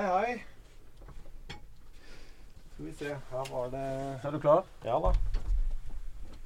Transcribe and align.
Hei, 0.00 0.08
hei. 0.08 0.44
Skal 2.72 2.84
vi 2.86 2.92
se, 2.92 3.08
her 3.30 3.48
var 3.52 3.66
det 3.68 3.80
Er 4.24 4.32
du 4.32 4.40
klar? 4.40 4.62
Ja 4.84 4.94
da. 5.00 5.10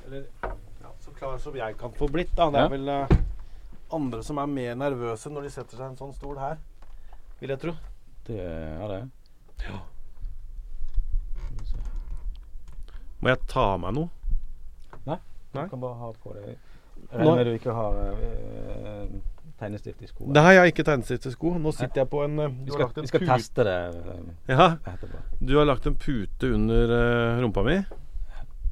Eller 0.06 0.24
ja, 0.82 0.90
så 1.00 1.10
klar 1.10 1.38
som 1.38 1.54
jeg 1.56 1.76
kan 1.78 1.92
få 1.94 2.08
blitt, 2.10 2.32
da. 2.34 2.48
Det 2.50 2.64
er 2.64 2.72
vel 2.72 2.90
uh, 2.90 3.14
andre 3.94 4.24
som 4.26 4.40
er 4.42 4.50
mer 4.50 4.74
nervøse 4.74 5.30
når 5.30 5.46
de 5.46 5.52
setter 5.54 5.78
seg 5.78 5.86
i 5.86 5.92
en 5.92 6.00
sånn 6.00 6.16
stol 6.16 6.40
her. 6.42 6.58
Vil 7.38 7.54
jeg 7.54 7.62
tro. 7.62 7.76
Det 8.26 8.40
er 8.42 8.90
det. 8.90 9.00
Ja. 9.68 9.78
Må 13.20 13.36
jeg 13.36 13.42
ta 13.54 13.68
av 13.76 13.80
meg 13.84 13.94
noe? 14.00 14.10
Nei. 15.04 15.20
Nei. 15.54 15.62
Du 15.62 15.76
kan 15.76 15.86
bare 15.86 16.00
ha 16.02 16.10
på 16.24 16.34
deg 16.40 16.50
Jeg 16.50 16.58
regner 17.12 17.38
med 17.38 17.46
du 17.46 17.54
ikke 17.54 17.78
har 17.78 18.02
eh, 18.02 18.63
tegnestift 19.64 20.02
i 20.04 20.08
skoene. 20.10 20.34
Det 20.36 20.42
har 20.44 20.56
jeg 20.58 20.72
ikke 20.72 20.84
tegnestift 20.86 21.26
i 21.28 21.34
sko. 21.34 21.52
Nå 21.60 21.72
sitter 21.74 22.02
jeg 22.04 22.10
på 22.12 22.22
en 22.24 22.38
eh, 22.44 22.56
Vi 22.66 22.74
skal, 22.74 22.88
en 22.92 23.06
vi 23.06 23.10
skal 23.10 23.26
teste 23.28 23.66
det 23.66 23.76
eh, 23.98 24.24
Ja, 24.52 24.66
etterpå. 24.92 25.22
du 25.40 25.54
har 25.58 25.68
lagt 25.68 25.88
en 25.90 25.96
pute 26.00 26.50
under 26.54 26.92
uh, 26.94 27.42
rumpa 27.42 27.64
mi. 27.66 27.78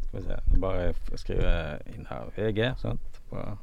Skal 0.07 0.19
vi 0.21 0.25
se. 0.29 0.41
Nå 0.53 0.61
Bare 0.63 0.91
skrive 1.21 1.55
inn 1.95 2.07
her 2.11 2.29
VG. 2.37 2.65
Sant? 2.83 3.21
På- 3.31 3.57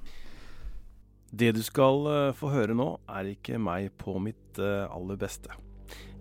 Det 1.29 1.51
du 1.53 1.61
skal 1.61 2.33
få 2.33 2.49
høre 2.49 2.73
nå, 2.73 2.95
er 3.05 3.27
ikke 3.35 3.59
meg 3.61 3.91
på 4.01 4.15
mitt 4.17 4.57
aller 4.59 5.19
beste. 5.21 5.53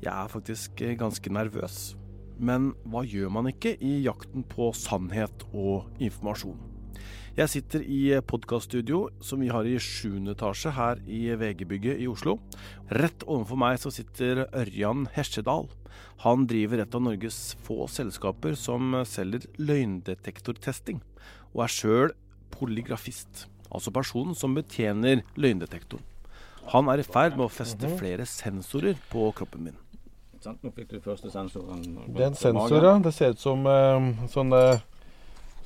Jeg 0.04 0.12
er 0.12 0.28
faktisk 0.28 0.82
ganske 1.00 1.32
nervøs. 1.32 1.96
Men 2.38 2.74
hva 2.86 3.00
gjør 3.08 3.32
man 3.34 3.48
ikke 3.50 3.72
i 3.82 3.96
jakten 4.04 4.44
på 4.46 4.68
sannhet 4.76 5.46
og 5.50 5.88
informasjon? 5.98 6.60
Jeg 7.38 7.50
sitter 7.52 7.84
i 7.86 8.16
podkaststudio 8.26 9.12
som 9.22 9.38
vi 9.38 9.46
har 9.46 9.62
i 9.62 9.76
7. 9.78 10.24
etasje 10.32 10.72
her 10.74 10.98
i 11.06 11.20
VG-bygget 11.38 12.00
i 12.02 12.08
Oslo. 12.10 12.40
Rett 12.90 13.22
overfor 13.30 13.60
meg 13.62 13.78
så 13.78 13.92
sitter 13.94 14.40
Ørjan 14.58 15.04
Hesjedal. 15.14 15.68
Han 16.24 16.48
driver 16.50 16.82
et 16.82 16.96
av 16.98 17.04
Norges 17.06 17.38
få 17.62 17.86
selskaper 17.94 18.58
som 18.58 18.98
selger 19.06 19.46
løgndetektortesting, 19.54 20.98
og 21.54 21.62
er 21.68 21.76
sjøl 21.76 22.16
polygrafist, 22.58 23.46
altså 23.70 23.94
personen 23.94 24.34
som 24.34 24.58
betjener 24.58 25.22
løgndetektoren. 25.38 26.02
Han 26.74 26.90
er 26.90 27.04
i 27.04 27.06
ferd 27.06 27.38
med 27.38 27.46
å 27.46 27.54
feste 27.60 27.94
flere 28.02 28.26
sensorer 28.26 28.98
på 29.14 29.30
kroppen 29.38 29.68
min. 29.70 29.78
Nå 30.42 30.74
fikk 30.74 30.90
du 30.90 31.00
første 31.06 31.30
sensoren. 31.30 31.86
Det 32.10 32.18
er 32.18 32.32
en 32.32 32.42
sensor, 32.42 32.82
ja. 32.82 32.98
Det 32.98 33.14
ser 33.14 33.38
ut 33.38 33.46
som 33.46 33.62
sånn 34.34 34.58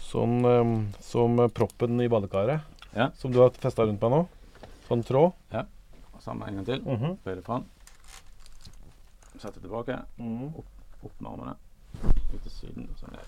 Sånn 0.03 0.45
eh, 0.45 0.72
som 1.00 1.39
proppen 1.55 2.00
i 2.05 2.08
badekaret. 2.12 2.61
Ja. 2.92 3.11
Som 3.17 3.33
du 3.33 3.41
har 3.41 3.55
festa 3.56 3.86
rundt 3.86 4.03
meg 4.03 4.12
nå. 4.12 4.25
Sånn 4.89 5.05
tråd. 5.06 5.33
Samme 6.22 6.47
en 6.47 6.55
gang 6.61 6.67
til. 6.67 6.83
Mhm. 6.86 7.17
Bøy 7.25 7.34
det 7.34 7.44
fram. 7.44 7.64
Sette 9.39 9.61
tilbake. 9.61 9.97
Mhm. 10.19 10.53
Opp 11.03 11.20
med 11.20 11.33
armene. 11.33 11.55
Ut 12.34 12.42
til 12.42 12.50
siden. 12.50 12.89
og 12.92 12.98
Så 12.98 13.06
ned. 13.11 13.20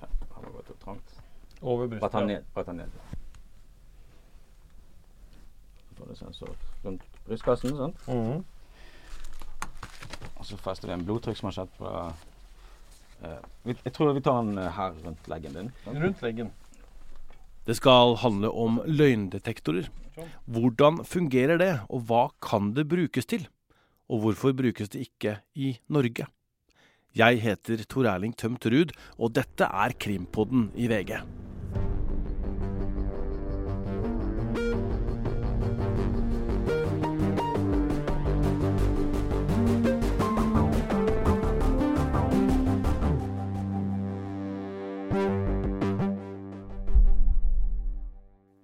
Ja, 0.00 0.06
det 0.40 0.54
var 0.54 0.62
det 0.66 0.80
trangt. 0.84 1.20
Over 1.62 1.86
Bare 1.86 2.10
ta 2.10 2.24
ned. 2.24 2.42
Bare 2.54 2.64
ta 2.64 2.72
ned. 2.72 2.90
Så 5.88 5.94
får 5.98 6.06
du 6.06 6.14
sensor 6.14 6.56
rundt 6.84 7.02
brystkassen. 7.26 7.76
sant? 7.76 7.96
-hmm. 8.06 8.44
Og 10.36 10.46
så 10.46 10.56
fester 10.56 10.88
vi 10.88 10.94
en 10.94 11.04
blodtrykksmansjett 11.04 11.78
på 11.78 12.12
Jeg 13.64 13.92
tror 13.96 14.12
vi 14.16 14.22
tar 14.24 14.42
den 14.44 14.58
eh, 14.60 14.70
her 14.76 14.94
rundt 15.04 15.28
leggen 15.30 15.58
din. 15.58 15.72
Rundt 15.88 16.22
leggen. 16.24 16.52
Det 17.64 17.78
skal 17.78 18.16
handle 18.20 18.50
om 18.52 18.80
løgndetektorer. 18.84 19.88
Hvordan 20.46 21.00
fungerer 21.08 21.58
det, 21.58 21.72
og 21.88 22.04
hva 22.08 22.28
kan 22.44 22.72
det 22.76 22.86
brukes 22.90 23.26
til? 23.26 23.46
Og 24.12 24.20
hvorfor 24.20 24.52
brukes 24.56 24.92
det 24.92 25.06
ikke 25.08 25.38
i 25.56 25.78
Norge? 25.88 26.28
Jeg 27.14 27.40
heter 27.40 27.84
Tor 27.88 28.08
Erling 28.10 28.34
Tømt 28.36 28.66
Ruud, 28.66 28.92
og 29.18 29.32
dette 29.38 29.64
er 29.64 29.96
Krimpodden 29.96 30.68
i 30.74 30.90
VG. 30.90 31.16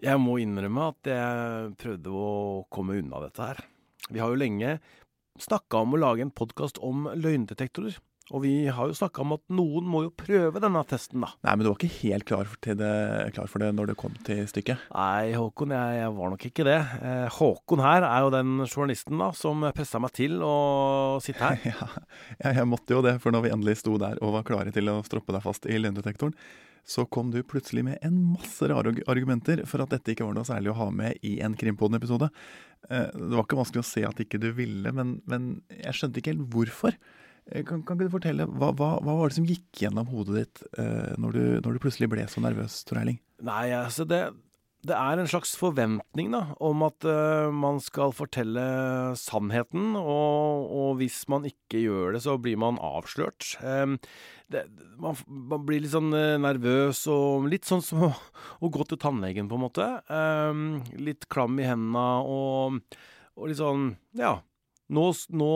Jeg 0.00 0.20
må 0.22 0.38
innrømme 0.40 0.90
at 0.94 1.08
jeg 1.10 1.72
prøvde 1.80 2.12
å 2.16 2.28
komme 2.72 2.96
unna 3.00 3.20
dette 3.26 3.48
her. 3.50 3.64
Vi 4.08 4.20
har 4.22 4.32
jo 4.32 4.40
lenge 4.40 4.78
snakka 5.40 5.82
om 5.84 5.96
å 5.96 6.00
lage 6.00 6.24
en 6.24 6.32
podkast 6.32 6.80
om 6.84 7.10
løgndetektorer. 7.16 7.98
Og 8.30 8.44
vi 8.44 8.52
har 8.70 8.86
jo 8.86 8.94
snakka 8.94 9.24
om 9.24 9.34
at 9.34 9.42
noen 9.50 9.86
må 9.90 10.04
jo 10.04 10.12
prøve 10.14 10.60
denne 10.62 10.80
testen, 10.86 11.24
da. 11.24 11.32
Nei, 11.42 11.54
men 11.56 11.66
du 11.66 11.70
var 11.72 11.80
ikke 11.80 12.04
helt 12.04 12.26
klar 12.28 12.46
for, 12.46 12.62
det, 12.78 12.90
klar 13.34 13.50
for 13.50 13.62
det 13.62 13.72
når 13.74 13.90
det 13.90 13.96
kom 13.98 14.14
til 14.26 14.44
stykket. 14.46 14.84
Nei, 14.94 15.32
Håkon, 15.34 15.74
jeg, 15.74 15.96
jeg 15.98 16.14
var 16.20 16.32
nok 16.34 16.46
ikke 16.46 16.66
det. 16.68 16.78
Eh, 17.02 17.26
Håkon 17.40 17.82
her 17.82 18.06
er 18.06 18.22
jo 18.22 18.32
den 18.36 18.54
journalisten 18.68 19.18
da 19.20 19.32
som 19.36 19.66
pressa 19.74 19.98
meg 20.02 20.14
til 20.16 20.38
å 20.46 20.56
sitte 21.24 21.42
her. 21.42 21.58
Ja, 21.70 21.90
ja, 22.38 22.54
jeg 22.60 22.68
måtte 22.70 22.94
jo 22.94 23.02
det, 23.04 23.18
for 23.22 23.34
når 23.34 23.48
vi 23.48 23.54
endelig 23.54 23.80
sto 23.82 23.98
der 24.00 24.18
og 24.22 24.36
var 24.38 24.46
klare 24.46 24.72
til 24.74 24.88
å 24.92 25.00
stroppe 25.06 25.34
deg 25.34 25.42
fast 25.44 25.66
i 25.66 25.78
løgndetektoren, 25.80 26.36
så 26.84 27.04
kom 27.08 27.30
du 27.30 27.42
plutselig 27.46 27.84
med 27.86 27.98
en 28.06 28.16
masse 28.32 28.66
rare 28.70 28.92
argumenter 29.10 29.62
for 29.68 29.82
at 29.84 29.92
dette 29.94 30.14
ikke 30.14 30.26
var 30.26 30.34
noe 30.36 30.48
særlig 30.48 30.72
å 30.72 30.78
ha 30.80 30.88
med 30.91 31.18
i 31.26 31.36
en 31.44 31.54
Krimpodden-episode. 31.58 32.30
Eh, 32.91 33.08
Det 33.14 33.32
var 33.36 33.44
ikke 33.46 33.60
vanskelig 33.60 33.84
å 33.84 33.88
se 33.91 34.04
at 34.08 34.20
ikke 34.24 34.41
du 34.42 34.50
ville, 34.56 34.92
men, 34.96 35.20
men 35.30 35.50
jeg 35.70 35.94
skjønte 35.98 36.22
ikke 36.22 36.34
helt 36.34 36.48
hvorfor. 36.54 36.96
Eh, 37.52 37.62
Kan, 37.64 37.82
kan 37.82 37.96
ikke 37.98 38.08
du 38.10 38.14
fortelle, 38.18 38.46
hva, 38.46 38.72
hva, 38.76 38.92
hva 39.04 39.16
var 39.20 39.28
det 39.30 39.38
som 39.41 39.48
gikk 39.48 39.84
gjennom 39.84 40.06
hodet 40.12 40.42
ditt 40.44 40.62
eh, 40.78 41.14
når, 41.20 41.32
du, 41.36 41.44
når 41.66 41.72
du 41.76 41.82
plutselig 41.86 42.10
ble 42.12 42.26
så 42.30 42.42
nervøs, 42.44 42.80
Tor 42.88 43.00
Erling? 43.02 43.20
Nei, 43.42 43.70
altså 43.76 44.04
det, 44.08 44.24
det 44.86 44.96
er 44.96 45.20
en 45.20 45.28
slags 45.28 45.52
forventning 45.60 46.30
da, 46.32 46.54
om 46.64 46.84
at 46.86 47.04
uh, 47.04 47.52
man 47.52 47.80
skal 47.84 48.14
fortelle 48.16 48.62
sannheten, 49.20 49.92
og, 49.98 50.70
og 50.72 50.94
hvis 51.02 51.22
man 51.28 51.44
ikke 51.48 51.82
gjør 51.82 52.16
det, 52.16 52.22
så 52.24 52.38
blir 52.41 52.56
man 52.60 52.80
avslørt. 52.80 53.52
Um, 53.60 53.98
det, 54.50 54.64
man, 55.00 55.18
man 55.28 55.66
blir 55.68 55.82
litt 55.84 55.92
sånn 55.92 56.10
eh, 56.16 56.34
nervøs 56.42 57.04
og 57.12 57.44
litt 57.52 57.68
sånn 57.68 57.84
som 57.84 58.06
å, 58.08 58.10
å 58.64 58.70
gå 58.72 58.86
til 58.88 58.98
tannlegen, 59.02 59.50
på 59.50 59.58
en 59.58 59.66
måte. 59.66 59.88
Um, 60.08 60.80
litt 60.97 61.28
klam 61.30 61.60
i 61.60 61.68
hendene 61.68 62.06
og, 62.24 62.80
og 63.36 63.50
litt 63.52 63.60
sånn 63.60 63.92
Ja. 64.18 64.38
Nå, 64.91 65.04
nå 65.30 65.52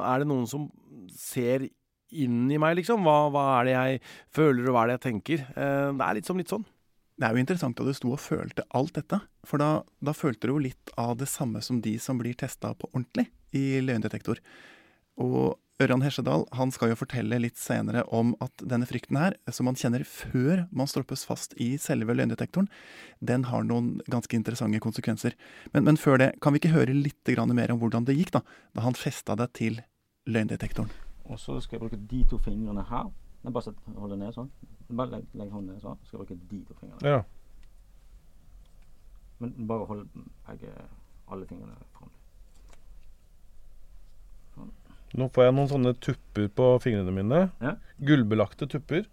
er 0.00 0.22
det 0.22 0.30
noen 0.30 0.46
som 0.48 0.70
ser 1.12 1.66
inn 2.14 2.46
i 2.48 2.56
meg, 2.62 2.78
liksom. 2.78 3.02
Hva, 3.04 3.26
hva 3.34 3.44
er 3.58 3.68
det 3.68 3.74
jeg 3.74 4.00
føler, 4.38 4.70
og 4.70 4.72
hva 4.72 4.86
er 4.86 4.94
det 4.94 4.98
jeg 5.00 5.06
tenker? 5.10 5.44
Uh, 5.58 5.90
det 5.98 6.06
er 6.06 6.20
litt 6.20 6.30
som 6.30 6.40
litt 6.40 6.54
sånn. 6.54 6.64
Det 7.16 7.24
er 7.24 7.32
jo 7.32 7.40
interessant 7.40 7.78
at 7.80 7.88
du 7.88 7.96
sto 7.96 8.10
og 8.12 8.20
følte 8.20 8.64
alt 8.76 8.96
dette. 8.98 9.22
For 9.48 9.62
da, 9.62 9.80
da 10.04 10.12
følte 10.12 10.48
du 10.48 10.52
jo 10.52 10.64
litt 10.68 10.90
av 11.00 11.14
det 11.20 11.28
samme 11.32 11.62
som 11.64 11.80
de 11.84 11.94
som 12.02 12.18
blir 12.20 12.36
testa 12.36 12.74
på 12.76 12.90
ordentlig 12.92 13.30
i 13.56 13.80
løgndetektor. 13.80 14.42
Og 15.24 15.56
Ørjan 15.80 16.04
Hesjedal 16.04 16.46
han 16.56 16.70
skal 16.72 16.92
jo 16.92 16.98
fortelle 17.00 17.38
litt 17.40 17.58
senere 17.60 18.02
om 18.12 18.34
at 18.44 18.64
denne 18.64 18.88
frykten 18.88 19.18
her, 19.20 19.34
som 19.52 19.68
man 19.68 19.76
kjenner 19.76 20.04
før 20.08 20.64
man 20.72 20.88
stroppes 20.88 21.24
fast 21.28 21.52
i 21.60 21.74
selve 21.80 22.16
løgndetektoren, 22.16 22.68
den 23.20 23.44
har 23.48 23.64
noen 23.64 23.98
ganske 24.12 24.36
interessante 24.36 24.80
konsekvenser. 24.80 25.36
Men, 25.74 25.84
men 25.88 26.00
før 26.00 26.20
det, 26.20 26.30
kan 26.44 26.52
vi 26.52 26.62
ikke 26.62 26.72
høre 26.76 26.96
litt 26.96 27.32
mer 27.52 27.72
om 27.72 27.80
hvordan 27.80 28.08
det 28.08 28.16
gikk 28.16 28.32
da, 28.38 28.44
da 28.76 28.86
han 28.88 28.96
festa 28.96 29.36
deg 29.36 29.52
til 29.56 29.80
løgndetektoren? 30.28 30.92
Og 31.28 31.40
så 31.40 31.58
skal 31.60 31.76
jeg 31.76 31.84
bruke 31.84 32.00
de 32.08 32.24
to 32.28 32.40
fingrene 32.40 32.84
her. 32.88 33.12
Jeg 33.44 33.52
bare 33.52 33.76
holder 33.96 34.20
ned 34.20 34.36
sånn. 34.36 34.50
Bare 34.88 35.16
legg, 35.16 35.26
legg 35.34 35.50
hånden 35.50 35.74
ned 35.74 35.82
sånn. 35.82 35.98
Så 36.04 36.12
skal 36.12 36.20
jeg 36.20 36.28
bruke 36.28 36.50
de 36.50 36.60
to 36.68 36.76
fingrene. 36.80 37.16
Ja. 37.16 37.24
Men 39.42 39.52
bare 39.68 39.88
hold 39.88 40.06
begge, 40.46 40.72
alle 41.28 41.48
fingrene 41.48 41.76
fram. 41.96 42.12
Nå 45.16 45.28
får 45.32 45.46
jeg 45.46 45.54
noen 45.54 45.70
sånne 45.70 45.92
tupper 46.02 46.48
på 46.58 46.68
fingrene 46.84 47.14
mine. 47.14 47.42
Ja. 47.62 47.76
Gullbelagte 48.08 48.68
tupper. 48.70 49.06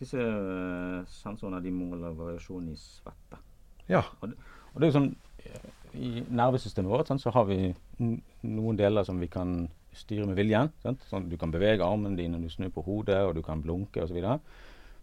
Disse 0.00 0.20
eh, 0.20 1.00
sensorene 1.10 1.60
de 1.64 1.72
måler 1.74 2.14
variasjon 2.16 2.70
i 2.72 2.76
svette. 2.78 3.40
Ja. 3.90 4.04
Og 4.22 4.30
det 4.30 4.86
er 4.86 4.90
jo 4.92 4.96
sånn 4.96 5.10
eh, 5.42 5.68
I 5.98 6.24
nervesystemet 6.28 6.92
vårt 6.92 7.10
sånn, 7.10 7.20
så 7.22 7.32
har 7.34 7.48
vi 7.48 7.72
noen 7.98 8.78
deler 8.78 9.04
som 9.06 9.18
vi 9.20 9.28
kan 9.32 9.64
styre 9.96 10.28
med 10.28 10.38
viljen. 10.38 10.70
Sånn, 11.10 11.28
du 11.28 11.36
kan 11.40 11.52
bevege 11.52 11.86
armene 11.86 12.18
dine, 12.18 12.40
du 12.40 12.50
snur 12.52 12.70
på 12.74 12.84
hodet, 12.86 13.18
og 13.26 13.34
du 13.36 13.42
kan 13.46 13.62
blunke 13.64 14.04
osv. 14.04 14.20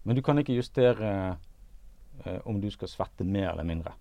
Men 0.08 0.16
du 0.16 0.22
kan 0.24 0.40
ikke 0.40 0.56
justere 0.56 1.10
eh, 2.26 2.40
om 2.48 2.62
du 2.64 2.70
skal 2.72 2.88
svette 2.88 3.26
mer 3.28 3.52
eller 3.52 3.68
mindre. 3.68 3.92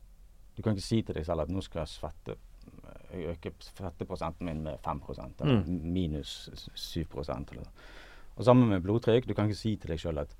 Du 0.56 0.62
kan 0.62 0.72
ikke 0.76 0.86
si 0.86 1.02
til 1.02 1.18
deg 1.18 1.26
selv 1.26 1.42
at 1.44 1.50
nå 1.52 1.60
skal 1.66 1.82
jeg 1.82 1.92
svette 1.96 2.36
eh, 2.36 3.26
øke 3.32 3.52
svetteprosenten 3.60 4.46
min 4.48 4.62
med 4.64 4.78
5% 4.86 5.42
eller 5.42 5.62
Mm. 5.66 5.80
minus 5.92 6.48
7% 6.74 7.52
eller. 7.52 7.66
Og 8.36 8.44
sammen 8.44 8.68
med 8.68 8.82
blodtrykk. 8.84 9.26
Du 9.28 9.34
kan 9.34 9.48
ikke 9.50 9.58
si 9.58 9.74
til 9.76 9.90
deg 9.90 9.98
sjøl 10.00 10.18
at 10.22 10.32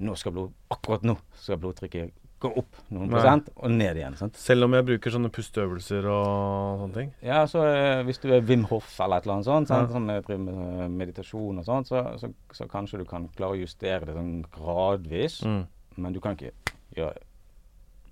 nå 0.00 0.14
skal 0.16 0.32
blod, 0.32 0.52
akkurat 0.70 1.02
nå 1.04 1.16
skal 1.34 1.58
blodtrykket 1.58 2.12
gå 2.40 2.50
opp 2.56 2.78
noen 2.88 3.10
Nei. 3.10 3.14
prosent 3.14 3.50
og 3.56 3.72
ned 3.72 3.98
igjen. 4.00 4.16
sant? 4.16 4.38
Selv 4.40 4.64
om 4.64 4.74
jeg 4.76 4.86
bruker 4.88 5.12
sånne 5.14 5.30
pusteøvelser 5.34 6.06
og 6.08 6.82
sånne 6.82 6.96
ting? 6.96 7.10
Ja, 7.26 7.42
så 7.50 7.64
eh, 7.68 8.02
Hvis 8.08 8.20
du 8.22 8.30
er 8.32 8.44
Wim 8.48 8.64
Hof 8.70 8.94
eller 9.00 9.20
et 9.20 9.26
eller 9.28 9.36
annet 9.38 9.48
sånt, 9.50 9.68
sant? 9.68 9.90
Ja. 9.90 9.96
som 9.96 10.08
driver 10.08 10.40
med 10.46 10.62
eh, 10.84 10.86
meditasjon 11.02 11.60
og 11.60 11.66
sånt, 11.68 11.90
så, 11.92 12.04
så, 12.22 12.32
så 12.56 12.68
kanskje 12.70 13.02
du 13.02 13.04
kan 13.08 13.28
klare 13.36 13.58
å 13.58 13.60
justere 13.60 14.08
det 14.08 14.16
sånn 14.16 14.40
gradvis. 14.56 15.40
Mm. 15.44 15.66
Men 16.00 16.16
du 16.16 16.20
kan 16.24 16.38
ikke 16.38 16.54
gjøre 16.96 17.18
det 17.18 17.26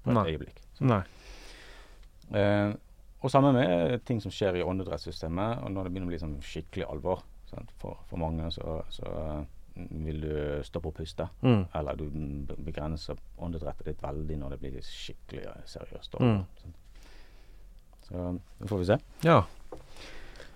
på 0.04 0.12
et 0.12 0.18
Nei. 0.20 0.26
øyeblikk. 0.34 0.60
Nei. 0.84 1.02
Eh, 2.36 2.70
og 3.18 3.32
sammen 3.32 3.56
med 3.56 4.04
ting 4.06 4.20
som 4.22 4.30
skjer 4.30 4.60
i 4.60 4.66
åndedrettssystemet, 4.66 5.64
og 5.64 5.72
når 5.74 5.88
det 5.88 5.92
begynner 5.94 6.10
å 6.10 6.12
bli 6.12 6.20
sånn 6.22 6.36
skikkelig 6.44 6.86
alvor. 6.92 7.24
Sant? 7.48 7.72
For, 7.80 7.96
for 8.10 8.20
mange 8.20 8.50
så, 8.52 8.82
så 8.92 9.08
eh, 9.08 9.40
vil 10.04 10.20
du 10.20 10.32
stoppe 10.66 10.90
å 10.90 10.94
puste, 10.96 11.28
Mm. 11.42 11.66
eller 11.74 11.96
du 11.96 12.08
begrenser 12.64 13.16
åndedrettet 13.38 13.84
ditt 13.92 14.02
veldig 14.02 14.38
når 14.38 14.50
det 14.56 14.60
blir 14.60 14.80
skikkelig 14.82 15.46
seriøst. 15.66 16.18
Mm. 16.20 16.42
Så 18.08 18.40
det 18.60 18.68
får 18.70 18.78
vi 18.78 18.84
se. 18.88 18.98
Ja. 19.26 19.42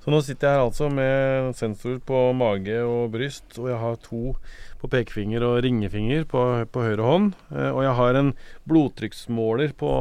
Så 0.02 0.10
nå 0.10 0.18
sitter 0.26 0.48
jeg 0.48 0.56
her 0.58 0.64
altså 0.66 0.88
med 0.90 1.52
sensor 1.54 2.00
på 2.02 2.32
mage 2.34 2.80
og 2.82 3.12
bryst, 3.14 3.52
og 3.60 3.68
jeg 3.70 3.78
har 3.78 3.96
to 4.02 4.32
på 4.80 4.88
pekefinger 4.90 5.44
og 5.46 5.60
ringefinger 5.62 6.24
på, 6.26 6.40
på 6.74 6.82
høyre 6.82 7.06
hånd. 7.06 7.36
Eh, 7.54 7.68
og 7.70 7.84
jeg 7.86 7.94
har 8.00 8.18
en 8.18 8.32
blodtrykksmåler 8.66 9.76
på, 9.78 9.92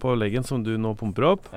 på 0.00 0.14
leggen 0.16 0.46
som 0.48 0.64
du 0.64 0.72
nå 0.80 0.94
pumper 0.96 1.34
opp. 1.34 1.50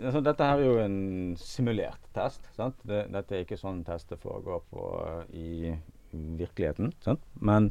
Altså, 0.00 0.20
dette 0.24 0.46
her 0.46 0.60
er 0.60 0.66
jo 0.66 0.76
en 0.82 0.98
simulert 1.40 2.02
test. 2.16 2.44
Sant? 2.56 2.76
Det, 2.88 3.04
dette 3.12 3.36
er 3.36 3.44
ikke 3.44 3.60
sånn 3.60 3.82
tester 3.86 4.20
foregår 4.20 4.62
på 4.72 4.90
eh, 5.04 5.24
i 5.36 5.74
virkeligheten. 6.40 6.92
Sant? 7.04 7.22
Men, 7.40 7.70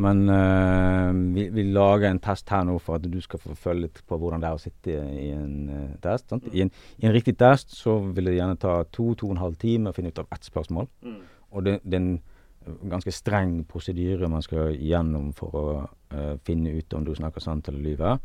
men 0.00 0.24
eh, 0.32 1.10
vi, 1.36 1.46
vi 1.54 1.66
lager 1.68 2.08
en 2.08 2.22
test 2.24 2.50
her 2.50 2.64
nå 2.66 2.78
for 2.82 2.98
at 2.98 3.08
du 3.10 3.20
skal 3.24 3.42
få 3.42 3.56
følge 3.66 3.86
litt 3.86 4.02
på 4.08 4.18
hvordan 4.20 4.42
det 4.42 4.50
er 4.50 4.58
å 4.58 4.62
sitte 4.62 4.98
i 5.20 5.30
en 5.36 5.56
eh, 5.68 5.96
test. 6.04 6.30
Sant? 6.32 6.48
I, 6.52 6.64
en, 6.64 6.72
I 7.02 7.10
en 7.10 7.16
riktig 7.16 7.36
test 7.40 7.76
så 7.76 7.98
vil 8.06 8.30
det 8.30 8.38
gjerne 8.38 8.60
ta 8.60 8.80
to-to 8.88 9.28
og 9.28 9.36
en 9.36 9.44
halv 9.44 9.60
time 9.60 9.92
å 9.92 9.96
finne 9.96 10.14
ut 10.14 10.22
av 10.24 10.32
ett 10.34 10.48
spørsmål. 10.48 10.88
Og 11.54 11.68
det, 11.68 11.78
det 11.84 12.00
er 12.00 12.06
en 12.06 12.88
ganske 12.90 13.12
streng 13.12 13.58
prosedyre 13.68 14.28
man 14.32 14.42
skal 14.44 14.74
gjennom 14.80 15.32
for 15.36 15.58
å 15.60 15.64
eh, 16.14 16.34
finne 16.46 16.72
ut 16.78 16.96
om 16.96 17.04
du 17.04 17.12
snakker 17.14 17.44
sant 17.44 17.68
eller 17.68 17.84
lyver. 17.84 18.18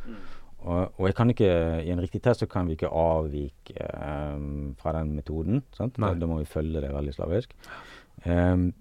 Og, 0.59 0.91
og 0.97 1.07
jeg 1.07 1.15
kan 1.15 1.29
ikke, 1.31 1.50
i 1.85 1.91
en 1.94 2.01
riktig 2.03 2.21
test 2.23 2.44
så 2.44 2.47
kan 2.50 2.67
vi 2.67 2.75
ikke 2.75 2.91
avvike 2.91 3.88
um, 4.35 4.75
fra 4.79 4.94
den 4.97 5.13
metoden. 5.15 5.63
Sant? 5.75 5.95
Da, 5.95 6.11
da 6.19 6.27
må 6.27 6.41
vi 6.41 6.50
følge 6.50 6.81
det 6.83 6.91
veldig 6.94 7.15
slavisk. 7.15 7.56
Um, 8.25 8.73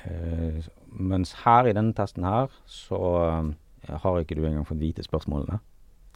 uh, 0.00 0.64
mens 0.96 1.34
her 1.44 1.68
i 1.68 1.76
denne 1.76 1.92
testen 1.96 2.24
her, 2.24 2.52
så 2.64 3.00
um, 3.36 3.54
har 3.88 4.20
ikke 4.20 4.38
du 4.38 4.46
engang 4.46 4.66
fått 4.66 4.80
vite 4.80 5.04
spørsmålene. 5.04 5.60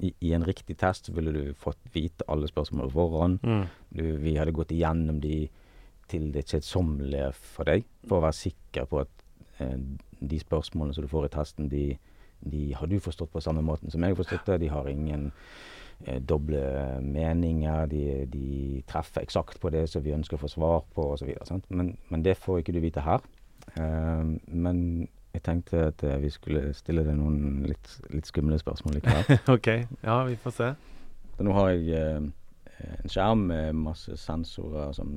I, 0.01 0.15
I 0.25 0.33
en 0.33 0.47
riktig 0.49 0.79
test 0.81 1.13
ville 1.13 1.35
du 1.35 1.43
fått 1.61 1.81
vite 1.93 2.25
alle 2.33 2.49
spørsmålene 2.49 2.93
foran. 2.95 3.37
Mm. 3.45 3.65
Du, 3.93 4.05
vi 4.25 4.39
hadde 4.41 4.57
gått 4.57 4.73
igjennom 4.73 5.21
de 5.21 5.43
til 6.11 6.31
det 6.35 6.47
kjedsommelige 6.49 7.29
for 7.37 7.69
deg, 7.69 7.85
for 8.09 8.19
å 8.19 8.25
være 8.25 8.41
sikker 8.41 8.89
på 8.89 9.05
at 9.05 9.27
uh, 9.61 9.77
de 10.21 10.41
spørsmålene 10.41 10.97
som 10.97 11.05
du 11.05 11.13
får 11.13 11.29
i 11.29 11.35
testen, 11.37 11.69
de, 11.69 11.85
de 12.41 12.71
har 12.75 12.89
du 12.89 12.97
forstått 13.01 13.33
på 13.33 13.43
samme 13.45 13.63
måten 13.63 13.93
som 13.93 14.03
jeg 14.03 14.15
har 14.15 14.21
forstått 14.21 14.47
det. 14.49 14.61
De 14.63 14.73
har 14.73 14.89
ingen 14.89 15.31
eh, 16.07 16.21
doble 16.23 16.63
meninger. 17.05 17.87
De, 17.91 18.05
de 18.33 18.83
treffer 18.89 19.25
eksakt 19.25 19.61
på 19.61 19.73
det 19.75 19.87
som 19.93 20.05
vi 20.05 20.17
ønsker 20.17 20.39
å 20.39 20.45
få 20.45 20.53
svar 20.53 20.83
på 20.95 21.13
osv. 21.15 21.35
Men, 21.69 21.95
men 22.09 22.27
det 22.27 22.39
får 22.41 22.63
ikke 22.63 22.77
du 22.77 22.83
vite 22.85 23.05
her. 23.05 23.25
Uh, 23.77 24.37
men 24.49 25.09
jeg 25.35 25.43
tenkte 25.47 25.87
at 25.91 26.03
eh, 26.03 26.19
vi 26.23 26.31
skulle 26.33 26.73
stille 26.75 27.05
deg 27.07 27.15
noen 27.19 27.63
litt, 27.69 27.91
litt 28.11 28.27
skumle 28.27 28.59
spørsmål 28.59 28.99
likevel. 28.99 29.39
OK. 29.55 29.69
Ja, 30.03 30.23
vi 30.27 30.37
får 30.41 30.57
se. 30.57 30.71
Så 31.37 31.47
nå 31.47 31.55
har 31.55 31.71
jeg 31.71 31.93
eh, 31.97 32.89
en 32.99 33.13
skjerm 33.13 33.47
med 33.53 33.79
masse 33.79 34.17
sensorer 34.19 34.91
som, 34.97 35.13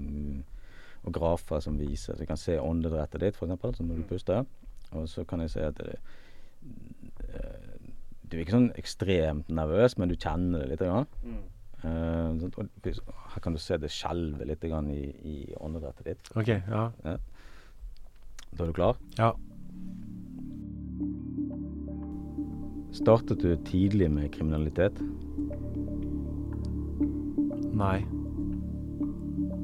og 1.01 1.15
grafer 1.17 1.63
som 1.65 1.79
viser. 1.81 2.13
Så 2.13 2.23
jeg 2.23 2.29
kan 2.29 2.39
se 2.39 2.59
åndedrettet 2.61 3.25
ditt, 3.25 3.39
f.eks., 3.39 3.81
når 3.81 4.03
du 4.03 4.05
puster. 4.09 4.45
Og 4.93 5.09
så 5.09 5.25
kan 5.25 5.41
jeg 5.41 5.55
se 5.55 5.65
at 5.65 5.81
det, 5.81 5.97
eh, 5.97 6.19
du 8.33 8.39
er 8.39 8.41
ikke 8.47 8.55
sånn 8.55 8.71
ekstremt 8.81 9.49
nervøs, 9.53 9.93
men 10.01 10.09
du 10.09 10.15
kjenner 10.17 10.63
det 10.63 10.71
litt. 10.71 10.81
Grann. 10.81 11.05
Mm. 11.21 11.41
Uh, 11.83 12.65
her 13.33 13.43
kan 13.43 13.53
du 13.53 13.59
se 13.61 13.77
det 13.77 13.91
skjelver 13.93 14.47
litt 14.49 14.63
grann 14.63 14.87
i, 14.89 15.03
i 15.21 15.35
åndedrettet 15.61 16.07
ditt. 16.07 16.31
OK. 16.33 16.49
Ja. 16.49 16.87
Da 17.03 18.63
er 18.63 18.71
du 18.71 18.73
klar? 18.73 18.97
ja. 19.19 19.33
Startet 22.93 23.41
du 23.41 23.55
tidlig 23.65 24.05
med 24.13 24.29
kriminalitet? 24.35 24.99
Nei. 27.73 28.05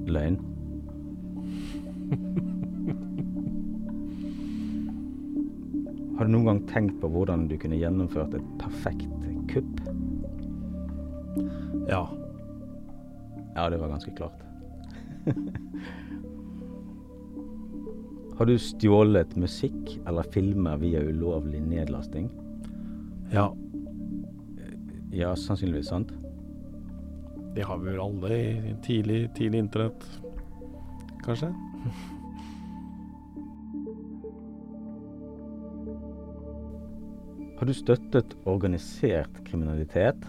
Løgn? 0.09 0.39
Har 6.19 6.27
du 6.27 6.33
noen 6.33 6.49
gang 6.49 6.57
tenkt 6.67 6.97
på 6.99 7.07
hvordan 7.07 7.45
du 7.47 7.53
kunne 7.55 7.77
gjennomført 7.79 8.33
et 8.35 8.47
perfekt 8.59 9.07
kupp? 9.47 9.77
Ja. 11.87 12.01
Ja, 13.55 13.69
det 13.71 13.79
var 13.79 13.87
ganske 13.93 14.11
klart. 14.17 14.41
Har 18.35 18.45
du 18.51 18.57
stjålet 18.59 19.37
musikk 19.39 19.95
eller 20.03 20.27
filmer 20.35 20.75
via 20.83 20.99
ulovlig 21.07 21.63
nedlasting? 21.63 22.27
Ja. 23.31 23.55
Ja, 25.15 25.31
sannsynligvis 25.39 25.87
sant. 25.87 26.11
Det 27.55 27.63
har 27.63 27.79
vi 27.79 27.93
vel 27.93 28.03
alle 28.03 28.43
i 28.43 28.75
tidlig, 28.83 29.29
tidlig 29.39 29.59
internett, 29.69 30.03
kanskje? 31.23 31.55
Har 37.59 37.67
du 37.67 37.73
støttet 37.75 38.37
organisert 38.47 39.41
kriminalitet 39.43 40.21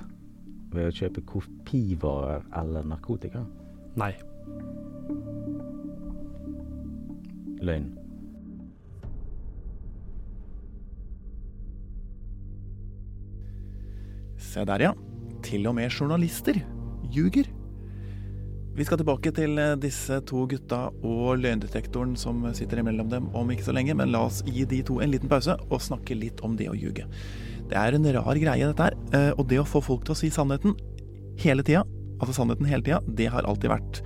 ved 0.74 0.88
å 0.88 0.94
kjøpe 0.96 1.22
kopivarer 1.30 2.42
eller 2.58 2.88
narkotika? 2.90 3.44
Nei. 3.94 4.10
Løgn. 7.62 7.86
Se 14.50 14.66
der, 14.66 14.88
ja. 14.88 14.92
Til 15.46 15.70
og 15.70 15.78
med 15.78 15.94
journalister 15.94 16.58
ljuger. 17.14 17.46
Vi 18.80 18.86
skal 18.88 18.96
tilbake 18.96 19.28
til 19.36 19.58
eh, 19.60 19.74
disse 19.76 20.22
to 20.24 20.46
gutta 20.48 20.86
og 21.04 21.42
løgndetektoren 21.42 22.14
som 22.16 22.38
sitter 22.56 22.80
imellom 22.80 23.10
dem 23.12 23.26
om 23.36 23.50
ikke 23.52 23.66
så 23.66 23.74
lenge, 23.76 23.92
men 23.92 24.08
la 24.08 24.22
oss 24.24 24.38
gi 24.46 24.64
de 24.64 24.78
to 24.88 25.02
en 25.04 25.10
liten 25.12 25.28
pause 25.28 25.52
og 25.66 25.82
snakke 25.84 26.16
litt 26.16 26.40
om 26.46 26.54
det 26.56 26.70
å 26.72 26.76
ljuge. 26.78 27.04
Det 27.68 27.76
er 27.76 27.98
en 27.98 28.08
rar 28.16 28.40
greie, 28.40 28.70
dette 28.70 28.86
her. 28.86 28.96
eh, 29.12 29.34
Og 29.36 29.50
det 29.50 29.58
å 29.60 29.66
få 29.68 29.82
folk 29.84 30.06
til 30.06 30.14
å 30.14 30.16
si 30.16 30.30
sannheten 30.32 30.72
hele 31.44 31.60
tida, 31.60 31.82
altså 32.22 32.38
sannheten 32.38 32.70
hele 32.70 32.86
tida, 32.86 33.02
det 33.04 33.28
har 33.28 33.44
alltid 33.44 33.68
vært, 33.68 34.00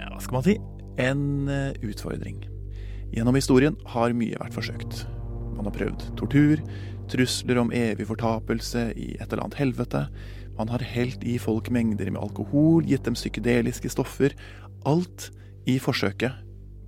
hva 0.00 0.22
skal 0.22 0.38
man 0.38 0.46
si, 0.48 0.56
en 1.04 1.52
eh, 1.52 1.76
utfordring. 1.84 2.40
Gjennom 3.12 3.36
historien 3.36 3.76
har 3.92 4.16
mye 4.16 4.40
vært 4.40 4.56
forsøkt. 4.56 5.04
Man 5.58 5.68
har 5.68 5.76
prøvd 5.76 6.08
tortur, 6.16 6.64
trusler 7.12 7.60
om 7.60 7.68
evig 7.76 8.08
fortapelse 8.08 8.94
i 8.96 9.12
et 9.18 9.28
eller 9.28 9.44
annet 9.44 9.60
helvete. 9.60 10.06
Man 10.58 10.70
har 10.70 10.84
helt 10.86 11.24
i 11.26 11.38
folk 11.38 11.70
mengder 11.74 12.10
med 12.10 12.22
alkohol, 12.22 12.84
gitt 12.86 13.04
dem 13.06 13.16
psykedeliske 13.18 13.90
stoffer. 13.90 14.34
Alt 14.86 15.30
i 15.66 15.78
forsøket 15.82 16.44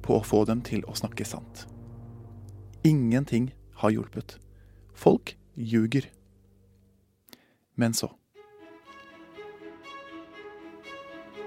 på 0.06 0.18
å 0.18 0.26
få 0.26 0.44
dem 0.46 0.62
til 0.66 0.84
å 0.86 0.94
snakke 0.94 1.26
sant. 1.26 1.64
Ingenting 2.86 3.50
har 3.82 3.90
hjulpet. 3.90 4.36
Folk 4.94 5.34
ljuger. 5.56 6.06
Men 7.74 7.94
så 7.94 8.12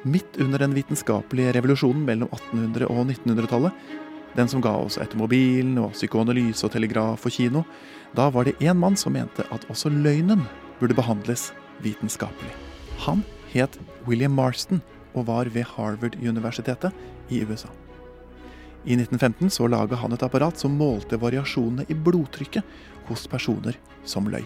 Midt 0.08 0.38
under 0.40 0.62
den 0.64 0.72
vitenskapelige 0.72 1.52
revolusjonen 1.58 2.06
mellom 2.08 2.30
1800- 2.32 2.88
og 2.88 3.02
1900-tallet, 3.10 3.74
den 4.38 4.48
som 4.48 4.62
ga 4.64 4.72
oss 4.80 4.96
automobilen 5.02 5.74
og 5.82 5.92
psykoanalyse 5.92 6.64
og 6.64 6.72
telegraf 6.72 7.26
og 7.28 7.34
kino, 7.36 7.66
da 8.16 8.30
var 8.32 8.48
det 8.48 8.56
én 8.64 8.80
mann 8.80 8.96
som 8.96 9.12
mente 9.12 9.44
at 9.52 9.68
også 9.68 9.92
løgnen 9.92 10.46
burde 10.80 10.96
behandles 10.96 11.50
vitenskapelig. 11.84 12.54
Han 13.06 13.24
het 13.54 13.80
William 14.08 14.34
Marston 14.36 14.82
og 15.14 15.28
var 15.30 15.50
ved 15.54 15.68
Harvard-universitetet 15.76 16.94
i 17.30 17.42
USA. 17.44 17.70
I 18.86 18.96
1915 18.96 19.50
så 19.52 19.68
laga 19.68 19.98
han 20.00 20.14
et 20.16 20.24
apparat 20.24 20.60
som 20.60 20.78
målte 20.80 21.20
variasjonene 21.20 21.86
i 21.92 21.96
blodtrykket 21.96 22.64
hos 23.10 23.28
personer 23.28 23.76
som 24.08 24.30
løy. 24.32 24.46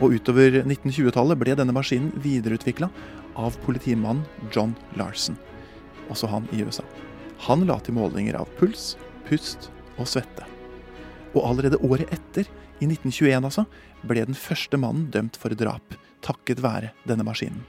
Og 0.00 0.16
utover 0.16 0.62
1920-tallet 0.62 1.40
ble 1.40 1.56
denne 1.56 1.74
maskinen 1.76 2.12
videreutvikla 2.24 2.88
av 3.36 3.56
politimannen 3.64 4.24
John 4.52 4.72
Larson, 4.96 5.36
også 6.08 6.28
han 6.32 6.48
i 6.52 6.62
USA. 6.64 6.84
Han 7.48 7.66
la 7.68 7.76
til 7.84 7.96
målinger 7.96 8.38
av 8.40 8.48
puls, 8.56 8.94
pust 9.28 9.68
og 9.96 10.08
svette. 10.08 10.46
Og 11.34 11.44
allerede 11.44 11.80
året 11.84 12.12
etter, 12.14 12.48
i 12.76 12.84
1921 12.84 13.44
altså, 13.44 13.64
ble 14.04 14.24
den 14.28 14.36
første 14.36 14.76
mannen 14.80 15.08
dømt 15.12 15.36
for 15.40 15.52
drap, 15.56 15.96
takket 16.26 16.62
være 16.64 16.92
denne 17.08 17.26
maskinen. 17.26 17.62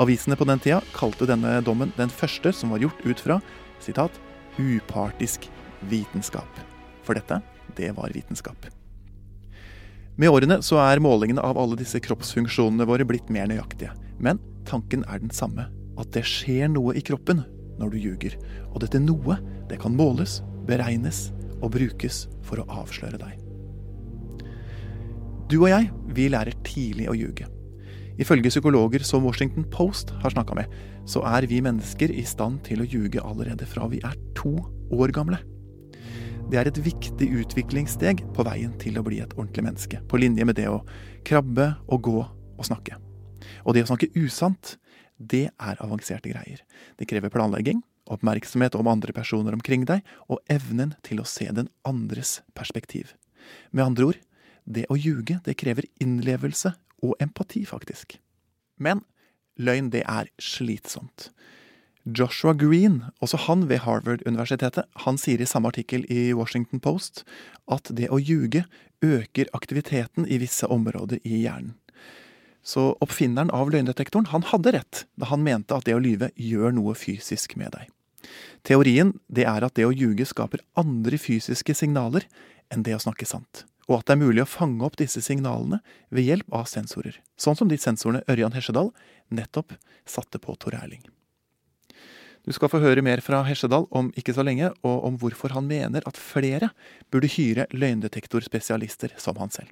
Avisene 0.00 0.34
på 0.34 0.46
den 0.48 0.58
tida 0.58 0.80
kalte 0.96 1.28
denne 1.30 1.60
dommen 1.62 1.92
den 1.98 2.10
første 2.10 2.50
som 2.56 2.72
var 2.74 2.82
gjort 2.82 3.04
ut 3.06 3.20
fra 3.22 3.38
sitat, 3.84 4.16
upartisk 4.58 5.46
vitenskap. 5.90 6.62
For 7.04 7.14
dette, 7.14 7.38
det 7.76 7.92
var 7.94 8.14
vitenskap. 8.14 8.66
Med 10.16 10.30
årene 10.30 10.60
så 10.62 10.78
er 10.78 11.02
målingene 11.02 11.42
av 11.42 11.58
alle 11.58 11.78
disse 11.78 11.98
kroppsfunksjonene 12.02 12.86
våre 12.86 13.06
blitt 13.06 13.30
mer 13.34 13.48
nøyaktige. 13.50 13.92
Men 14.22 14.38
tanken 14.66 15.02
er 15.10 15.22
den 15.22 15.34
samme. 15.34 15.66
At 15.98 16.10
det 16.14 16.24
skjer 16.26 16.70
noe 16.70 16.94
i 16.94 17.02
kroppen 17.04 17.42
når 17.78 17.94
du 17.94 17.98
ljuger. 17.98 18.36
Og 18.72 18.82
dette 18.82 19.02
noe, 19.02 19.38
det 19.70 19.80
kan 19.82 19.94
måles, 19.94 20.40
beregnes 20.66 21.28
og 21.60 21.74
brukes 21.74 22.24
for 22.46 22.62
å 22.62 22.68
avsløre 22.82 23.18
deg. 23.20 23.40
Du 25.50 25.58
og 25.60 25.68
jeg, 25.70 25.90
vi 26.16 26.30
lærer 26.32 26.56
tidlig 26.66 27.10
å 27.10 27.18
ljuge. 27.18 27.50
Ifølge 28.14 28.52
psykologer 28.52 29.02
som 29.02 29.24
Washington 29.26 29.64
Post 29.72 30.12
har 30.22 30.30
snakka 30.30 30.54
med, 30.54 30.70
så 31.06 31.24
er 31.26 31.48
vi 31.50 31.58
mennesker 31.64 32.12
i 32.14 32.22
stand 32.22 32.60
til 32.66 32.84
å 32.84 32.86
ljuge 32.86 33.22
allerede 33.22 33.66
fra 33.66 33.88
vi 33.90 33.98
er 34.06 34.14
to 34.38 34.54
år 34.94 35.10
gamle. 35.14 35.40
Det 36.52 36.60
er 36.60 36.68
et 36.68 36.78
viktig 36.78 37.26
utviklingssteg 37.40 38.22
på 38.36 38.44
veien 38.46 38.76
til 38.78 39.00
å 39.00 39.04
bli 39.06 39.18
et 39.24 39.32
ordentlig 39.34 39.64
menneske, 39.66 39.98
på 40.06 40.20
linje 40.20 40.46
med 40.46 40.58
det 40.60 40.68
å 40.70 40.84
krabbe 41.26 41.72
og 41.88 42.04
gå 42.06 42.20
og 42.20 42.68
snakke. 42.68 43.00
Og 43.64 43.74
det 43.74 43.82
å 43.82 43.90
snakke 43.90 44.12
usant, 44.14 44.76
det 45.18 45.48
er 45.50 45.82
avanserte 45.82 46.30
greier. 46.30 46.62
Det 47.00 47.08
krever 47.10 47.32
planlegging, 47.34 47.82
oppmerksomhet 48.06 48.76
om 48.78 48.92
andre 48.92 49.14
personer 49.16 49.56
omkring 49.56 49.88
deg, 49.88 50.04
og 50.30 50.38
evnen 50.52 50.94
til 51.02 51.22
å 51.22 51.26
se 51.26 51.48
den 51.50 51.72
andres 51.88 52.42
perspektiv. 52.54 53.16
Med 53.72 53.88
andre 53.88 54.12
ord, 54.12 54.22
det 54.64 54.86
å 54.92 54.96
ljuge, 55.00 55.40
det 55.44 55.58
krever 55.58 55.88
innlevelse 56.00 56.76
og 57.04 57.18
empati, 57.22 57.64
faktisk. 57.68 58.16
Men 58.80 59.04
løgn, 59.60 59.92
det 59.94 60.02
er 60.08 60.30
slitsomt. 60.42 61.28
Joshua 62.04 62.52
Green, 62.52 63.04
også 63.24 63.38
han 63.46 63.68
ved 63.70 63.80
Harvard-universitetet, 63.86 64.84
han 65.06 65.16
sier 65.20 65.40
i 65.40 65.48
samme 65.48 65.70
artikkel 65.72 66.04
i 66.12 66.34
Washington 66.36 66.82
Post 66.84 67.22
at 67.72 67.88
det 67.96 68.10
å 68.12 68.20
ljuge 68.20 68.66
øker 69.04 69.48
aktiviteten 69.56 70.28
i 70.28 70.36
visse 70.42 70.68
områder 70.68 71.22
i 71.24 71.44
hjernen. 71.46 71.78
Så 72.64 72.94
oppfinneren 73.04 73.50
av 73.52 73.68
løgndetektoren 73.72 74.30
han 74.32 74.44
hadde 74.48 74.72
rett 74.72 75.02
da 75.20 75.28
han 75.28 75.44
mente 75.44 75.76
at 75.76 75.84
det 75.84 75.96
å 75.96 76.00
lyve 76.00 76.30
gjør 76.40 76.72
noe 76.76 76.94
fysisk 76.96 77.58
med 77.60 77.74
deg. 77.76 77.90
Teorien 78.64 79.12
det 79.28 79.44
er 79.48 79.64
at 79.66 79.76
det 79.76 79.84
å 79.84 79.92
ljuge 79.92 80.24
skaper 80.28 80.64
andre 80.80 81.20
fysiske 81.20 81.76
signaler 81.76 82.24
enn 82.72 82.84
det 82.84 82.96
å 82.96 83.02
snakke 83.04 83.28
sant, 83.28 83.66
og 83.88 83.98
at 83.98 84.08
det 84.08 84.14
er 84.14 84.22
mulig 84.22 84.44
å 84.44 84.48
fange 84.48 84.84
opp 84.86 84.96
disse 85.00 85.20
signalene 85.24 85.80
ved 86.14 86.28
hjelp 86.28 86.56
av 86.56 86.68
sensorer, 86.70 87.18
sånn 87.36 87.58
som 87.58 87.68
de 87.68 87.78
sensorene 87.80 88.24
Ørjan 88.30 88.54
Hesjedal 88.56 88.92
nettopp 89.34 89.76
satte 90.08 90.40
på 90.40 90.56
Tor 90.60 90.76
Erling. 90.78 91.04
Du 92.44 92.52
skal 92.52 92.68
få 92.68 92.80
høre 92.82 93.00
mer 93.04 93.22
fra 93.24 93.40
Hesjedal 93.46 93.86
om 93.88 94.10
ikke 94.20 94.34
så 94.36 94.44
lenge, 94.44 94.68
og 94.84 95.04
om 95.08 95.16
hvorfor 95.20 95.54
han 95.56 95.64
mener 95.68 96.04
at 96.08 96.20
flere 96.20 96.74
burde 97.12 97.30
hyre 97.32 97.64
løgndetektorspesialister 97.72 99.16
som 99.20 99.40
han 99.40 99.52
selv. 99.52 99.70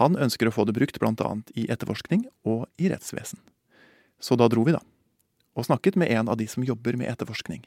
Han 0.00 0.16
ønsker 0.16 0.48
å 0.48 0.54
få 0.54 0.64
det 0.66 0.74
brukt 0.74 0.98
bl.a. 0.98 1.30
i 1.54 1.68
etterforskning 1.70 2.24
og 2.48 2.64
i 2.82 2.90
rettsvesen. 2.90 3.38
Så 4.22 4.38
da 4.40 4.48
dro 4.50 4.64
vi, 4.66 4.74
da. 4.74 4.80
Og 5.54 5.68
snakket 5.68 5.98
med 6.00 6.10
en 6.10 6.30
av 6.32 6.38
de 6.40 6.48
som 6.48 6.64
jobber 6.64 6.96
med 6.98 7.10
etterforskning. 7.12 7.62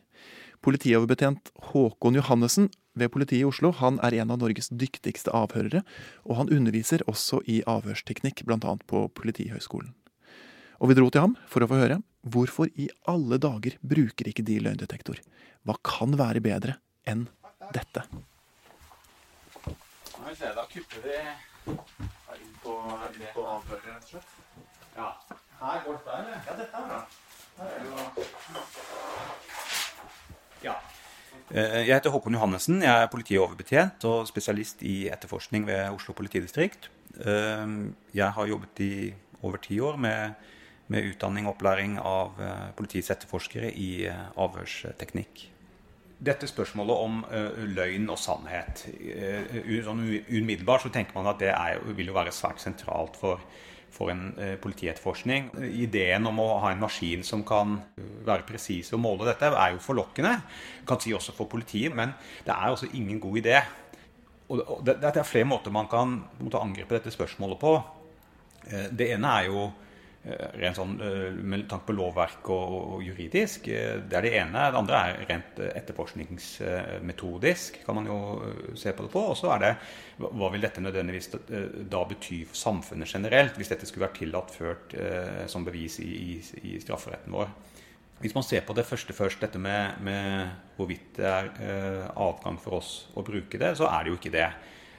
Politioverbetjent 0.66 1.54
Håkon 1.72 2.18
Johannessen 2.18 2.72
ved 2.96 3.12
politiet 3.14 3.44
i 3.44 3.48
Oslo 3.48 3.72
han 3.76 4.00
er 4.06 4.16
en 4.22 4.32
av 4.34 4.40
Norges 4.42 4.72
dyktigste 4.72 5.34
avhørere, 5.36 5.84
og 6.24 6.40
han 6.40 6.52
underviser 6.54 7.04
også 7.12 7.42
i 7.52 7.62
avhørsteknikk, 7.70 8.46
bl.a. 8.48 8.76
på 8.88 9.06
Politihøgskolen. 9.16 9.94
Og 10.80 10.92
vi 10.92 10.98
dro 10.98 11.10
til 11.12 11.24
ham 11.24 11.36
for 11.48 11.64
å 11.64 11.70
få 11.72 11.80
høre 11.80 12.02
hvorfor 12.26 12.72
i 12.76 12.90
alle 13.12 13.38
dager 13.42 13.78
bruker 13.86 14.28
ikke 14.32 14.46
de 14.48 14.58
løgndetektor? 14.64 15.22
Hva 15.66 15.78
kan 15.86 16.18
være 16.20 16.42
bedre 16.44 16.80
enn 17.08 17.28
dette? 17.76 18.04
Da 19.66 20.66
kupper 20.72 21.00
vi 21.06 21.16
inn 21.16 22.56
på, 22.64 22.74
inn 23.14 23.28
på 23.36 23.46
avhøret, 23.46 23.86
rett 23.86 24.04
og 24.04 24.10
slett. 24.10 24.32
Ja. 24.96 25.10
Her 25.60 25.84
går 25.86 25.94
det 25.96 26.06
der, 26.06 26.24
Ja, 26.46 26.54
dette 26.60 26.76
er 26.76 26.86
bra. 26.90 27.00
Her 27.58 27.68
er 27.72 27.80
det 27.80 27.90
jo 27.90 27.96
Ja. 30.66 30.76
Jeg 31.54 31.92
heter 31.92 32.10
Håkon 32.10 32.34
Johannessen. 32.34 32.80
Jeg 32.82 33.04
er 33.04 33.12
politioverbetjent 33.12 34.06
og 34.10 34.26
spesialist 34.26 34.82
i 34.82 35.06
etterforskning 35.14 35.68
ved 35.68 35.94
Oslo 35.94 36.16
politidistrikt. 36.18 36.90
Jeg 37.16 38.30
har 38.38 38.50
jobbet 38.50 38.82
i 38.82 38.96
over 39.46 39.62
ti 39.62 39.78
år 39.80 40.00
med 40.02 40.34
med 40.94 41.10
utdanning 41.10 41.48
og 41.48 41.56
opplæring 41.56 41.98
av 42.02 42.40
eh, 42.42 42.66
politiets 42.78 43.12
etterforskere 43.14 43.72
i 43.74 44.06
eh, 44.10 44.26
avhørsteknikk. 44.42 45.48
Dette 46.26 46.48
spørsmålet 46.48 47.02
om 47.06 47.18
løgn 47.76 48.06
og 48.08 48.16
sannhet 48.18 48.86
sånn 49.84 50.04
Umiddelbart 50.32 50.86
så 50.86 50.92
tenker 50.94 51.18
man 51.18 51.28
at 51.28 51.42
det 51.42 51.50
er, 51.52 51.82
vil 51.98 52.08
jo 52.08 52.16
være 52.16 52.32
svært 52.34 52.64
sentralt 52.64 53.20
for, 53.20 53.44
for 53.96 54.12
en 54.12 54.28
uh, 54.36 54.52
politietterforskning. 54.62 55.50
Ideen 55.72 56.28
om 56.28 56.42
å 56.44 56.50
ha 56.64 56.74
en 56.74 56.84
maskin 56.84 57.24
som 57.24 57.46
kan 57.48 57.78
være 58.26 58.46
presis 58.48 58.92
og 58.96 59.02
måle 59.04 59.30
dette, 59.30 59.50
er 59.50 59.76
jo 59.76 59.84
forlokkende. 59.84 60.36
Kan 60.88 61.02
si 61.04 61.16
også 61.16 61.36
for 61.38 61.50
politiet, 61.52 61.96
men 61.96 62.14
det 62.46 62.54
er 62.54 62.76
også 62.76 62.92
ingen 62.94 63.22
god 63.24 63.42
idé. 63.42 63.64
Og 64.52 64.84
det, 64.86 65.00
er 65.02 65.26
flere 65.26 65.48
måter 65.50 65.74
man 65.74 65.88
kan 65.90 66.20
måtte 66.38 66.62
angripe 66.62 66.94
dette 66.94 67.14
spørsmålet 67.14 67.58
på. 67.58 67.72
Det 68.94 69.08
ene 69.16 69.32
er 69.40 69.48
jo 69.50 69.64
Eh, 69.66 69.85
rent 70.58 70.78
sånn 70.80 70.96
eh, 71.06 71.34
med 71.38 71.68
tanke 71.70 71.86
på 71.90 71.96
lovverk 71.96 72.44
og, 72.54 72.68
og, 72.96 73.02
juridisk. 73.06 73.68
Eh, 73.70 73.96
det 74.02 74.16
er 74.18 74.24
det 74.26 74.34
ene. 74.40 74.60
Det 74.72 74.80
andre 74.80 74.96
er 74.98 75.10
rent 75.30 75.54
etterforskningsmetodisk, 75.68 77.70
kan 77.86 77.96
man 78.00 78.08
jo 78.10 78.18
se 78.78 78.90
på 78.96 79.04
det 79.06 79.12
på. 79.14 79.22
Og 79.32 79.38
så 79.38 79.48
er 79.56 79.60
det 79.62 79.74
hva 80.24 80.48
vil 80.54 80.64
dette 80.64 80.84
nødvendigvis 80.84 81.28
da 81.92 82.02
bety 82.08 82.46
for 82.50 82.58
samfunnet 82.58 83.12
generelt, 83.12 83.58
hvis 83.60 83.72
dette 83.74 83.86
skulle 83.90 84.08
vært 84.08 84.20
tillatt 84.22 84.50
ført 84.56 84.88
eh, 84.98 85.46
som 85.52 85.66
bevis 85.68 85.96
i, 86.04 86.12
i, 86.12 86.34
i, 86.64 86.80
strafferetten 86.82 87.32
vår. 87.36 87.48
Hvis 88.22 88.36
man 88.36 88.46
ser 88.48 88.62
på 88.66 88.74
det 88.74 88.88
første 88.88 89.14
først, 89.14 89.42
dette 89.44 89.60
med, 89.60 89.84
med 90.06 90.50
hvorvidt 90.78 91.10
det 91.20 91.28
er 91.28 91.46
eh, 91.60 92.06
adgang 92.16 92.58
for 92.64 92.72
oss 92.80 92.92
å 93.14 93.22
bruke 93.28 93.58
det, 93.62 93.72
så 93.78 93.86
er 93.92 94.00
det 94.04 94.10
jo 94.14 94.20
ikke 94.22 94.38
det. 94.38 94.50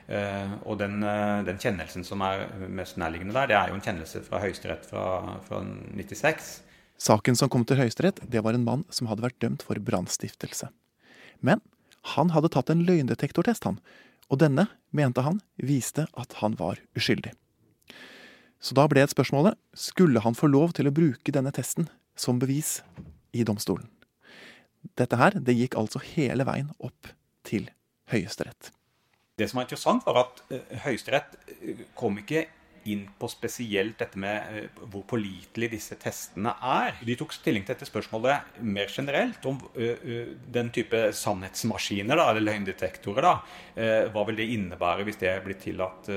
Eh, 0.06 0.52
og 0.62 0.78
den, 0.78 1.00
eh, 1.02 1.42
den, 1.48 1.58
kjennelsen 1.58 2.04
som 2.06 2.22
er 2.22 2.46
mest 2.70 2.98
nærliggende 3.00 3.34
der, 3.34 3.50
det 3.50 3.56
er 3.58 3.72
jo 3.72 3.78
en 3.78 3.82
kjennelse 3.82 4.22
fra 4.22 4.38
Høyesterett 4.42 4.86
fra, 4.86 5.38
fra 5.42 5.62
96. 5.98 6.50
Saken 6.96 7.36
som 7.36 7.50
kom 7.50 7.64
til 7.66 7.80
Høyesterett, 7.80 8.22
det 8.30 8.44
var 8.46 8.54
en 8.54 8.64
mann 8.64 8.84
som 8.88 9.10
hadde 9.10 9.24
vært 9.26 9.40
dømt 9.42 9.66
for 9.66 9.80
brannstiftelse. 9.82 10.70
Men 11.42 11.60
han 12.14 12.30
hadde 12.30 12.52
tatt 12.54 12.70
en 12.70 12.86
løgndetektortest, 12.86 13.66
han, 13.66 13.80
og 14.30 14.40
denne, 14.40 14.68
mente 14.94 15.26
han, 15.26 15.42
viste 15.58 16.06
at 16.14 16.38
han 16.40 16.54
var 16.58 16.78
uskyldig. 16.96 17.34
Så 18.62 18.74
da 18.78 18.86
ble 18.88 19.02
et 19.04 19.12
spørsmålet 19.12 19.58
skulle 19.76 20.22
han 20.24 20.38
få 20.38 20.48
lov 20.48 20.72
til 20.78 20.88
å 20.88 20.94
bruke 20.94 21.34
denne 21.34 21.52
testen 21.54 21.90
som 22.16 22.40
bevis 22.40 22.80
i 23.36 23.44
domstolen. 23.44 23.90
Dette 24.96 25.18
her, 25.18 25.34
det 25.34 25.58
gikk 25.58 25.76
altså 25.76 26.00
hele 26.14 26.46
veien 26.46 26.70
opp 26.78 27.10
til 27.46 27.68
Høyesterett. 28.10 28.70
Det 29.36 29.50
som 29.50 29.58
var 29.58 29.66
interessant, 29.66 30.06
var 30.06 30.22
at 30.22 30.38
uh, 30.48 30.76
Høyesterett 30.86 31.34
eh, 31.60 31.82
kom 31.92 32.14
ikke 32.22 32.46
inn 32.88 33.02
på 33.18 33.28
spesielt 33.28 33.98
dette 34.00 34.16
med 34.22 34.46
uh, 34.48 34.86
hvor 34.88 35.04
pålitelige 35.10 35.74
disse 35.74 35.98
testene 36.00 36.54
er. 36.64 36.96
De 37.04 37.18
tok 37.20 37.36
stilling 37.36 37.66
til 37.66 37.74
dette 37.74 37.90
spørsmålet 37.90 38.56
mer 38.64 38.88
generelt, 38.88 39.44
om 39.44 39.60
den 40.56 40.72
type 40.72 41.02
sannhetsmaskiner, 41.20 42.16
eller 42.16 42.40
løgndetektorer. 42.46 43.28
da, 43.28 44.08
Hva 44.14 44.24
vil 44.30 44.40
det 44.40 44.48
innebære 44.54 45.04
hvis 45.04 45.20
det 45.20 45.36
blir 45.44 45.60
tillatt 45.60 46.08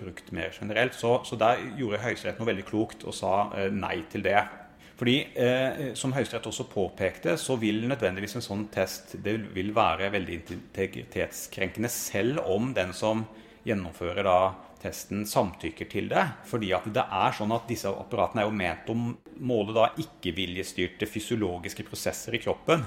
brukt 0.00 0.32
mer 0.32 0.56
generelt? 0.56 0.96
Så, 0.96 1.18
så 1.28 1.36
der 1.36 1.60
gjorde 1.76 2.00
Høyesterett 2.06 2.40
noe 2.40 2.48
veldig 2.54 2.68
klokt 2.70 3.04
og 3.04 3.18
sa 3.18 3.50
nei 3.68 3.98
til 4.08 4.24
det. 4.24 4.40
Fordi, 4.94 5.26
eh, 5.34 5.94
Som 5.94 6.12
Høyesterett 6.12 6.46
også 6.46 6.68
påpekte, 6.70 7.36
så 7.36 7.58
vil 7.58 7.88
nødvendigvis 7.88 8.36
en 8.36 8.46
sånn 8.46 8.68
test 8.70 9.16
det 9.22 9.54
vil 9.54 9.72
være 9.74 10.10
veldig 10.12 10.42
integritetskrenkende, 10.50 11.90
selv 11.90 12.38
om 12.46 12.72
den 12.74 12.92
som 12.92 13.26
gjennomfører 13.66 14.22
da 14.22 14.54
testen, 14.84 15.24
samtykker 15.26 15.88
til 15.90 16.08
det. 16.08 16.24
Fordi 16.46 16.72
at 16.76 16.86
det 16.92 17.04
er 17.04 17.32
sånn 17.32 17.54
at 17.56 17.66
disse 17.70 17.88
apparatene 17.88 18.44
er 18.44 18.48
jo 18.48 18.58
ment 18.58 18.92
å 18.92 18.98
måle 19.40 19.88
ikke-viljestyrte 19.98 21.08
fysiologiske 21.10 21.86
prosesser 21.88 22.36
i 22.36 22.42
kroppen 22.42 22.84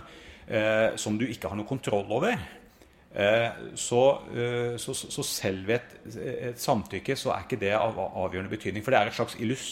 eh, 0.48 0.96
som 0.96 1.18
du 1.18 1.26
ikke 1.28 1.50
har 1.50 1.60
noe 1.60 1.68
kontroll 1.68 2.08
over. 2.20 2.38
Eh, 3.18 3.50
så, 3.76 4.02
eh, 4.36 4.78
så, 4.78 4.94
så, 4.94 5.24
selv 5.26 5.68
ved 5.68 5.80
et, 5.80 6.18
et, 6.52 6.60
samtykke 6.62 7.16
så 7.18 7.34
er 7.34 7.46
ikke 7.46 7.60
det 7.62 7.74
av 7.78 7.98
avgjørende 7.98 8.52
betydning. 8.52 8.86
For 8.86 8.94
det 8.94 9.00
er 9.02 9.12
et 9.12 9.18
slags 9.18 9.38
illus 9.42 9.68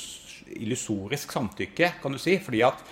illusorisk 0.53 1.33
samtykke, 1.35 1.95
kan 2.01 2.15
du 2.15 2.21
si. 2.21 2.37
fordi 2.39 2.61
at 2.65 2.83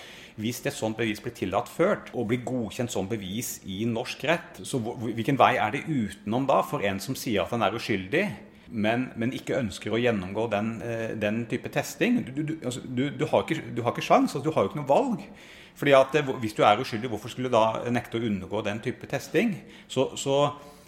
hvis 0.42 0.64
et 0.66 0.74
sånt 0.74 0.98
bevis 0.98 1.22
blir 1.22 1.36
tillatt 1.38 1.70
ført, 1.70 2.10
og 2.14 2.32
blir 2.32 2.42
godkjent 2.46 2.92
som 2.92 3.10
bevis 3.10 3.60
i 3.70 3.84
norsk 3.86 4.24
rett, 4.26 4.64
så 4.66 4.80
hvilken 4.82 5.38
vei 5.38 5.54
er 5.62 5.76
det 5.76 5.86
utenom 5.86 6.48
da 6.50 6.64
for 6.66 6.86
en 6.86 7.02
som 7.04 7.18
sier 7.18 7.44
at 7.44 7.54
han 7.54 7.66
er 7.66 7.78
uskyldig? 7.78 8.26
Men, 8.74 9.12
men, 9.20 9.36
ikke 9.38 9.60
ønsker 9.60 9.94
å 9.94 10.00
gjennomgå 10.02 10.48
den, 10.50 10.70
eh, 10.82 11.12
den 11.20 11.44
type 11.46 11.70
testing. 11.70 12.24
Du, 12.26 12.40
du, 12.42 12.54
altså, 12.64 12.82
du, 12.82 13.04
du, 13.14 13.28
har 13.30 13.44
ikke, 13.44 13.68
du 13.76 13.84
har 13.86 13.94
ikke 13.94 14.06
sjans, 14.06 14.34
altså, 14.34 14.42
du 14.42 14.56
har 14.56 14.66
jo 14.66 14.72
ikke 14.72 14.80
noe 14.80 14.90
valg. 14.90 15.28
Fordi 15.78 15.94
at 15.94 16.16
eh, 16.18 16.32
Hvis 16.42 16.58
du 16.58 16.64
er 16.66 16.82
uskyldig, 16.82 17.12
hvorfor 17.12 17.30
skulle 17.30 17.52
du 17.52 17.54
da 17.54 17.92
nekte 17.94 18.18
å 18.18 18.26
undergå 18.26 18.64
den 18.66 18.82
type 18.82 19.06
testing? 19.12 19.54
Så, 19.88 20.16
så 20.18 20.40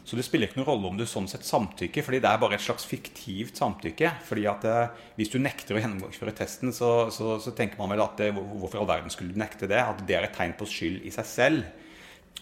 så 0.05 0.17
det 0.17 0.25
spiller 0.27 0.45
ikke 0.45 0.59
noen 0.59 0.67
rolle 0.69 0.89
om 0.91 0.97
du 0.99 1.05
sånn 1.09 1.25
sett 1.29 1.47
samtykker, 1.47 2.05
fordi 2.05 2.19
det 2.21 2.29
er 2.29 2.41
bare 2.41 2.59
et 2.59 2.63
slags 2.63 2.85
fiktivt 2.85 3.57
samtykke. 3.57 4.11
fordi 4.27 4.43
at 4.45 4.67
eh, 4.69 4.99
Hvis 5.17 5.31
du 5.33 5.39
nekter 5.41 5.77
å 5.77 5.81
gjennomføre 5.81 6.35
testen, 6.37 6.73
så, 6.73 7.09
så, 7.09 7.39
så 7.41 7.55
tenker 7.57 7.81
man 7.81 7.89
vel 7.89 8.03
at 8.05 8.21
det, 8.21 8.29
eh, 8.29 8.37
hvorfor 8.61 8.83
all 8.83 8.91
verden 8.91 9.09
skulle 9.09 9.33
du 9.33 9.41
nekte 9.41 9.69
det? 9.71 9.81
At 9.81 10.05
det 10.05 10.19
er 10.19 10.27
et 10.27 10.37
tegn 10.37 10.53
på 10.59 10.69
skyld 10.69 11.01
i 11.09 11.13
seg 11.15 11.25
selv. 11.31 11.65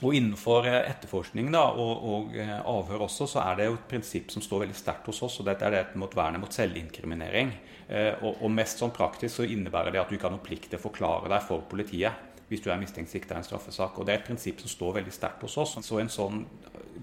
Og 0.04 0.16
innenfor 0.18 0.68
eh, 0.68 0.82
etterforskning 0.92 1.48
da, 1.54 1.64
og, 1.80 2.04
og 2.04 2.36
eh, 2.36 2.58
avhør 2.60 3.06
også, 3.06 3.30
så 3.30 3.44
er 3.46 3.60
det 3.60 3.70
jo 3.70 3.78
et 3.78 3.88
prinsipp 3.94 4.34
som 4.34 4.44
står 4.44 4.66
veldig 4.66 4.76
sterkt 4.76 5.08
hos 5.08 5.22
oss, 5.24 5.40
og 5.40 5.48
dette 5.48 5.68
er 5.68 5.78
det 5.78 6.02
mot 6.02 6.12
vernet 6.18 6.44
mot 6.44 6.52
selvinkriminering. 6.52 7.54
Eh, 7.88 8.12
og, 8.20 8.42
og 8.44 8.52
mest 8.52 8.84
sånn 8.84 8.92
praktisk 8.96 9.38
så 9.40 9.48
innebærer 9.48 9.96
det 9.96 10.02
at 10.02 10.12
du 10.12 10.18
ikke 10.18 10.28
har 10.28 10.36
noen 10.36 10.44
plikt 10.44 10.72
til 10.72 10.82
å 10.82 10.84
forklare 10.84 11.32
deg 11.32 11.48
for 11.48 11.64
politiet 11.70 12.30
hvis 12.50 12.62
du 12.62 12.68
er 12.70 12.78
mistenkt 12.78 13.10
sikta 13.10 13.38
i 13.38 13.40
en 13.40 13.46
straffesak. 13.48 13.96
Og 13.98 14.06
Det 14.06 14.14
er 14.14 14.20
et 14.20 14.28
prinsipp 14.28 14.60
som 14.62 14.70
står 14.70 15.00
veldig 15.00 15.14
sterkt 15.16 15.42
hos 15.42 15.56
oss. 15.58 15.78
Så 15.82 15.98
en 15.98 16.12
sånn 16.12 16.44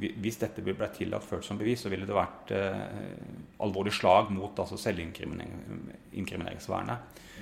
hvis 0.01 0.39
dette 0.41 0.63
ble 0.65 0.89
tillatt 0.95 1.25
ført 1.27 1.45
som 1.47 1.59
bevis, 1.61 1.81
så 1.85 1.91
ville 1.93 2.07
det 2.09 2.17
vært 2.17 2.51
eh, 2.57 2.81
alvorlig 3.65 3.93
slag 3.95 4.31
mot 4.35 4.59
altså 4.63 4.77
selvinkrimineringsvernet. 4.81 6.97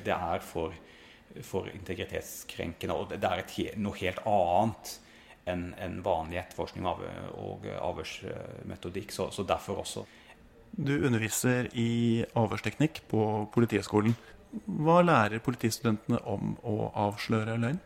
Det 0.06 0.14
er 0.14 0.38
for, 0.44 0.72
for, 1.46 1.64
integritetskrenkende, 1.72 2.94
og 2.94 3.08
det 3.14 3.28
er 3.28 3.38
et, 3.44 3.52
noe 3.78 3.96
helt 4.00 4.20
annet 4.26 5.00
enn 5.48 5.74
en 5.80 6.02
vanlig 6.04 6.38
etterforskning 6.42 6.84
av, 6.88 6.96
og 7.40 7.66
avhørsmetodikk. 7.72 9.12
Så, 9.14 9.30
så, 9.32 9.42
derfor 9.48 9.74
også. 9.84 10.00
Du 10.76 10.94
underviser 10.98 11.68
i 11.80 12.24
avhørsteknikk 12.36 12.94
på 13.08 13.48
Politihøgskolen. 13.54 14.14
Hva 14.84 14.98
lærer 15.04 15.38
politistudentene 15.44 16.18
om 16.28 16.56
å 16.66 16.92
avsløre 17.06 17.56
løgn? 17.60 17.80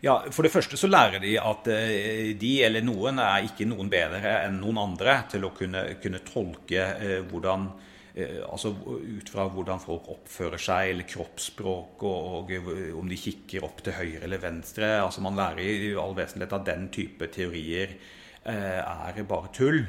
Ja, 0.00 0.14
For 0.32 0.46
det 0.46 0.52
første 0.52 0.78
så 0.80 0.88
lærer 0.88 1.20
de 1.20 1.34
at 1.36 1.66
eh, 1.68 2.32
de 2.40 2.54
eller 2.64 2.84
noen 2.84 3.20
er 3.20 3.44
ikke 3.44 3.68
noen 3.68 3.90
bedre 3.92 4.38
enn 4.46 4.56
noen 4.62 4.80
andre 4.80 5.18
til 5.28 5.44
å 5.44 5.52
kunne, 5.52 5.82
kunne 6.00 6.22
tolke 6.24 6.86
eh, 6.96 7.18
hvordan 7.28 7.66
eh, 8.14 8.38
altså 8.46 8.72
Ut 8.80 9.28
fra 9.28 9.44
hvordan 9.52 9.82
folk 9.82 10.08
oppfører 10.14 10.62
seg, 10.62 10.94
eller 10.94 11.08
kroppsspråk, 11.08 12.00
og, 12.08 12.48
og, 12.48 12.94
om 12.96 13.10
de 13.12 13.18
kikker 13.20 13.66
opp 13.66 13.82
til 13.84 13.98
høyre 13.98 14.24
eller 14.24 14.40
venstre. 14.40 14.88
altså 15.02 15.20
Man 15.20 15.36
lærer 15.36 15.60
i 15.68 15.92
all 15.92 16.16
vesentlighet 16.16 16.56
at 16.56 16.70
den 16.70 16.88
type 16.94 17.28
teorier 17.34 17.92
er 18.40 19.20
bare 19.28 19.50
tull. 19.52 19.82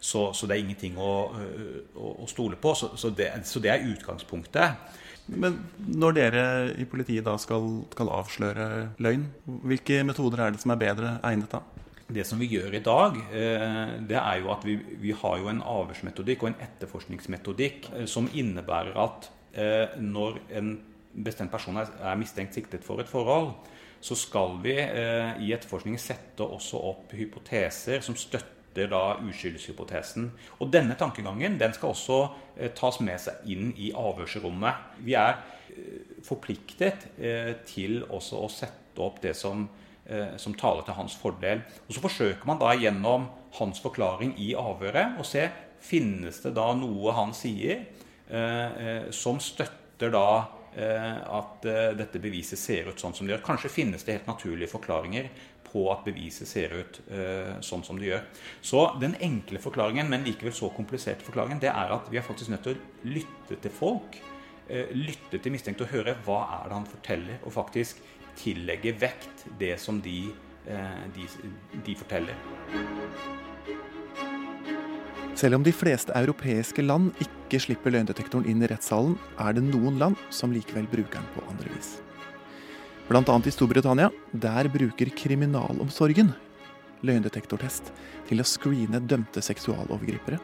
Så, 0.00 0.30
så 0.32 0.46
det 0.48 0.56
er 0.56 0.62
ingenting 0.62 0.96
å, 0.96 1.12
å, 1.28 2.12
å 2.24 2.28
stole 2.30 2.56
på. 2.56 2.72
Så, 2.78 2.94
så, 2.96 3.10
det, 3.12 3.28
så 3.44 3.60
det 3.60 3.74
er 3.74 3.84
utgangspunktet. 3.90 4.96
Men 5.28 5.58
når 5.92 6.14
dere 6.16 6.44
i 6.80 6.86
politiet 6.88 7.26
da 7.26 7.34
skal, 7.40 7.66
skal, 7.92 8.12
avsløre 8.16 8.68
løgn, 9.02 9.26
hvilke 9.68 10.00
metoder 10.08 10.44
er 10.44 10.54
det 10.54 10.62
som 10.62 10.72
er 10.72 10.80
bedre 10.80 11.16
egnet 11.26 11.52
da? 11.52 11.62
Det 12.08 12.24
som 12.24 12.40
vi 12.40 12.48
gjør 12.48 12.78
i 12.78 12.80
dag, 12.84 13.16
eh, 13.36 13.96
det 14.08 14.16
er 14.16 14.38
jo 14.40 14.52
at 14.54 14.62
vi, 14.64 14.78
vi 15.02 15.12
har 15.12 15.40
jo 15.42 15.50
en 15.52 15.60
avhørsmetodikk 15.60 16.44
og 16.44 16.52
en 16.52 16.62
etterforskningsmetodikk 16.64 17.90
eh, 17.92 18.06
som 18.08 18.30
innebærer 18.32 18.96
at 19.04 19.28
eh, 19.52 19.98
når 20.00 20.40
en 20.56 20.78
bestemt 21.12 21.52
person 21.52 21.76
er 21.76 22.16
mistenkt 22.20 22.56
siktet 22.56 22.86
for 22.86 23.02
et 23.02 23.10
forhold, 23.10 23.52
så 24.00 24.14
skal 24.14 24.60
vi 24.62 24.76
i 24.78 25.48
etterforskningen 25.50 25.98
sette 25.98 26.44
også 26.46 26.78
opp 26.86 27.12
hypoteser 27.18 28.04
som 28.06 28.14
støtter 28.14 28.57
støtter 28.68 28.88
da 28.90 29.18
uskyldshypotesen. 29.24 30.30
Og 30.60 30.70
denne 30.70 30.96
tankegangen 30.96 31.58
den 31.58 31.72
skal 31.72 31.90
også 31.90 32.28
eh, 32.56 32.70
tas 32.74 33.00
med 33.00 33.18
seg 33.18 33.34
inn 33.46 33.72
i 33.76 33.92
avhørsrommet. 33.92 34.74
Vi 35.04 35.14
er 35.14 35.38
eh, 35.70 36.22
forpliktet 36.24 37.08
eh, 37.18 37.56
til 37.66 38.04
også 38.08 38.44
å 38.44 38.48
sette 38.48 39.00
opp 39.00 39.20
det 39.22 39.36
som, 39.36 39.68
som 40.40 40.54
taler 40.58 40.82
til 40.82 40.96
hans 40.96 41.14
fordel. 41.14 41.60
Og 41.86 41.94
Så 41.94 42.00
forsøker 42.02 42.46
man 42.48 42.58
da 42.58 42.72
gjennom 42.74 43.28
hans 43.60 43.78
forklaring 43.78 44.32
i 44.40 44.54
avhøret 44.58 45.20
å 45.20 45.22
se 45.22 45.44
finnes 45.78 46.40
det 46.42 46.50
da 46.56 46.72
noe 46.74 47.12
han 47.14 47.30
sier 47.36 47.84
som 49.14 49.38
støtter 49.38 50.10
da 50.10 50.48
at 50.74 51.68
dette 52.00 52.18
beviset 52.18 52.58
ser 52.58 52.90
ut 52.90 52.98
sånn 52.98 53.14
som 53.14 53.28
det 53.28 53.36
gjør. 53.36 53.44
Kanskje 53.52 53.70
finnes 53.70 54.02
det 54.02 54.16
helt 54.16 54.32
naturlige 54.32 54.72
forklaringer 54.72 55.30
på 55.68 55.84
at 55.92 56.04
beviset 56.06 56.48
ser 56.48 56.74
ut 56.74 57.00
eh, 57.12 57.54
sånn 57.64 57.84
som 57.86 58.00
det 58.00 58.10
gjør. 58.10 58.26
Så 58.64 58.84
den 59.02 59.16
enkle 59.24 59.60
forklaringen, 59.62 60.10
men 60.10 60.26
likevel 60.26 60.54
så 60.56 60.70
kompliserte 60.74 61.26
forklaringen, 61.26 61.62
det 61.62 61.72
er 61.72 61.94
at 61.94 62.10
vi 62.12 62.20
er 62.20 62.26
faktisk 62.26 62.52
nødt 62.54 62.66
til 62.66 62.76
å 62.76 63.14
lytte 63.16 63.60
til 63.62 63.74
folk. 63.74 64.20
Eh, 64.68 64.92
lytte 64.92 65.40
til 65.40 65.54
mistenkte 65.54 65.86
og 65.86 65.92
høre 65.94 66.16
hva 66.26 66.42
er 66.58 66.68
det 66.68 66.78
han 66.78 66.88
forteller, 66.88 67.42
og 67.42 67.56
faktisk 67.56 68.02
tillegge 68.38 68.94
vekt 69.00 69.46
det 69.60 69.74
som 69.82 70.00
de, 70.04 70.20
eh, 70.68 71.04
de, 71.16 71.28
de 71.86 71.98
forteller. 71.98 72.36
Selv 75.38 75.54
om 75.54 75.62
de 75.62 75.70
fleste 75.70 76.10
europeiske 76.18 76.82
land 76.82 77.12
ikke 77.22 77.60
slipper 77.62 77.94
løgndetektoren 77.94 78.48
inn 78.50 78.64
i 78.64 78.70
rettssalen, 78.72 79.14
er 79.38 79.54
det 79.54 79.62
noen 79.68 80.00
land 80.00 80.18
som 80.34 80.50
likevel 80.50 80.90
bruker 80.90 81.20
den 81.20 81.32
på 81.36 81.44
andre 81.46 81.70
vis. 81.76 81.98
Bl.a. 83.08 83.42
i 83.44 83.50
Storbritannia. 83.50 84.10
Der 84.32 84.68
bruker 84.68 85.08
kriminalomsorgen 85.16 86.34
løgndetektortest 87.00 87.86
til 88.28 88.42
å 88.42 88.44
screene 88.44 89.00
dømte 89.00 89.40
seksualovergripere 89.40 90.36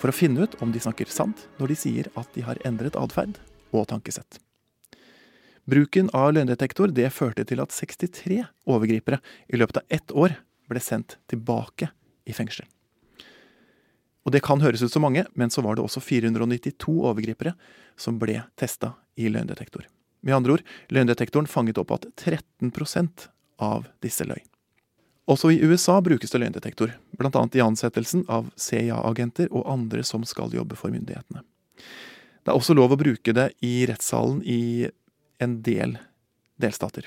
for 0.00 0.10
å 0.10 0.16
finne 0.16 0.42
ut 0.42 0.56
om 0.64 0.72
de 0.74 0.82
snakker 0.82 1.06
sant 1.12 1.44
når 1.60 1.70
de 1.70 1.76
sier 1.78 2.08
at 2.18 2.32
de 2.34 2.42
har 2.42 2.58
endret 2.66 2.98
atferd 2.98 3.38
og 3.70 3.86
tankesett. 3.92 4.40
Bruken 5.70 6.10
av 6.16 6.32
løgndetektor 6.34 6.90
det 6.96 7.12
førte 7.14 7.46
til 7.46 7.62
at 7.62 7.70
63 7.76 8.40
overgripere 8.66 9.20
i 9.46 9.60
løpet 9.60 9.78
av 9.78 9.96
ett 10.00 10.10
år 10.10 10.34
ble 10.66 10.82
sendt 10.82 11.20
tilbake 11.30 11.92
i 12.26 12.34
fengsel. 12.34 12.66
Og 14.26 14.34
Det 14.34 14.42
kan 14.42 14.60
høres 14.60 14.82
ut 14.82 14.90
som 14.90 15.06
mange, 15.06 15.24
men 15.38 15.50
så 15.50 15.62
var 15.62 15.78
det 15.78 15.86
også 15.86 16.02
492 16.02 16.90
overgripere 17.06 17.54
som 17.96 18.18
ble 18.18 18.42
testa 18.58 18.96
i 19.14 19.30
løgndetektor. 19.30 19.86
Med 20.20 20.36
andre 20.36 20.58
ord, 20.58 20.64
løgndetektoren 20.92 21.48
fanget 21.48 21.80
opp 21.80 21.94
at 21.96 22.06
13% 22.20 23.28
av 23.60 23.88
disse 24.04 24.26
løy. 24.28 24.40
Også 25.30 25.52
i 25.54 25.60
USA 25.62 26.00
brukes 26.02 26.32
det 26.32 26.40
løgndetektor, 26.42 26.92
bl.a. 27.18 27.42
i 27.54 27.62
ansettelsen 27.62 28.24
av 28.28 28.50
CIA-agenter 28.58 29.50
og 29.52 29.68
andre 29.70 30.02
som 30.06 30.24
skal 30.26 30.52
jobbe 30.54 30.78
for 30.78 30.92
myndighetene. 30.92 31.44
Det 32.40 32.50
er 32.50 32.56
også 32.56 32.74
lov 32.74 32.94
å 32.94 33.00
bruke 33.00 33.34
det 33.36 33.50
i 33.64 33.84
rettssalen 33.88 34.40
i 34.42 34.88
en 35.40 35.60
del 35.64 35.96
delstater. 36.60 37.06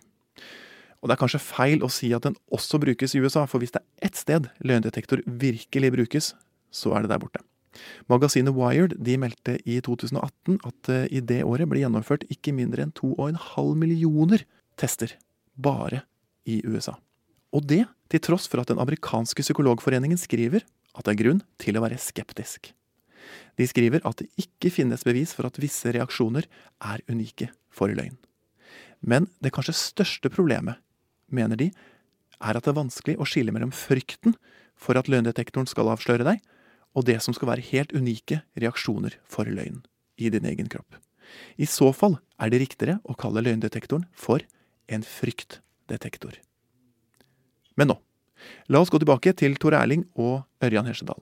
Og 1.03 1.09
det 1.09 1.17
er 1.17 1.19
kanskje 1.19 1.43
feil 1.43 1.83
å 1.83 1.91
si 1.91 2.13
at 2.15 2.23
den 2.23 2.37
også 2.53 2.79
brukes 2.79 3.11
i 3.11 3.19
USA, 3.19 3.43
for 3.49 3.59
hvis 3.59 3.73
det 3.75 3.81
er 3.81 4.07
ett 4.07 4.19
sted 4.19 4.47
løgndetektor 4.63 5.25
virkelig 5.27 5.91
brukes, 5.97 6.31
så 6.71 6.93
er 6.95 7.03
det 7.03 7.11
der 7.11 7.19
borte. 7.19 7.43
Magasinet 8.11 8.55
Wired 8.55 8.95
de 9.01 9.17
meldte 9.21 9.57
i 9.69 9.79
2018 9.83 10.59
at 10.67 10.91
eh, 10.93 11.07
i 11.09 11.23
det 11.23 11.41
året 11.47 11.69
ble 11.69 11.83
gjennomført 11.83 12.25
ikke 12.33 12.53
mindre 12.55 12.85
enn 12.85 12.93
2,5 12.97 13.73
millioner 13.79 14.45
tester 14.79 15.15
bare 15.55 16.03
i 16.49 16.61
USA. 16.67 16.95
Og 17.53 17.65
det 17.69 17.83
til 18.11 18.21
tross 18.23 18.49
for 18.49 18.61
at 18.61 18.69
den 18.71 18.81
amerikanske 18.81 19.45
psykologforeningen 19.45 20.19
skriver 20.19 20.65
at 20.93 21.05
det 21.05 21.13
er 21.13 21.21
grunn 21.23 21.41
til 21.61 21.77
å 21.77 21.83
være 21.83 22.01
skeptisk. 22.01 22.71
De 23.57 23.65
skriver 23.69 24.03
at 24.07 24.19
det 24.19 24.29
ikke 24.41 24.71
finnes 24.73 25.05
bevis 25.05 25.33
for 25.35 25.47
at 25.47 25.57
visse 25.61 25.89
reaksjoner 25.93 26.47
er 26.83 27.03
unike 27.09 27.49
for 27.73 27.93
løgn. 27.93 28.17
Men 29.03 29.27
det 29.43 29.53
kanskje 29.55 29.75
største 29.77 30.31
problemet, 30.31 30.79
mener 31.33 31.59
de, 31.59 31.69
er 32.43 32.57
at 32.57 32.65
det 32.65 32.73
er 32.73 32.81
vanskelig 32.81 33.15
å 33.19 33.27
skille 33.27 33.53
mellom 33.55 33.71
frykten 33.75 34.35
for 34.79 34.97
at 34.99 35.09
løgndetektoren 35.11 35.69
skal 35.69 35.91
avsløre 35.93 36.25
deg, 36.27 36.41
og 36.93 37.07
det 37.09 37.19
som 37.25 37.35
skal 37.35 37.49
være 37.53 37.67
helt 37.71 37.93
unike 37.95 38.41
reaksjoner 38.59 39.17
for 39.29 39.49
løgn 39.49 39.81
i 40.17 40.29
din 40.33 40.45
egen 40.45 40.69
kropp. 40.69 40.97
I 41.57 41.65
så 41.69 41.89
fall 41.95 42.19
er 42.41 42.51
det 42.53 42.61
riktigere 42.61 42.99
å 43.09 43.15
kalle 43.17 43.43
løgndetektoren 43.45 44.05
for 44.13 44.43
en 44.91 45.05
fryktdetektor. 45.07 46.37
Men 47.79 47.89
nå, 47.89 47.97
la 48.69 48.81
oss 48.83 48.91
gå 48.93 48.99
tilbake 49.01 49.33
til 49.39 49.55
Tor 49.57 49.75
Erling 49.77 50.05
og 50.13 50.43
Ørjan 50.63 50.89
Hesjedal. 50.89 51.21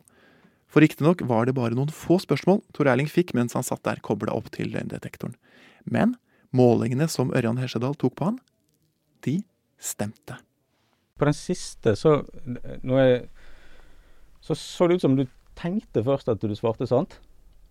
For 0.71 0.83
riktignok 0.83 1.23
var 1.27 1.47
det 1.47 1.55
bare 1.55 1.75
noen 1.75 1.91
få 1.91 2.17
spørsmål 2.23 2.61
Tor 2.75 2.89
Erling 2.91 3.09
fikk 3.11 3.33
mens 3.37 3.55
han 3.57 3.65
satt 3.67 3.83
der 3.87 4.03
kobla 4.03 4.35
opp 4.35 4.51
til 4.55 4.71
løgndetektoren. 4.71 5.35
Men 5.83 6.15
målingene 6.55 7.07
som 7.11 7.33
Ørjan 7.35 7.59
Hesjedal 7.61 7.95
tok 7.99 8.15
på 8.19 8.31
han, 8.31 8.39
de 9.23 9.41
stemte. 9.81 10.37
På 11.19 11.27
den 11.27 11.37
siste 11.37 11.93
så, 11.99 12.21
jeg, 12.87 13.27
så 14.41 14.57
så 14.57 14.87
det 14.87 14.97
ut 14.97 15.05
som 15.05 15.17
du 15.19 15.25
tenkte 15.61 16.03
først 16.05 16.31
at 16.33 16.41
du 16.41 16.55
svarte 16.57 16.87
sant, 16.89 17.19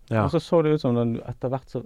ja. 0.09 0.23
og 0.25 0.31
så 0.33 0.41
så 0.43 0.61
det 0.65 0.75
ut 0.75 0.83
som 0.83 0.97
den 0.97 1.17
etter 1.27 1.51
hvert 1.51 1.71
så 1.71 1.83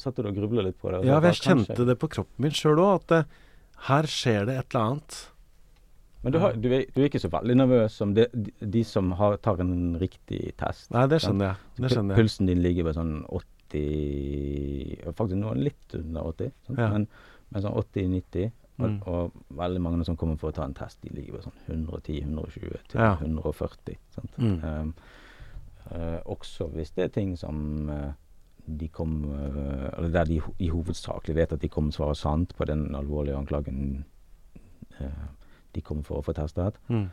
satt 0.00 0.18
du 0.18 0.28
og 0.28 0.36
grubla 0.36 0.64
litt 0.66 0.78
på 0.80 0.90
det. 0.92 1.04
Ja, 1.08 1.20
jeg 1.24 1.38
kjente 1.40 1.86
det 1.88 1.96
på 2.00 2.10
kroppen 2.12 2.44
min 2.44 2.56
sjøl 2.56 2.80
òg. 2.82 3.04
At 3.06 3.14
uh, 3.24 3.44
her 3.88 4.08
skjer 4.10 4.48
det 4.48 4.56
et 4.60 4.74
eller 4.74 4.88
annet. 4.88 5.20
Men 6.22 6.34
du, 6.34 6.38
har, 6.38 6.54
du, 6.54 6.68
er, 6.70 6.84
du, 6.94 7.00
er, 7.00 7.08
ikke 7.08 7.22
så 7.22 7.32
veldig 7.32 7.56
nervøs 7.58 7.96
som 7.98 8.12
de, 8.14 8.28
de, 8.60 8.82
som 8.86 9.10
har, 9.18 9.40
tar 9.42 9.58
en 9.64 9.96
riktig 9.98 10.52
test. 10.60 10.86
Nei, 10.94 11.08
det 11.10 11.18
skjønner 11.24 11.50
jeg. 11.50 11.70
Det 11.80 11.90
skjønner 11.90 12.14
jeg. 12.14 12.22
Pulsen 12.22 12.50
din 12.50 12.62
ligger 12.62 12.86
på 12.86 12.94
sånn 12.98 13.16
80 13.26 15.16
Faktisk 15.16 15.38
nå 15.40 15.54
litt 15.56 15.96
under 15.96 16.28
80, 16.28 16.50
ja. 16.76 16.90
men, 16.92 17.08
men 17.50 17.64
sånn 17.64 17.78
80-90. 17.80 18.52
Og, 18.80 18.88
mm. 18.88 18.98
og, 19.06 19.34
veldig 19.58 19.80
mange 19.84 20.04
som 20.08 20.16
kommer 20.16 20.38
for 20.40 20.50
å 20.50 20.56
ta 20.56 20.64
en 20.64 20.74
test, 20.76 21.02
de 21.04 21.12
ligger 21.12 21.36
på 21.36 21.44
sånn 21.44 21.84
110-120 21.84 22.78
til 22.92 23.02
ja. 23.04 23.12
140. 23.20 23.98
Mm. 24.38 24.56
Um, 24.64 24.92
uh, 25.90 26.18
også 26.32 26.70
hvis 26.72 26.94
det 26.96 27.06
er 27.06 27.12
ting 27.14 27.34
som 27.38 27.90
uh, 27.92 28.12
de 28.62 28.88
kom 28.94 29.24
uh, 29.26 29.90
Eller 29.96 30.12
der 30.14 30.28
de 30.30 30.38
i 30.62 30.70
hovedsakelig 30.70 31.36
vet 31.36 31.54
at 31.56 31.62
de 31.62 31.70
kommer 31.72 31.94
svarer 31.94 32.16
sant 32.18 32.54
på 32.56 32.66
den 32.70 32.94
alvorlige 32.94 33.36
anklagen 33.36 34.04
de 35.72 35.80
kommer 35.80 36.04
for 36.06 36.20
å 36.20 36.24
få 36.24 36.34
testet, 36.36 36.76
mm. 36.92 37.06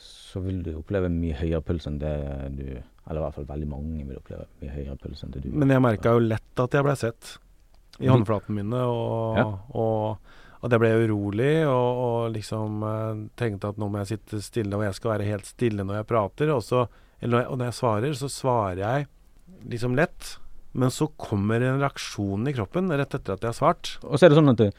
så 0.00 0.40
vil 0.42 0.62
du 0.64 0.72
oppleve 0.78 1.10
mye 1.12 1.36
høyere 1.38 1.62
puls 1.62 1.86
enn 1.86 2.00
det 2.02 2.14
du 2.56 2.64
Eller 2.72 3.20
i 3.20 3.22
hvert 3.22 3.36
fall 3.36 3.46
veldig 3.50 3.68
mange 3.68 4.06
vil 4.08 4.16
oppleve 4.18 4.48
mye 4.62 4.72
høyere 4.72 4.96
puls 5.02 5.22
enn 5.22 5.34
det 5.34 5.44
du 5.44 5.50
Men 5.52 5.70
jeg 5.70 5.84
merka 5.84 6.14
jo 6.16 6.24
lett 6.24 6.64
at 6.64 6.74
jeg 6.74 6.86
ble 6.86 6.96
sett 6.98 7.34
i 8.02 8.08
håndflatene 8.10 8.56
mine, 8.58 8.80
og, 8.90 9.36
ja. 9.38 9.44
og, 9.78 10.32
at 10.64 10.72
det 10.72 10.80
ble 10.80 10.90
jeg 10.90 11.08
urolig 11.10 11.52
og, 11.68 11.98
og 12.04 12.20
liksom 12.34 12.84
uh, 12.86 13.24
tenkte 13.36 13.72
at 13.72 13.80
nå 13.80 13.90
må 13.90 14.00
jeg 14.00 14.14
sitte 14.14 14.40
stille, 14.44 14.72
og 14.78 14.86
jeg 14.86 14.96
skal 14.96 15.14
være 15.14 15.28
helt 15.28 15.48
stille 15.48 15.84
når 15.84 16.00
jeg 16.00 16.08
prater. 16.08 16.54
Og, 16.54 16.64
så, 16.64 16.86
eller, 17.20 17.50
og 17.50 17.60
når 17.60 17.70
jeg 17.70 17.78
svarer, 17.80 18.16
så 18.16 18.30
svarer 18.32 18.80
jeg 18.80 19.06
liksom 19.68 19.98
lett. 19.98 20.38
Men 20.74 20.90
så 20.90 21.06
kommer 21.20 21.62
en 21.62 21.78
reaksjon 21.82 22.48
i 22.50 22.54
kroppen 22.56 22.90
rett 22.90 23.14
etter 23.14 23.36
at 23.36 23.44
jeg 23.44 23.52
har 23.52 23.58
svart. 23.60 23.92
Og 24.02 24.18
så 24.18 24.26
er 24.26 24.32
det 24.32 24.40
sånn 24.40 24.54
at 24.54 24.62
det, 24.62 24.70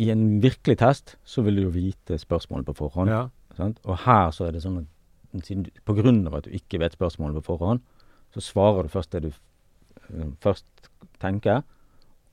i 0.00 0.08
en 0.12 0.24
virkelig 0.40 0.78
test 0.80 1.16
så 1.26 1.42
vil 1.44 1.58
du 1.58 1.66
jo 1.66 1.74
vite 1.74 2.18
spørsmålet 2.20 2.68
på 2.70 2.76
forhånd. 2.78 3.10
Ja. 3.10 3.26
Og 3.60 3.96
her 4.06 4.30
så 4.32 4.46
er 4.46 4.54
det 4.54 4.62
sånn 4.64 4.78
at 4.84 5.46
siden 5.46 5.66
du, 5.66 5.72
på 5.86 5.96
grunn 5.98 6.22
av 6.28 6.38
at 6.38 6.46
du 6.46 6.54
ikke 6.56 6.80
vet 6.82 6.94
spørsmålet 6.96 7.40
på 7.40 7.52
forhånd, 7.52 7.82
så 8.34 8.42
svarer 8.42 8.86
du 8.86 8.92
først 8.92 9.12
det 9.14 9.24
du 9.26 9.30
uh, 9.32 10.30
først 10.42 10.90
tenker. 11.22 11.64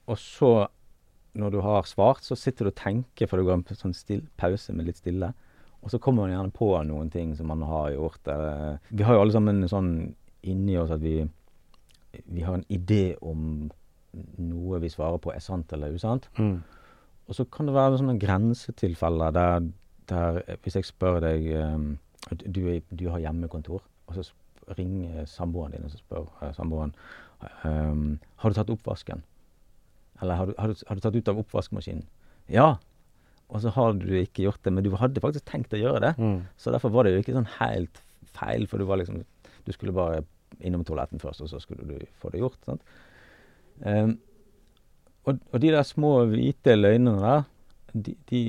Og 0.08 0.20
så, 0.22 0.52
når 1.38 1.54
du 1.54 1.60
har 1.66 1.88
svart, 1.90 2.24
så 2.26 2.38
sitter 2.38 2.68
du 2.68 2.72
og 2.72 2.80
tenker, 2.80 3.28
for 3.28 3.40
du 3.40 3.48
går 3.48 3.60
en 3.60 3.80
sånn 3.80 3.96
still, 3.98 4.24
pause 4.40 4.74
med 4.76 4.88
litt 4.90 5.02
stille. 5.02 5.34
Og 5.84 5.92
så 5.94 6.00
kommer 6.02 6.26
man 6.26 6.34
gjerne 6.34 6.56
på 6.56 6.70
noen 6.88 7.12
ting 7.14 7.36
som 7.38 7.52
man 7.52 7.62
har 7.68 7.92
gjort. 7.94 8.28
Uh, 8.28 8.80
vi 8.90 9.06
har 9.06 9.18
jo 9.18 9.26
alle 9.26 9.36
sammen 9.36 9.62
sånn 9.70 9.92
inni 10.48 10.78
oss 10.80 10.94
at 10.94 11.04
vi, 11.04 11.20
vi 12.26 12.46
har 12.46 12.58
en 12.58 12.66
idé 12.74 13.16
om 13.22 13.68
noe 14.42 14.82
vi 14.82 14.90
svarer 14.90 15.22
på 15.22 15.32
er 15.34 15.44
sant 15.44 15.72
eller 15.76 15.94
usant. 15.94 16.28
Mm. 16.40 16.58
Og 17.28 17.36
så 17.36 17.46
kan 17.52 17.68
det 17.68 17.76
være 17.76 18.00
sånne 18.00 18.18
grensetilfeller 18.22 19.36
der, 19.36 19.70
der 20.10 20.42
hvis 20.64 20.80
jeg 20.80 20.88
spør 20.88 21.20
deg 21.24 21.48
um, 21.60 21.88
du, 22.32 22.62
du, 22.80 23.08
har 23.12 23.22
hjemmekontor, 23.24 23.84
og 24.08 24.16
så 24.16 24.24
ringer 24.78 25.28
samboeren 25.30 25.76
din 25.76 25.88
og 25.88 25.94
så 25.94 26.00
spør 26.00 26.28
uh, 26.42 26.52
samboeren 26.56 26.96
um, 27.64 28.18
har 28.42 28.50
du 28.50 28.58
tatt 28.58 28.72
oppvasken. 28.74 29.24
Eller 30.22 30.40
har 30.40 30.50
du, 30.50 30.54
har, 30.58 30.72
du, 30.72 30.86
har 30.88 30.98
du, 30.98 31.04
tatt 31.04 31.18
ut 31.18 31.32
av 31.32 31.42
oppvaskmaskinen? 31.44 32.06
Ja. 32.52 32.76
Og 33.48 33.64
så 33.64 33.72
har 33.76 33.96
du 33.96 34.10
ikke 34.20 34.46
gjort 34.48 34.64
det, 34.66 34.74
men 34.76 34.86
du 34.86 34.92
hadde 35.00 35.24
faktisk 35.24 35.48
tenkt 35.48 35.76
å 35.76 35.80
gjøre 35.80 36.04
det. 36.04 36.14
Mm. 36.20 36.40
Så 36.60 36.74
derfor 36.76 36.92
var 36.94 37.08
det 37.08 37.16
jo 37.16 37.24
ikke 37.24 37.36
sånn 37.38 37.52
helt 37.58 38.02
feil, 38.38 38.68
for 38.70 38.82
du 38.82 38.88
var 38.90 39.02
liksom 39.02 39.24
Du 39.68 39.74
skulle 39.76 39.92
bare 39.92 40.24
innom 40.64 40.86
toaletten 40.88 41.20
først, 41.20 41.42
og 41.44 41.50
så 41.52 41.60
skulle 41.60 41.84
du 41.84 42.06
få 42.22 42.32
det 42.32 42.40
gjort. 42.40 42.60
sant? 42.64 42.84
Um, 43.84 44.14
og, 45.28 45.42
og, 45.52 45.58
de 45.60 45.74
der 45.74 45.84
små 45.84 46.12
hvite 46.32 46.78
løgnene 46.78 47.20
der, 47.20 47.44
de, 47.92 48.14
de, 48.30 48.44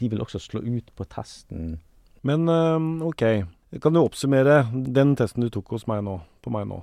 de, 0.00 0.08
vil 0.10 0.22
også 0.24 0.40
slå 0.42 0.64
ut 0.64 0.90
på 0.98 1.06
testen. 1.06 1.76
Men 2.26 2.48
um, 2.50 3.04
OK. 3.06 3.22
Kan 3.82 3.94
du 3.94 4.02
oppsummere 4.02 4.64
den 4.72 5.14
testen 5.18 5.44
du 5.44 5.50
tok 5.52 5.70
hos 5.76 5.86
meg 5.90 6.02
nå, 6.06 6.18
på 6.42 6.50
meg 6.54 6.66
nå? 6.70 6.80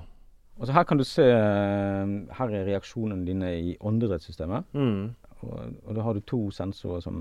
Altså 0.60 0.74
her 0.76 0.84
kan 0.86 1.00
du 1.00 1.04
se 1.04 1.24
Her 1.24 2.52
er 2.54 2.68
reaksjonene 2.68 3.26
dine 3.26 3.52
i 3.60 3.76
åndedrettssystemet. 3.82 4.70
Mm. 4.74 5.14
Og, 5.44 5.60
og, 5.86 5.96
da 5.96 6.06
har 6.06 6.14
du 6.14 6.24
to 6.28 6.46
sensorer 6.56 7.02
som 7.04 7.18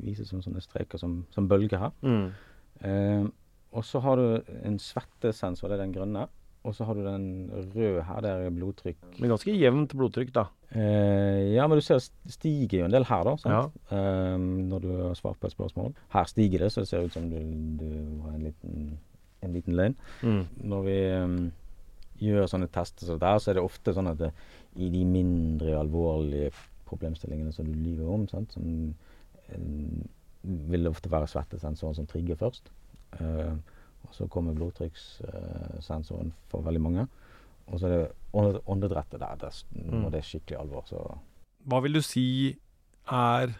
vises 0.00 0.30
som 0.30 0.40
sånne 0.40 0.62
streker 0.64 1.00
som, 1.00 1.22
som 1.34 1.48
bølger 1.48 1.82
her. 1.82 1.90
Mm. 2.00 2.28
Eh, 2.88 3.26
og 3.72 3.84
så 3.84 4.00
har 4.04 4.20
du 4.20 4.54
en 4.64 4.78
svettesensor, 4.80 5.68
det 5.68 5.78
er 5.78 5.84
den 5.84 5.94
grønne. 5.96 6.26
Og 6.62 6.74
så 6.76 6.86
har 6.86 6.94
du 6.94 7.02
den 7.02 7.50
røde 7.74 8.04
her, 8.06 8.20
det 8.22 8.30
er 8.30 8.52
blodtrykk. 8.54 8.98
Men 9.18 9.32
ganske 9.32 9.54
jevnt 9.58 9.94
blodtrykk, 9.98 10.28
da. 10.34 10.44
Eh, 10.70 11.54
ja, 11.56 11.66
men 11.66 11.80
du 11.80 11.82
ser 11.84 11.98
det 11.98 12.34
stiger 12.36 12.78
jo 12.78 12.86
en 12.86 12.94
del 12.94 13.06
her, 13.08 13.24
da. 13.26 13.32
Sant? 13.42 13.80
Ja. 13.90 13.96
Eh, 13.98 14.36
når 14.70 14.84
du 14.84 14.90
har 14.92 15.16
svart 15.18 15.40
på 15.42 15.50
et 15.50 15.56
spørsmål. 15.56 15.90
Her 16.14 16.28
stiger 16.30 16.62
det, 16.62 16.70
så 16.72 16.84
det 16.84 16.92
ser 16.92 17.08
ut 17.08 17.16
som 17.16 17.26
du, 17.32 17.40
du 17.80 17.88
har 18.22 18.36
en 18.36 18.46
liten, 18.46 18.86
en 19.42 19.56
liten 19.56 19.76
løgn. 19.80 19.98
Mm. 20.22 20.44
Når 20.70 20.86
vi 20.86 20.96
um, 21.18 21.36
gjør 22.22 22.48
sånne 22.50 22.70
tester 22.72 23.08
så 23.08 23.18
der, 23.20 23.40
så 23.40 23.50
er 23.50 23.58
det 23.58 23.64
ofte 23.66 23.94
sånn 23.96 24.10
at 24.12 24.20
det, 24.20 24.32
i 24.80 24.88
de 24.92 25.02
mindre 25.08 25.76
alvorlige 25.80 26.52
problemstillingene 26.88 27.52
som 27.54 27.68
du 27.68 27.76
lyver 27.76 28.08
om, 28.12 28.26
sant, 28.30 28.52
som, 28.54 28.64
um, 29.56 30.02
vil 30.42 30.84
det 30.84 30.92
ofte 30.92 31.12
være 31.12 31.30
svettesensoren 31.30 31.96
som 31.98 32.08
trigger 32.08 32.38
først. 32.40 32.72
Uh, 33.20 33.56
og 34.02 34.14
så 34.16 34.26
kommer 34.26 34.56
blodtrykkssensoren 34.56 36.32
for 36.50 36.64
veldig 36.66 36.82
mange. 36.82 37.06
Og 37.66 37.80
så 37.80 37.86
er 37.86 37.92
det 37.92 38.62
åndedrettet 38.66 39.20
der, 39.20 39.36
der 39.40 39.62
når 39.70 39.98
mm. 39.98 40.10
det 40.10 40.18
er 40.18 40.26
skikkelig 40.26 40.58
alvor. 40.58 40.82
Så 40.86 40.98
Hva 41.70 41.80
vil 41.84 41.94
du 41.94 42.02
si 42.02 42.56
er 43.06 43.54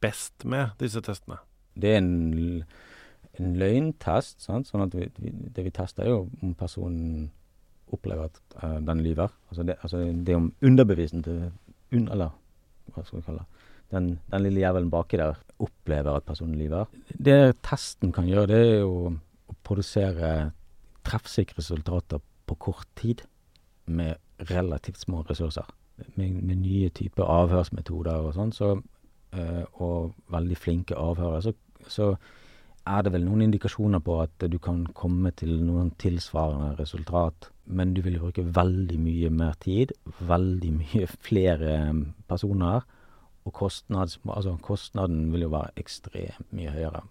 best 0.00 0.44
med 0.44 0.76
disse 0.80 1.02
testene? 1.04 1.40
Det 1.74 1.94
er 1.94 1.98
en, 1.98 2.62
en 3.38 3.56
løgntest. 3.58 4.40
Sant? 4.44 4.70
Sånn 4.70 4.86
at 4.86 4.94
vi, 4.96 5.10
vi, 5.18 5.34
det 5.56 5.66
vi 5.66 5.74
tester, 5.74 6.06
er 6.06 6.14
jo 6.14 6.28
om 6.42 6.54
personen 6.54 7.30
opplever 7.92 8.28
at 8.28 8.40
uh, 8.62 8.78
den 8.86 9.02
lyver. 9.04 9.32
Altså 9.50 9.66
det, 9.66 9.76
altså 9.82 10.04
det 10.26 10.36
om 10.36 10.52
underbevisen 10.62 11.24
til 11.26 11.50
un, 11.92 12.06
Eller 12.06 12.30
hva 12.94 13.04
skal 13.04 13.20
vi 13.20 13.26
kalle 13.26 13.42
det? 13.42 13.66
Den, 13.90 14.06
den 14.30 14.44
lille 14.46 14.62
jævelen 14.62 14.90
baki 14.90 15.18
der 15.18 15.38
opplever 15.58 16.14
at 16.14 16.26
personen 16.26 16.54
lyver. 16.58 16.86
Det 17.18 17.56
testen 17.66 18.12
kan 18.14 18.28
gjøre, 18.28 18.46
det 18.46 18.60
er 18.60 18.78
jo 18.84 19.10
å 19.50 19.56
produsere 19.66 20.52
treffsikre 21.06 21.58
resultater 21.58 22.22
på 22.46 22.54
kort 22.54 22.86
tid 22.98 23.24
med 23.90 24.14
relativt 24.50 25.00
små 25.00 25.24
ressurser. 25.28 25.66
Med, 26.14 26.38
med 26.42 26.62
nye 26.62 26.88
typer 26.96 27.28
avhørsmetoder 27.28 28.28
og 28.28 28.36
sånn, 28.36 28.54
så, 28.56 28.76
uh, 29.36 29.64
og 29.82 30.14
veldig 30.32 30.56
flinke 30.56 30.96
avhørere, 30.96 31.42
så, 31.44 31.52
så, 31.90 32.14
er 32.88 33.02
det 33.04 33.12
vel 33.14 33.24
noen 33.26 33.44
indikasjoner 33.44 34.00
på 34.04 34.16
at 34.22 34.46
du 34.50 34.56
kan 34.62 34.84
komme 34.96 35.32
til 35.36 35.52
noen 35.64 35.92
tilsvarende 36.00 36.74
resultat. 36.78 37.50
Men 37.66 37.94
du 37.94 38.00
vil 38.02 38.18
bruke 38.22 38.44
veldig 38.44 38.98
mye 39.02 39.30
mer 39.34 39.58
tid, 39.62 39.92
veldig 40.18 40.72
mye 40.78 41.10
flere 41.28 41.76
personer. 42.30 42.86
Og 43.48 43.54
kostnads, 43.56 44.18
altså 44.28 44.56
kostnaden 44.62 45.30
vil 45.32 45.46
jo 45.46 45.54
være 45.54 45.72
ekstremt 45.80 46.52
mye 46.56 46.72
høyere. 46.74 47.04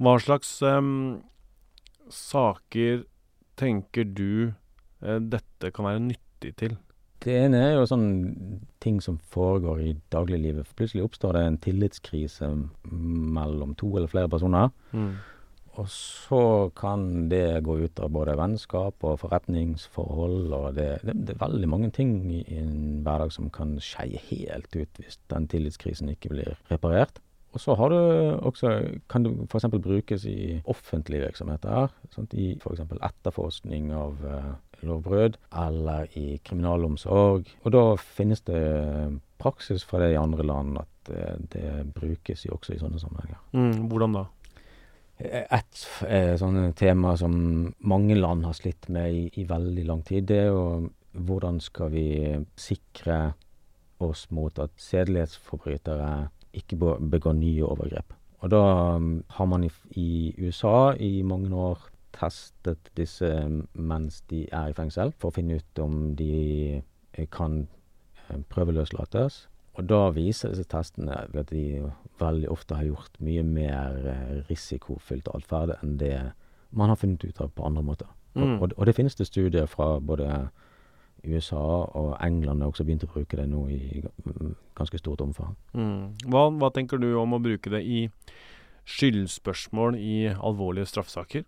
Hva 0.00 0.16
slags 0.20 0.50
um, 0.64 1.22
saker 2.12 3.04
tenker 3.56 4.08
du 4.08 4.52
uh, 5.04 5.18
dette 5.20 5.72
kan 5.72 5.88
være 5.88 6.04
nyttig 6.10 6.54
til? 6.60 6.76
Det 7.26 7.34
ene 7.34 7.58
er 7.58 7.72
jo 7.74 7.86
sånn 7.90 8.10
ting 8.82 9.00
som 9.02 9.16
foregår 9.34 9.80
i 9.82 9.94
dagliglivet. 10.14 10.68
Plutselig 10.78 11.08
oppstår 11.08 11.34
det 11.34 11.40
en 11.42 11.56
tillitskrise 11.64 12.52
mellom 12.86 13.72
to 13.80 13.90
eller 13.96 14.10
flere 14.12 14.30
personer. 14.30 14.70
Mm. 14.92 15.16
Og 15.76 15.88
så 15.92 16.42
kan 16.78 17.26
det 17.28 17.64
gå 17.66 17.76
ut 17.82 18.00
av 18.00 18.12
både 18.14 18.36
vennskap 18.38 19.04
og 19.04 19.18
forretningsforhold. 19.24 20.52
og 20.54 20.78
det, 20.78 20.88
det, 21.02 21.16
det, 21.26 21.34
er 21.34 21.42
veldig 21.42 21.68
mange 21.68 21.90
ting 21.90 22.14
i 22.32 22.44
en 22.56 23.02
hverdag 23.04 23.34
som 23.34 23.50
kan 23.52 23.76
skeie 23.82 24.22
helt 24.30 24.70
ut 24.76 25.02
hvis 25.02 25.18
den 25.32 25.48
tillitskrisen 25.50 26.14
ikke 26.14 26.32
blir 26.32 26.54
reparert. 26.70 27.20
Og 27.56 27.60
så 27.60 27.74
har 27.74 27.88
du 27.88 27.96
også, 28.44 28.70
kan 29.08 29.24
det 29.24 29.32
f.eks. 29.48 29.66
brukes 29.82 30.24
i 30.28 30.60
offentlige 30.68 31.24
virksomheter. 31.24 31.92
Sant? 32.12 32.34
I 32.36 32.54
f.eks. 32.60 32.82
etterforskning 33.00 33.92
av 33.96 34.24
uh, 34.24 34.50
lovbrudd, 34.84 35.38
eller 35.56 36.10
i 36.18 36.40
kriminalomsorg. 36.44 37.48
Og 37.64 37.72
da 37.74 37.84
finnes 38.00 38.44
det 38.46 38.62
praksis 39.40 39.84
fra 39.84 40.00
det 40.02 40.14
i 40.14 40.20
andre 40.20 40.46
land 40.46 40.80
at 40.80 41.12
uh, 41.12 41.36
det 41.52 41.92
brukes 41.96 42.46
jo 42.46 42.56
også 42.56 42.76
i 42.76 42.80
sånne 42.82 43.00
sammenhenger. 43.00 43.40
Mm, 43.56 43.86
hvordan 43.90 44.18
da? 44.20 44.26
Et 45.16 45.82
eh, 46.04 46.34
sånne 46.36 46.74
tema 46.76 47.14
som 47.16 47.32
mange 47.88 48.18
land 48.18 48.44
har 48.44 48.52
slitt 48.56 48.90
med 48.92 49.14
i, 49.16 49.22
i 49.40 49.46
veldig 49.48 49.84
lang 49.88 50.02
tid, 50.04 50.26
det 50.28 50.42
er 50.42 50.50
jo 50.50 50.90
hvordan 51.16 51.60
skal 51.64 51.88
vi 51.94 52.08
sikre 52.60 53.32
oss 54.04 54.26
mot 54.36 54.58
at 54.60 54.74
sedelighetsforbrytere 54.76 56.10
ikke 56.56 56.76
begår 57.10 57.36
nye 57.38 57.64
overgrep. 57.64 58.12
Og 58.44 58.52
da 58.52 58.62
um, 58.96 59.22
har 59.38 59.48
man 59.48 59.64
i, 59.64 59.70
i, 59.96 60.34
USA 60.38 60.92
i 61.00 61.22
mange 61.24 61.54
år 61.56 61.88
testet 62.16 62.90
disse 62.98 63.28
mens 63.72 64.22
de 64.30 64.46
er 64.50 64.70
i 64.70 64.76
fengsel, 64.76 65.12
for 65.18 65.30
å 65.30 65.36
finne 65.36 65.60
ut 65.60 65.82
om 65.82 66.14
de 66.18 66.80
eh, 66.80 67.28
kan 67.32 67.64
eh, 68.28 68.40
prøveløslates. 68.52 69.46
Og 69.76 69.88
da 69.90 70.06
viser 70.16 70.54
disse 70.54 70.68
testene 70.72 71.26
at 71.26 71.50
de 71.52 71.84
veldig 72.20 72.48
ofte 72.52 72.78
har 72.78 72.88
gjort 72.88 73.18
mye 73.20 73.44
mer 73.44 73.98
eh, 74.12 74.36
risikofylt 74.48 75.28
atferd 75.34 75.76
enn 75.80 75.98
det 76.00 76.16
man 76.76 76.92
har 76.92 77.00
funnet 77.00 77.24
ut 77.24 77.40
av 77.40 77.52
på 77.52 77.66
andre 77.66 77.84
måter. 77.84 78.08
Mm. 78.36 78.58
Og, 78.60 78.72
og 78.76 78.86
det 78.88 78.96
finnes 78.96 79.16
det 79.16 79.28
studier 79.28 79.68
fra 79.70 79.96
både 80.00 80.48
USA 81.26 81.84
og 81.96 82.16
England 82.22 82.62
har 82.62 82.70
også 82.70 82.84
begynt 82.86 83.04
å 83.06 83.10
bruke 83.10 83.38
det 83.38 83.46
nå 83.50 83.64
i 83.72 84.02
ganske 84.76 85.00
stort 85.00 85.24
omfang. 85.24 85.56
Mm. 85.74 86.16
Hva, 86.30 86.48
hva 86.54 86.70
tenker 86.74 87.00
du 87.02 87.08
om 87.18 87.36
å 87.36 87.42
bruke 87.42 87.72
det 87.72 87.82
i 87.82 88.06
skyldspørsmål 88.86 89.96
i 89.98 90.16
alvorlige 90.36 90.88
straffesaker? 90.92 91.46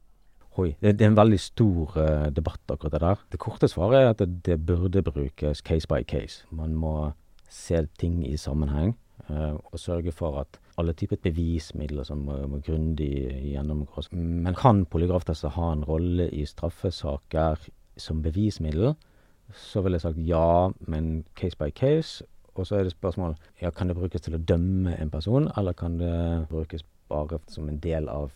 Oi, 0.58 0.72
det, 0.82 0.96
det 0.98 1.06
er 1.06 1.12
en 1.12 1.18
veldig 1.18 1.38
stor 1.38 1.92
uh, 1.94 2.28
debatt 2.34 2.72
akkurat 2.72 2.96
det 2.96 3.02
der. 3.04 3.20
Det 3.30 3.38
korte 3.38 3.68
svaret 3.70 4.00
er 4.00 4.08
at 4.10 4.22
det, 4.22 4.30
det 4.46 4.56
burde 4.66 5.04
brukes 5.06 5.62
case 5.62 5.86
by 5.86 6.02
case. 6.02 6.42
Man 6.50 6.74
må 6.74 7.12
se 7.48 7.84
ting 8.00 8.24
i 8.26 8.36
sammenheng 8.36 8.96
uh, 9.28 9.54
og 9.54 9.78
sørge 9.78 10.12
for 10.12 10.40
at 10.40 10.58
alle 10.78 10.96
typer 10.98 11.20
bevismidler 11.22 12.06
som 12.06 12.24
må, 12.26 12.40
må 12.50 12.58
grundig 12.66 13.12
gjennomgås. 13.52 14.10
Men 14.12 14.58
kan 14.58 14.82
polygraftester 14.90 15.54
ha 15.54 15.72
en 15.72 15.86
rolle 15.86 16.26
i 16.34 16.44
straffesaker 16.46 17.68
som 17.98 18.22
bevismiddel, 18.22 18.96
så 19.54 19.80
ville 19.80 19.96
jeg 19.96 20.08
sagt 20.08 20.26
ja, 20.26 20.70
men 20.80 21.24
case 21.38 21.58
by 21.58 21.70
case. 21.70 22.26
Og 22.58 22.66
så 22.66 22.76
er 22.76 22.82
det 22.82 22.96
spørsmål 22.96 23.36
ja, 23.62 23.70
kan 23.70 23.88
det 23.88 23.96
brukes 23.96 24.26
til 24.26 24.34
å 24.34 24.42
dømme 24.42 24.96
en 24.98 25.10
person, 25.10 25.46
eller 25.56 25.78
kan 25.78 26.00
det 26.02 26.48
brukes 26.50 26.82
bare 27.08 27.38
som 27.48 27.68
en 27.70 27.78
del 27.78 28.08
av 28.10 28.34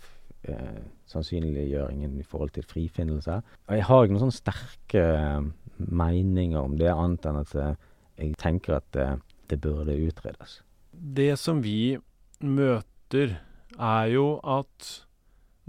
eh, 0.48 0.82
sannsynliggjøringen 1.10 2.18
i 2.20 2.26
forhold 2.26 2.54
til 2.56 2.66
frifinnelse. 2.68 3.40
Og 3.68 3.76
jeg 3.76 3.86
har 3.88 4.04
ikke 4.04 4.16
noen 4.16 4.24
sånne 4.26 4.38
sterke 4.38 5.04
eh, 5.04 5.48
meninger 5.88 6.60
om 6.60 6.76
det, 6.80 6.90
annet 6.92 7.28
enn 7.28 7.40
at 7.42 7.54
eh, 7.58 7.74
jeg 8.20 8.36
tenker 8.40 8.78
at 8.78 8.88
det, 8.96 9.08
det 9.50 9.60
burde 9.62 9.96
utredes. 9.96 10.60
Det 10.92 11.32
som 11.40 11.62
vi 11.64 11.96
møter, 12.42 13.38
er 13.80 14.08
jo 14.12 14.36
at 14.44 14.88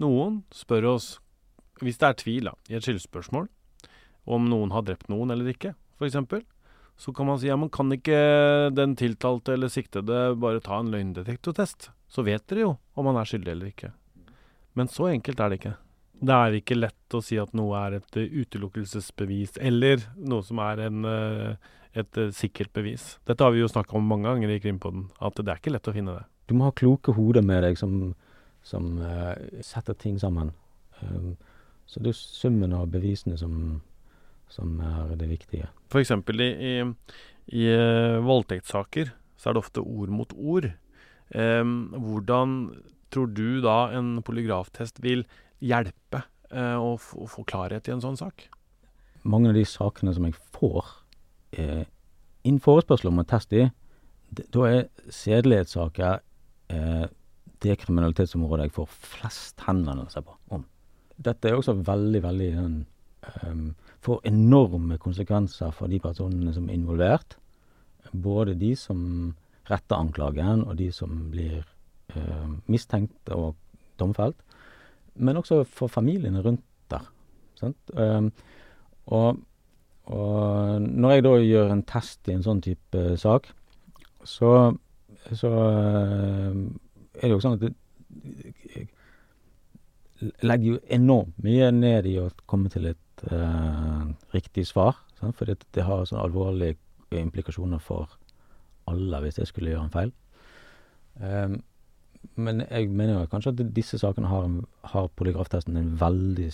noen 0.01 0.41
spør 0.51 0.89
oss, 0.97 1.05
hvis 1.79 1.99
det 2.01 2.09
er 2.09 2.17
tvil 2.19 2.49
da, 2.49 2.53
i 2.67 2.75
et 2.75 2.83
skyldspørsmål, 2.83 3.47
om 4.23 4.49
noen 4.51 4.73
har 4.75 4.83
drept 4.87 5.07
noen 5.11 5.31
eller 5.31 5.51
ikke, 5.53 5.71
f.eks., 5.99 6.43
så 6.99 7.11
kan 7.15 7.25
man 7.25 7.39
si 7.41 7.49
ja, 7.49 7.55
men 7.57 7.71
kan 7.73 7.89
ikke 7.91 8.69
den 8.75 8.93
tiltalte 8.99 9.55
eller 9.55 9.71
siktede 9.71 10.35
bare 10.39 10.61
ta 10.63 10.77
en 10.79 10.91
løgndetektortest? 10.93 11.89
Så 12.05 12.25
vet 12.27 12.45
dere 12.47 12.67
jo 12.67 12.73
om 12.93 13.09
han 13.09 13.17
er 13.17 13.29
skyldig 13.29 13.51
eller 13.55 13.71
ikke. 13.71 13.89
Men 14.73 14.89
så 14.89 15.09
enkelt 15.11 15.39
er 15.39 15.51
det 15.51 15.59
ikke. 15.61 15.75
Det 16.23 16.35
er 16.35 16.57
ikke 16.57 16.77
lett 16.77 17.15
å 17.17 17.21
si 17.23 17.37
at 17.41 17.53
noe 17.57 17.79
er 17.83 17.97
et 17.99 18.19
eh, 18.19 18.35
utelukkelsesbevis, 18.43 19.57
eller 19.61 20.05
noe 20.23 20.45
som 20.45 20.61
er 20.63 20.85
en, 20.85 21.07
eh, 21.09 21.71
et 21.99 22.19
eh, 22.19 22.31
sikkert 22.35 22.71
bevis. 22.75 23.17
Dette 23.27 23.43
har 23.43 23.53
vi 23.53 23.63
jo 23.63 23.71
snakka 23.71 23.97
om 23.99 24.07
mange 24.07 24.29
ganger 24.29 24.53
i 24.53 24.59
Krimpodden, 24.63 25.09
at 25.19 25.39
det 25.39 25.51
er 25.51 25.59
ikke 25.59 25.73
lett 25.75 25.89
å 25.89 25.95
finne 25.95 26.15
det. 26.19 26.27
Du 26.47 26.55
må 26.57 26.69
ha 26.69 26.75
kloke 26.75 27.15
hoder 27.17 27.43
med 27.45 27.63
deg 27.65 27.79
som, 27.79 28.13
som 28.67 28.97
uh, 28.99 29.31
setter 29.63 29.95
ting 29.95 30.17
sammen. 30.19 30.51
Um, 30.99 31.35
så 31.87 32.01
det 32.03 32.11
er 32.11 32.19
summen 32.19 32.75
av 32.75 32.89
bevisene 32.91 33.37
som, 33.39 33.79
som 34.51 34.75
er 34.83 35.13
det 35.19 35.29
viktige. 35.29 35.69
Eksempel 35.95 36.43
i, 36.43 36.49
i, 36.51 36.73
i 37.55 37.67
voldtektssaker 38.27 39.13
så 39.39 39.49
er 39.49 39.55
det 39.55 39.63
ofte 39.63 39.83
ord 39.83 40.11
mot 40.11 40.35
ord. 40.35 40.67
Um, 41.31 41.93
hvordan 41.95 42.57
tror 43.13 43.29
du 43.31 43.61
da 43.63 43.93
en 43.95 44.17
polygraftest 44.25 44.99
vil 45.03 45.23
hjelpe 45.63 46.23
eh, 46.51 46.75
å, 46.77 46.97
få 46.99 47.45
klarhet 47.47 47.87
i 47.87 47.95
en 47.95 48.03
sånn 48.03 48.19
sak? 48.19 48.47
Mange 49.23 49.51
av 49.51 49.57
de 49.57 49.63
sakene 49.67 50.13
som 50.15 50.25
jeg 50.27 50.35
får 50.55 50.89
eh, 51.55 51.83
inn 52.43 52.59
forespørsel 52.63 53.11
om 53.13 53.21
en 53.21 53.29
test 53.29 53.53
i, 53.55 53.67
da 54.33 54.65
er 54.67 54.87
sedelighetssaker 55.13 56.23
eh, 56.73 57.05
det 57.63 57.77
kriminalitetsområdet 57.83 58.67
jeg 58.67 58.75
får 58.75 58.89
flest 58.91 59.63
henvendelser 59.67 60.25
på 60.25 60.35
om. 60.55 60.65
Dette 61.23 61.49
er 61.49 61.55
også 61.57 61.77
veldig, 61.85 62.21
veldig 62.23 62.51
um, 62.59 63.69
Får 64.03 64.25
enorme 64.27 64.97
konsekvenser 64.99 65.71
for 65.71 65.87
de 65.87 65.95
personene 66.03 66.51
som 66.51 66.65
er 66.67 66.75
involvert. 66.75 67.37
Både 68.11 68.57
de 68.59 68.73
som 68.75 68.99
retter 69.69 69.95
anklagen, 69.95 70.65
og 70.67 70.75
de 70.75 70.89
som 70.91 71.29
blir 71.31 71.61
mistenkt 72.69 73.31
og 73.33 73.55
domfelt. 73.99 74.37
Men 75.15 75.37
også 75.37 75.63
for 75.63 75.87
familiene 75.87 76.41
rundt 76.41 76.63
der. 76.91 77.05
Sant? 77.59 77.77
Um, 77.93 78.31
og, 79.05 79.39
og 80.03 80.81
når 80.81 81.11
jeg 81.11 81.25
da 81.25 81.33
gjør 81.37 81.73
en 81.73 81.83
test 81.87 82.29
i 82.29 82.35
en 82.37 82.45
sånn 82.45 82.61
type 82.63 83.03
sak, 83.19 83.49
så, 84.23 84.49
så 85.35 85.51
eh, 85.51 86.59
er 87.19 87.25
det 87.25 87.33
jo 87.33 87.41
sånn 87.43 87.57
at 87.57 87.65
det, 87.65 87.73
jeg 88.73 88.87
legger 90.47 90.69
jo 90.69 90.79
enormt 90.95 91.39
mye 91.43 91.67
ned 91.75 92.07
i 92.07 92.15
å 92.21 92.29
komme 92.47 92.71
til 92.71 92.87
et 92.93 93.25
eh, 93.27 94.05
riktig 94.35 94.65
svar. 94.69 94.95
Sant? 95.19 95.35
For 95.35 95.49
det, 95.49 95.59
det 95.75 95.83
har 95.87 96.07
sånne 96.07 96.23
alvorlige 96.23 96.79
implikasjoner 97.19 97.83
for 97.83 98.15
alle 98.89 99.19
hvis 99.23 99.39
jeg 99.41 99.51
skulle 99.51 99.73
gjøre 99.73 99.87
en 99.87 99.93
feil. 99.93 100.13
Um, 101.19 101.59
men 102.35 102.63
jeg 102.65 102.89
mener 102.89 103.19
jo 103.19 103.29
kanskje 103.31 103.53
at 103.53 103.61
disse 103.75 103.99
sakene 104.01 104.29
har, 104.31 104.49
har 104.93 105.09
polygraftesten 105.17 105.77
en 105.77 105.93
veldig 105.99 106.49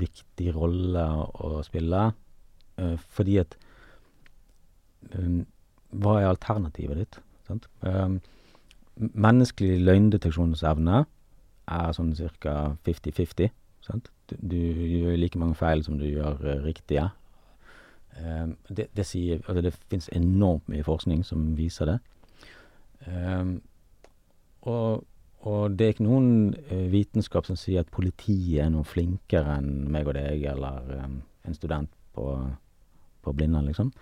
viktig 0.00 0.54
rolle 0.56 1.04
å 1.40 1.62
spille. 1.66 2.12
eh, 2.76 2.96
fordi 3.16 3.38
at 3.38 3.56
um, 5.14 5.46
Hva 5.90 6.20
er 6.20 6.28
alternativet 6.28 6.98
ditt? 6.98 7.20
Sant? 7.48 7.66
Um, 7.82 8.20
menneskelig 8.96 9.80
løgndeteksjonsevne 9.82 11.04
er 11.70 11.94
sånn 11.96 12.12
ca. 12.42 12.76
50-50. 12.86 13.50
sant? 13.86 14.10
Du, 14.30 14.36
du 14.38 14.56
gjør 14.56 15.16
like 15.18 15.38
mange 15.38 15.58
feil 15.58 15.82
som 15.84 15.98
du 15.98 16.06
gjør 16.06 16.38
eh, 16.44 16.62
riktige. 16.66 17.08
Um, 18.20 18.56
det, 18.68 18.90
det 18.96 19.06
sier 19.06 19.40
Altså, 19.46 19.62
det 19.62 19.74
finnes 19.88 20.10
enormt 20.12 20.68
mye 20.68 20.84
forskning 20.84 21.24
som 21.24 21.54
viser 21.58 21.94
det. 21.94 21.98
Um, 23.06 23.60
og, 24.62 25.04
og 25.48 25.76
det 25.76 25.86
er 25.86 25.94
ikke 25.94 26.04
noen 26.04 26.32
eh, 26.68 26.88
vitenskap 26.92 27.46
som 27.48 27.56
sier 27.56 27.84
at 27.84 27.92
politiet 27.92 28.60
er 28.64 28.70
noe 28.72 28.84
flinkere 28.84 29.56
enn 29.60 29.88
meg 29.92 30.10
og 30.10 30.16
deg, 30.18 30.44
eller 30.52 30.90
en 31.00 31.56
student 31.56 31.90
på, 32.16 32.26
på 33.24 33.34
Blindern, 33.36 33.70
liksom. 33.70 33.92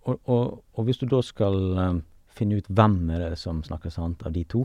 Og, 0.00 0.20
og, 0.30 0.44
og 0.72 0.86
hvis 0.86 1.00
du 1.00 1.08
da 1.10 1.18
skal 1.26 1.56
finne 2.30 2.60
ut 2.60 2.68
hvem 2.70 3.10
er 3.10 3.24
det 3.24 3.40
som 3.40 3.64
snakker 3.66 3.90
sant 3.90 4.22
av 4.22 4.32
de 4.36 4.44
to, 4.48 4.62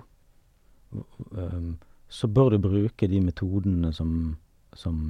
så 2.08 2.30
bør 2.30 2.54
du 2.54 2.60
bruke 2.68 3.10
de 3.10 3.20
metodene 3.26 3.91
som, 3.96 4.36
som 4.78 5.10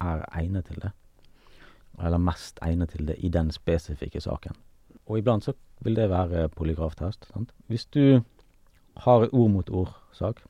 er 0.00 0.24
egnet 0.32 0.70
til 0.70 0.80
det. 0.86 0.94
Eller 2.00 2.22
mest 2.22 2.58
egnet 2.64 2.96
til 2.96 3.06
det 3.12 3.18
i 3.20 3.28
den 3.28 3.52
spesifikke 3.52 4.22
saken. 4.24 4.56
Og 5.10 5.18
iblant 5.18 5.44
så 5.44 5.56
vil 5.84 5.96
det 5.98 6.10
være 6.12 6.48
polygraftest. 6.54 7.26
Sant? 7.32 7.50
Hvis 7.66 7.86
du 7.90 8.22
har 9.04 9.26
ord 9.26 9.50
mot 9.50 9.70
ord-sak 9.70 10.42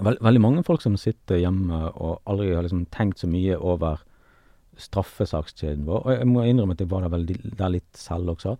veld, 0.00 0.20
Veldig 0.24 0.42
mange 0.42 0.64
folk 0.66 0.82
som 0.82 0.96
sitter 1.00 1.40
hjemme 1.42 1.80
og 1.94 2.20
aldri 2.28 2.52
har 2.54 2.66
liksom 2.66 2.86
tenkt 2.94 3.22
så 3.22 3.30
mye 3.30 3.56
over 3.56 4.02
straffesakskjeden 4.78 5.86
vår. 5.88 6.04
Og 6.04 6.12
jeg 6.12 6.28
må 6.30 6.44
innrømme 6.46 6.76
at 6.76 6.82
jeg 6.82 6.90
var 6.90 7.06
der, 7.06 7.14
veldig, 7.14 7.38
der 7.58 7.72
litt 7.74 7.98
selv 7.98 8.34
også. 8.34 8.56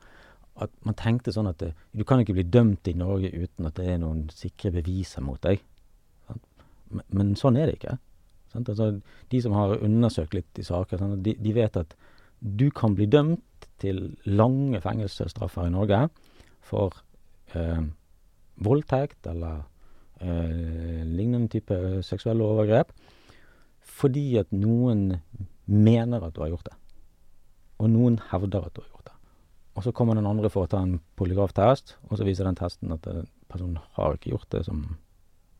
At 0.59 0.73
man 0.87 0.97
tenkte 0.99 1.35
sånn 1.35 1.51
at 1.51 1.61
det, 1.63 1.73
du 1.95 2.03
kan 2.07 2.23
ikke 2.23 2.35
bli 2.35 2.47
dømt 2.47 2.89
i 2.91 2.97
Norge 2.99 3.31
uten 3.31 3.69
at 3.69 3.79
det 3.79 3.87
er 3.93 4.01
noen 4.03 4.27
sikre 4.35 4.73
beviser 4.75 5.23
mot 5.23 5.41
deg. 5.45 5.63
Men, 6.91 7.05
men 7.15 7.35
sånn 7.39 7.59
er 7.61 7.69
det 7.69 7.79
ikke. 7.79 7.99
Altså, 8.59 8.91
de 9.31 9.43
som 9.45 9.55
har 9.55 9.77
undersøkt 9.85 10.35
litt 10.35 10.59
i 10.59 10.67
saker, 10.67 10.99
sant? 10.99 11.21
De, 11.23 11.37
de 11.39 11.55
vet 11.55 11.77
at 11.79 11.95
du 12.41 12.69
kan 12.75 12.95
bli 12.99 13.07
dømt 13.11 13.43
til 13.83 14.17
lange 14.27 14.81
fengselsstraffer 14.85 15.69
i 15.69 15.75
Norge 15.75 16.01
for 16.65 16.97
eh, 17.55 17.85
voldtekt 18.65 19.29
eller 19.31 19.63
eh, 20.21 21.05
lignende 21.07 21.51
type 21.53 22.03
seksuelle 22.07 22.45
overgrep 22.45 22.93
fordi 23.99 24.37
at 24.39 24.51
noen 24.55 25.17
mener 25.67 26.23
at 26.23 26.35
du 26.37 26.43
har 26.45 26.53
gjort 26.53 26.69
det. 26.69 26.77
Og 27.83 27.91
noen 27.91 28.19
hevder 28.31 28.67
at 28.67 28.75
du 28.77 28.83
har 28.83 28.91
gjort 28.93 29.09
det. 29.09 29.15
Og 29.79 29.85
så 29.87 29.93
kommer 29.95 30.19
den 30.19 30.27
andre 30.27 30.51
for 30.51 30.67
å 30.67 30.71
ta 30.71 30.81
en 30.83 30.99
polygraftest, 31.19 31.97
og 32.11 32.19
så 32.19 32.27
viser 32.27 32.47
den 32.47 32.59
testen 32.59 32.95
at 32.95 33.07
eh, 33.11 33.25
personen 33.51 33.79
har 33.97 34.17
ikke 34.17 34.35
gjort 34.35 34.51
det 34.55 34.65
som 34.67 34.85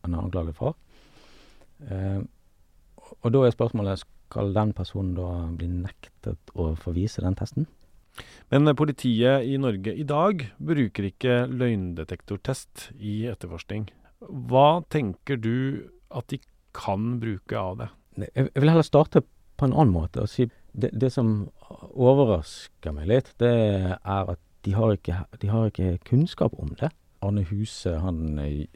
han 0.03 0.15
er 0.15 0.23
anklaget 0.23 0.57
for. 0.59 0.77
Eh, 1.87 2.21
og 3.19 3.33
da 3.33 3.43
er 3.45 3.55
spørsmålet 3.55 4.03
skal 4.03 4.53
den 4.53 4.73
personen 4.77 5.15
da 5.17 5.29
bli 5.57 5.69
nektet 5.71 6.53
å 6.53 6.73
få 6.79 6.93
vise 6.95 7.23
den 7.23 7.37
testen? 7.39 7.65
Men 8.53 8.67
eh, 8.67 8.77
politiet 8.77 9.47
i 9.47 9.57
Norge 9.61 9.93
i 9.93 10.05
dag 10.07 10.45
bruker 10.57 11.09
ikke 11.09 11.41
løgndetektortest 11.49 12.89
i 12.97 13.23
etterforskning. 13.31 13.89
Hva 14.19 14.81
tenker 14.91 15.39
du 15.39 15.87
at 16.09 16.27
de 16.33 16.41
kan 16.75 17.17
bruke 17.21 17.57
av 17.57 17.79
det? 17.79 17.89
Jeg 18.35 18.49
vil 18.55 18.71
heller 18.71 18.87
starte 18.87 19.23
på 19.59 19.67
en 19.67 19.75
annen 19.75 19.95
måte 19.95 20.23
og 20.23 20.31
si 20.31 20.49
det, 20.73 20.91
det 20.93 21.11
som 21.13 21.49
overrasker 21.89 22.93
meg 22.95 23.09
litt, 23.09 23.31
det 23.41 23.53
er 23.97 24.33
at 24.35 24.41
de 24.67 24.75
har 24.75 24.93
ikke, 24.93 25.21
de 25.41 25.49
har 25.51 25.69
ikke 25.69 25.97
kunnskap 26.07 26.55
om 26.59 26.73
det. 26.79 26.91
Arne 27.23 27.43
Huse, 27.47 27.95
han 27.99 28.39
eh, 28.39 28.67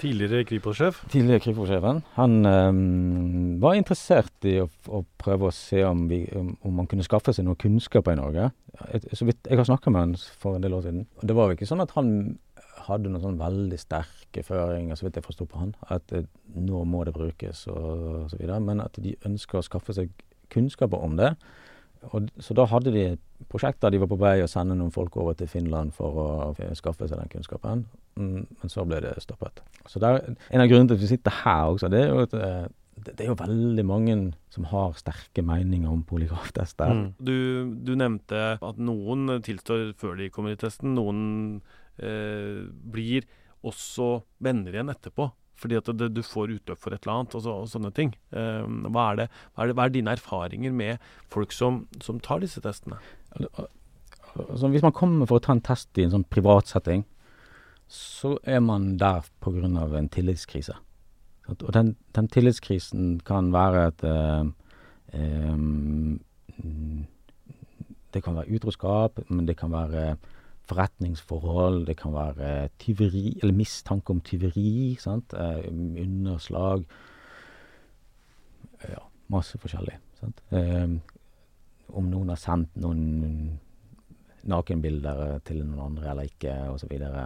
Tidligere 0.00 0.44
Kripos-sjef? 0.44 0.98
Tidligere 1.12 1.40
Kripos-sjefen. 1.40 2.02
Han 2.18 2.34
um, 2.44 3.60
var 3.62 3.78
interessert 3.78 4.48
i 4.48 4.58
å, 4.60 4.66
å, 4.92 5.02
prøve 5.20 5.48
å 5.48 5.54
se 5.54 5.80
om, 5.88 6.04
vi, 6.10 6.22
om, 6.36 6.52
man 6.76 6.88
kunne 6.90 7.06
skaffe 7.06 7.32
seg 7.32 7.46
noe 7.46 7.56
kunnskap 7.60 8.10
i 8.12 8.16
Norge. 8.18 8.50
Et, 8.90 9.06
så 9.16 9.28
vidt 9.28 9.48
jeg 9.48 9.60
har 9.60 9.68
snakka 9.68 9.92
med 9.92 10.02
han 10.02 10.16
for 10.42 10.58
en 10.58 10.66
del 10.66 10.76
år 10.76 10.84
siden. 10.84 11.06
Det 11.22 11.36
var 11.36 11.48
jo 11.48 11.56
ikke 11.56 11.68
sånn 11.70 11.84
at 11.84 11.94
han 11.96 12.10
hadde 12.86 13.10
noen 13.10 13.24
sånn 13.24 13.40
veldig 13.40 13.78
sterke 13.80 14.44
føringer, 14.46 14.98
så 14.98 15.08
vidt 15.08 15.16
jeg 15.18 15.26
forsto 15.26 15.48
på 15.48 15.62
han, 15.62 15.72
at 15.88 16.12
uh, 16.12 16.26
nå 16.52 16.84
må 16.84 17.06
det 17.08 17.16
brukes 17.16 17.64
og, 17.72 17.86
og 18.26 18.32
så 18.34 18.40
videre. 18.40 18.60
Men 18.64 18.84
at 18.84 19.00
de 19.00 19.16
ønsker 19.26 19.62
å 19.62 19.66
skaffe 19.66 19.96
seg 19.96 20.12
kunnskaper 20.52 21.00
om 21.02 21.16
det. 21.18 21.32
Og, 22.12 22.30
så 22.42 22.54
da 22.56 22.66
hadde 22.70 22.92
de 22.94 23.04
et 23.14 23.22
prosjekt 23.50 23.82
der 23.82 23.92
de 23.94 24.00
var 24.02 24.10
på 24.10 24.18
vei 24.20 24.38
å 24.42 24.50
sende 24.50 24.76
noen 24.78 24.94
folk 24.94 25.16
over 25.20 25.36
til 25.38 25.50
Finland 25.50 25.94
for 25.96 26.20
å 26.22 26.28
skaffe 26.78 27.08
seg 27.08 27.18
den 27.20 27.30
kunnskapen, 27.32 27.84
mm, 28.18 28.42
men 28.62 28.72
så 28.72 28.86
ble 28.88 29.02
det 29.04 29.14
stoppet. 29.24 29.62
Så 29.90 30.02
der, 30.02 30.22
En 30.50 30.62
av 30.62 30.70
grunnene 30.70 30.92
til 30.92 30.98
at 30.98 31.04
vi 31.04 31.12
sitter 31.12 31.40
her 31.42 31.74
også, 31.74 31.90
det 31.92 32.02
er 32.04 32.12
jo 32.12 32.26
at 32.26 32.36
eh, 32.38 32.66
det, 32.96 33.16
er 33.20 33.30
jo 33.30 33.38
veldig 33.38 33.84
mange 33.86 34.16
som 34.52 34.66
har 34.70 34.94
sterke 34.98 35.44
meninger 35.44 35.90
om 35.90 36.02
polygraftester. 36.08 36.92
Mm. 36.92 37.08
Du, 37.20 37.36
du, 37.86 37.92
nevnte 37.98 38.56
at 38.56 38.78
noen 38.80 39.36
tilstår 39.44 39.90
før 40.00 40.16
de 40.20 40.30
kommer 40.32 40.54
i 40.54 40.60
testen. 40.60 40.94
Noen 40.96 41.60
eh, 42.00 42.64
blir 42.64 43.28
også 43.66 44.22
venner 44.42 44.74
igjen 44.74 44.92
etterpå. 44.92 45.28
Fordi 45.56 45.78
at 45.78 45.88
det, 45.96 46.10
du 46.12 46.22
får 46.24 46.52
utløp 46.58 46.80
for 46.80 46.92
et 46.92 47.02
eller 47.06 47.22
annet, 47.22 47.34
og, 47.38 47.44
så, 47.46 47.54
og 47.62 47.70
sånne 47.72 47.92
ting. 47.96 48.12
Um, 48.30 48.84
hva, 48.90 49.10
er 49.12 49.22
det, 49.22 49.26
hva, 49.54 49.64
er 49.64 49.70
det, 49.70 49.76
hva, 49.78 49.86
er 49.86 49.94
dine 49.94 50.16
erfaringer 50.16 50.74
med 50.76 51.10
folk 51.32 51.54
som, 51.56 51.84
som 52.04 52.20
tar 52.20 52.42
disse 52.44 52.60
testene? 52.64 52.98
Altså, 53.38 54.68
hvis 54.68 54.84
man 54.84 54.94
kommer 54.96 55.28
for 55.28 55.40
å 55.40 55.46
ta 55.46 55.56
en 55.56 55.64
test 55.64 55.96
i 55.96 56.04
en 56.04 56.12
sånn 56.12 56.28
privat 56.28 56.68
setting, 56.68 57.06
så 57.88 58.34
er 58.44 58.60
man 58.60 58.96
der 59.00 59.24
pga. 59.40 59.64
en 59.64 60.08
tillitskrise. 60.12 60.74
Og 61.46 61.72
den, 61.72 61.96
den, 62.14 62.28
tillitskrisen 62.28 63.20
kan 63.24 63.52
være 63.54 63.86
at 63.86 64.02
eh, 64.02 64.44
eh, 65.14 65.58
Det 68.12 68.22
kan 68.24 68.34
være 68.34 68.50
utroskap, 68.50 69.20
men 69.28 69.46
det 69.46 69.56
kan 69.56 69.70
være 69.70 70.16
forretningsforhold, 70.70 71.84
det 71.88 71.96
kan 72.00 72.14
være 72.14 72.68
tyveri, 72.82 73.36
eller 73.42 73.56
mistanke 73.56 74.14
om 74.14 74.22
tyveri, 74.24 74.96
sant? 75.00 75.34
Eh, 75.34 75.68
underslag 75.70 76.86
Ja, 78.86 79.00
masse 79.32 79.58
forskjellig. 79.58 79.96
Sant? 80.20 80.42
Eh, 80.52 80.88
om 81.96 82.10
noen 82.10 82.32
har 82.32 82.40
sendt 82.40 82.74
noen 82.82 83.58
nakenbilder 84.46 85.40
til 85.46 85.62
noen 85.64 85.88
andre 85.88 86.12
eller 86.12 86.28
ikke, 86.30 86.54
osv. 86.70 86.84
Så, 86.84 86.90
videre, 86.90 87.24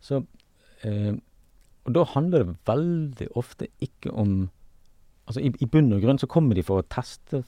så 0.00 0.20
eh, 0.84 1.14
Og 1.86 1.94
da 1.94 2.04
handler 2.12 2.44
det 2.44 2.56
veldig 2.66 3.28
ofte 3.36 3.68
ikke 3.80 4.12
om 4.12 4.50
Altså 5.26 5.40
i, 5.42 5.50
i 5.58 5.66
bunn 5.66 5.90
og 5.90 6.04
grunn 6.04 6.20
så 6.22 6.28
kommer 6.30 6.54
de 6.54 6.62
for 6.62 6.78
å 6.78 6.86
teste 6.86 7.40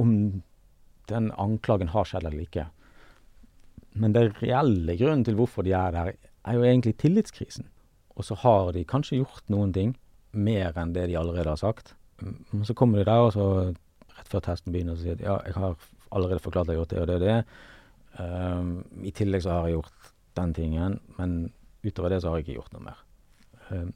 om 0.00 0.40
den 1.10 1.26
anklagen 1.36 1.90
har 1.92 2.08
skjedd 2.08 2.24
eller 2.24 2.46
ikke. 2.46 2.64
Men 3.94 4.14
den 4.14 4.32
reelle 4.40 4.96
grunnen 4.98 5.24
til 5.26 5.36
hvorfor 5.38 5.66
de 5.66 5.74
er 5.78 5.94
der, 5.94 6.14
er 6.44 6.56
jo 6.56 6.66
egentlig 6.66 6.96
tillitskrisen. 6.98 7.68
Og 8.14 8.26
så 8.26 8.36
har 8.42 8.72
de 8.74 8.84
kanskje 8.86 9.20
gjort 9.20 9.46
noen 9.50 9.72
ting 9.74 9.94
mer 10.34 10.74
enn 10.78 10.94
det 10.94 11.08
de 11.10 11.18
allerede 11.18 11.50
har 11.50 11.60
sagt. 11.60 11.94
Men 12.20 12.64
så 12.66 12.74
kommer 12.74 13.00
de 13.00 13.06
der, 13.08 13.22
og 13.22 13.32
så 13.34 13.46
rett 14.14 14.30
før 14.30 14.42
testen 14.44 14.74
begynner, 14.74 14.98
så 14.98 15.06
sier 15.06 15.18
de 15.18 15.26
ja, 15.26 15.38
jeg 15.46 15.56
har 15.58 15.74
allerede 16.14 16.42
forklart 16.42 16.68
at 16.68 16.74
jeg 16.74 16.78
har 16.78 16.84
gjort 16.84 16.94
det 16.94 17.00
og 17.02 17.08
det 17.08 17.16
og 17.16 17.24
det. 17.24 17.38
Um, 18.14 18.70
I 19.02 19.14
tillegg 19.14 19.42
så 19.42 19.54
har 19.54 19.68
jeg 19.68 19.78
gjort 19.78 20.12
den 20.38 20.54
tingen, 20.54 21.00
men 21.18 21.34
utover 21.84 22.14
det 22.14 22.20
så 22.22 22.30
har 22.30 22.38
jeg 22.38 22.46
ikke 22.46 22.60
gjort 22.60 22.76
noe 22.76 22.86
mer. 22.86 23.02
Um, 23.70 23.90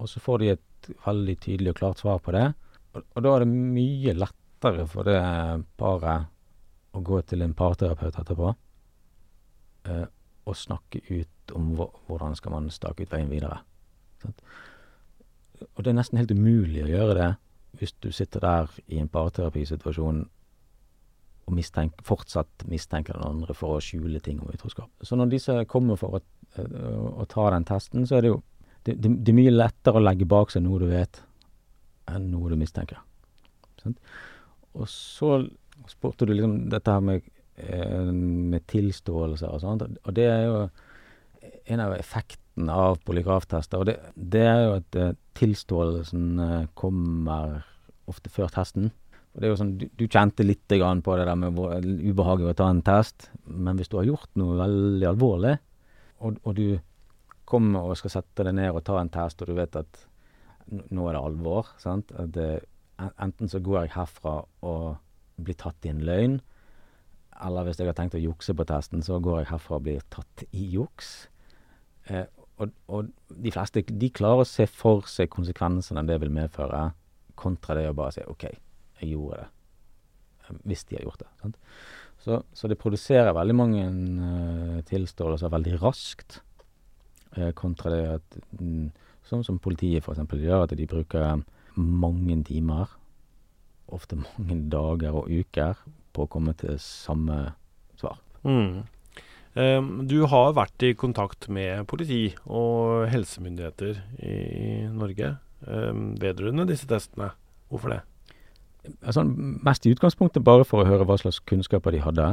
og 0.00 0.10
så 0.10 0.20
får 0.20 0.42
de 0.42 0.52
et 0.54 0.90
veldig 1.04 1.36
tydelig 1.40 1.72
og 1.72 1.80
klart 1.80 2.02
svar 2.02 2.20
på 2.20 2.34
det, 2.36 2.46
og, 2.92 3.04
og 3.04 3.24
da 3.24 3.32
er 3.32 3.44
det 3.44 3.52
mye 3.52 4.16
lettere 4.16 4.84
for 4.90 5.08
det 5.08 5.20
paret 5.80 6.30
å 6.94 7.00
gå 7.04 7.20
til 7.26 7.44
en 7.44 7.56
parterapeut 7.56 8.20
etterpå 8.20 8.52
eh, 9.88 10.04
å 10.44 10.54
snakke 10.56 11.00
ut 11.08 11.54
om 11.56 11.72
hvordan 11.76 12.36
skal 12.36 12.54
man 12.56 12.70
stake 12.72 13.04
ut 13.04 13.12
veien 13.12 13.32
videre. 13.32 13.60
Sant? 14.22 14.40
Og 15.74 15.84
det 15.84 15.92
er 15.92 15.98
nesten 15.98 16.20
helt 16.20 16.34
umulig 16.34 16.84
å 16.84 16.90
gjøre 16.90 17.16
det 17.18 17.30
hvis 17.78 17.94
du 18.04 18.10
sitter 18.14 18.44
der 18.44 18.74
i 18.86 19.00
en 19.02 19.10
parterapisituasjon 19.10 20.22
og 21.44 21.52
mistenk, 21.52 21.98
fortsatt 22.06 22.64
mistenker 22.70 23.18
den 23.18 23.26
andre 23.26 23.56
for 23.56 23.76
å 23.76 23.82
skjule 23.82 24.20
ting 24.24 24.38
om 24.40 24.52
utroskap. 24.52 24.88
Så 25.04 25.18
når 25.18 25.32
disse 25.32 25.56
kommer 25.68 25.98
for 26.00 26.16
å, 26.16 26.20
å, 26.20 26.92
å 27.24 27.26
ta 27.28 27.48
den 27.52 27.66
testen, 27.68 28.06
så 28.08 28.18
er 28.18 28.24
det 28.24 28.30
jo 28.32 28.38
det, 28.84 28.94
det, 29.00 29.10
det, 29.10 29.32
er 29.32 29.36
mye 29.36 29.52
lettere 29.52 30.00
å 30.00 30.04
legge 30.04 30.28
bak 30.28 30.52
seg 30.52 30.64
noe 30.64 30.80
du 30.80 30.86
vet, 30.92 31.20
enn 32.12 32.30
noe 32.32 32.52
du 32.52 32.56
mistenker. 32.60 33.00
Sant? 33.82 34.00
Og 34.76 34.88
så 34.90 35.38
spurte 35.90 36.28
du 36.28 36.32
liksom 36.32 36.56
dette 36.72 36.92
her 36.92 37.04
med 37.04 37.24
Eh, 37.24 37.33
med 37.54 38.64
tilståelser 38.70 39.52
og 39.52 39.60
sånt. 39.62 39.84
Og 40.02 40.16
det 40.16 40.24
er 40.26 40.40
jo 40.48 40.56
en 41.70 41.82
av 41.84 41.94
effektene 41.94 42.74
av 42.74 42.98
polygraftester. 43.06 43.78
Og 43.82 43.88
det, 43.88 43.94
det 44.14 44.42
er 44.42 44.60
jo 44.64 44.72
at 44.80 44.98
uh, 44.98 45.12
tilståelsen 45.38 46.26
kommer 46.78 47.62
ofte 48.10 48.32
før 48.32 48.50
testen. 48.52 48.90
Og 49.34 49.40
det 49.40 49.46
er 49.46 49.52
jo 49.52 49.58
sånn, 49.58 49.76
Du, 49.78 49.86
du 49.98 50.06
kjente 50.06 50.46
litt 50.46 50.62
på 50.70 51.16
det 51.18 51.26
der 51.26 51.38
med 51.38 51.58
ubehaget 51.58 52.46
ved 52.46 52.52
å 52.54 52.58
ta 52.60 52.68
en 52.70 52.84
test, 52.86 53.30
men 53.46 53.76
hvis 53.76 53.90
du 53.90 53.98
har 53.98 54.06
gjort 54.06 54.30
noe 54.38 54.58
veldig 54.60 55.08
alvorlig, 55.10 55.56
og, 56.22 56.38
og 56.44 56.54
du 56.54 56.78
kommer 57.44 57.90
og 57.90 57.98
skal 57.98 58.14
sette 58.14 58.46
deg 58.46 58.54
ned 58.56 58.70
og 58.72 58.84
ta 58.86 59.00
en 59.00 59.10
test, 59.12 59.42
og 59.42 59.50
du 59.50 59.58
vet 59.58 59.74
at 59.76 60.04
nå 60.70 61.08
er 61.08 61.16
det 61.16 61.24
alvor 61.24 61.74
sant? 61.82 62.14
Det, 62.34 62.62
Enten 62.94 63.50
så 63.50 63.58
går 63.58 63.80
jeg 63.80 63.96
herfra 63.96 64.36
og 64.62 65.42
blir 65.42 65.56
tatt 65.58 65.82
i 65.82 65.90
en 65.90 66.04
løgn, 66.06 66.36
eller 67.42 67.66
hvis 67.66 67.80
jeg 67.80 67.88
har 67.90 67.96
tenkt 67.98 68.16
å 68.18 68.22
jukse 68.22 68.54
på 68.56 68.66
testen, 68.68 69.02
så 69.02 69.18
går 69.22 69.42
jeg 69.42 69.50
herfra 69.50 69.78
og 69.78 69.86
blir 69.86 70.04
tatt 70.12 70.44
i 70.52 70.68
juks. 70.74 71.12
Eh, 72.06 72.26
og, 72.62 72.70
og, 72.86 73.10
de 73.28 73.52
fleste 73.54 73.82
de 73.88 74.10
klarer 74.14 74.44
å 74.44 74.48
se 74.48 74.66
for 74.70 75.08
seg 75.10 75.32
konsekvensene 75.32 76.04
det 76.06 76.20
vil 76.22 76.32
medføre, 76.34 76.86
kontra 77.34 77.74
det 77.78 77.88
å 77.90 77.96
bare 77.98 78.14
si 78.14 78.24
OK, 78.30 78.46
jeg 79.00 79.10
gjorde 79.10 79.42
det. 79.42 79.48
Eh, 80.44 80.58
hvis 80.70 80.84
de 80.88 80.98
har 80.98 81.08
gjort 81.08 81.24
det. 81.24 81.54
Så, 82.24 82.40
så, 82.56 82.70
det 82.70 82.80
produserer 82.80 83.34
veldig 83.36 83.56
mange 83.58 83.84
uh, 83.84 84.78
tilståelser 84.88 85.50
veldig 85.52 85.80
raskt, 85.82 86.38
uh, 87.36 87.50
kontra 87.58 87.92
det 87.92 88.04
at 88.18 88.38
mm, 88.60 88.92
Sånn 89.24 89.40
som 89.40 89.56
politiet 89.56 90.04
f.eks. 90.04 90.20
gjør, 90.36 90.66
at 90.66 90.72
de 90.76 90.84
bruker 90.84 91.38
mange 91.80 92.34
timer, 92.44 92.90
ofte 93.88 94.18
mange 94.20 94.58
dager 94.68 95.16
og 95.16 95.30
uker, 95.32 95.78
på 96.14 96.24
å 96.24 96.30
komme 96.30 96.54
til 96.58 96.78
samme 96.82 97.38
svar. 98.00 98.18
Mm. 98.46 98.84
Du 99.54 100.16
har 100.30 100.56
vært 100.56 100.82
i 100.82 100.96
kontakt 100.98 101.46
med 101.52 101.84
politi 101.86 102.32
og 102.50 103.04
helsemyndigheter 103.12 104.00
i, 104.26 104.38
Norge 104.90 105.36
vedrørende 105.62 106.66
disse 106.66 106.88
testene. 106.90 107.30
Hvorfor 107.70 107.94
det? 107.94 108.00
Altså, 109.06 109.22
mest 109.24 109.86
i 109.86 109.94
utgangspunktet 109.94 110.44
bare 110.44 110.66
for 110.68 110.82
å 110.82 110.88
høre 110.88 111.06
hva 111.08 111.16
slags 111.20 111.38
kunnskaper 111.48 111.94
de 111.94 112.02
hadde. 112.04 112.26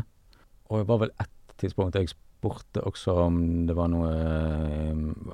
Og 0.71 0.81
det 0.81 0.89
var 0.89 1.03
vel 1.05 1.13
ett 1.21 1.55
tidspunkt 1.61 1.95
jeg 1.99 2.09
spurte 2.11 2.81
også 2.89 3.15
om 3.27 3.37
det 3.69 3.75
var 3.77 3.91
noe 3.91 4.11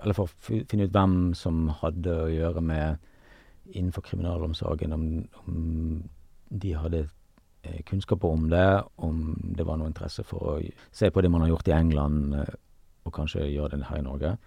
Eller 0.01 0.15
for 0.17 0.27
å 0.27 0.63
finne 0.67 0.89
ut 0.89 0.95
hvem 0.95 1.31
som 1.37 1.69
hadde 1.81 2.17
å 2.25 2.31
gjøre 2.31 2.63
med 2.63 3.05
innenfor 3.71 4.03
kriminalomsorgen, 4.05 4.93
om, 4.95 5.05
om 5.47 6.03
de 6.47 6.73
hadde 6.75 7.07
kunnskaper 7.87 8.33
om 8.33 8.49
det, 8.51 8.67
om 9.03 9.35
det 9.57 9.65
var 9.67 9.79
noe 9.79 9.89
interesse 9.91 10.25
for 10.27 10.53
å 10.53 10.53
se 10.91 11.09
på 11.11 11.23
det 11.23 11.31
man 11.31 11.43
har 11.45 11.53
gjort 11.53 11.71
i 11.71 11.75
England, 11.77 12.35
eh, 12.35 12.55
og 13.07 13.13
kanskje 13.15 13.47
gjøre 13.47 13.77
det 13.77 13.89
her 13.89 14.01
i 14.01 14.05
Norge. 14.05 14.37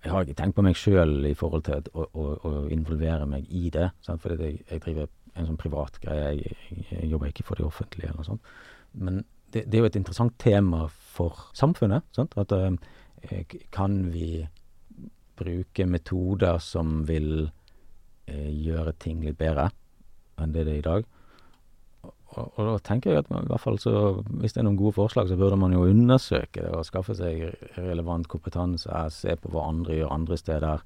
Jeg 0.00 0.12
har 0.12 0.24
ikke 0.24 0.38
tenkt 0.38 0.56
på 0.56 0.64
meg 0.64 0.78
sjøl 0.80 1.26
i 1.28 1.34
forhold 1.36 1.66
til 1.66 1.90
å, 1.92 2.06
å, 2.16 2.26
å, 2.48 2.52
involvere 2.72 3.26
meg 3.28 3.50
i 3.52 3.68
det. 3.72 3.90
Sant? 4.00 4.22
For 4.22 4.32
jeg, 4.32 4.62
jeg, 4.64 4.80
driver 4.80 5.10
en 5.36 5.50
sånn 5.50 5.60
privat 5.60 5.98
greie, 6.00 6.30
jeg, 6.38 6.86
jeg, 6.88 7.10
jobber 7.10 7.28
ikke 7.28 7.44
for 7.44 7.60
det 7.60 7.66
offentlige 7.68 8.08
eller 8.08 8.22
noe 8.22 8.30
sånt. 8.30 8.54
Men 8.96 9.20
det, 9.52 9.66
det 9.66 9.76
er 9.76 9.84
jo 9.84 9.90
et 9.90 10.00
interessant 10.00 10.38
tema 10.40 10.86
for 10.88 11.44
samfunnet. 11.58 12.08
Sant? 12.16 12.38
At 12.40 12.54
uh, 12.56 12.72
kan 13.76 14.00
vi 14.14 14.46
bruke 15.36 15.84
metoder 15.88 16.56
som 16.64 17.02
vil 17.08 17.50
gjøre 18.30 18.92
ting 19.02 19.20
litt 19.24 19.38
bedre 19.40 19.70
enn 20.40 20.52
det 20.54 20.64
det 20.64 20.74
er 20.78 20.80
i 20.80 20.86
dag? 20.86 21.08
Og, 22.30 22.52
og, 22.54 22.66
da 22.68 22.74
tenker 22.86 23.14
jeg 23.14 23.24
at 23.24 23.30
man, 23.32 23.46
i 23.46 23.50
hvert 23.50 23.62
fall 23.62 23.78
så, 23.82 23.92
hvis 24.38 24.54
det 24.54 24.62
er 24.62 24.68
noen 24.68 24.78
gode 24.78 24.94
forslag, 24.94 25.26
så 25.28 25.38
burde 25.38 25.58
man 25.58 25.74
jo 25.74 25.86
undersøke 25.88 26.62
det 26.62 26.70
og 26.70 26.86
skaffe 26.86 27.16
seg 27.18 27.48
relevant 27.78 28.28
kompetanse, 28.30 29.00
se 29.14 29.34
på 29.40 29.50
hva 29.50 29.66
andre 29.72 29.98
gjør 29.98 30.14
andre 30.14 30.38
steder. 30.38 30.84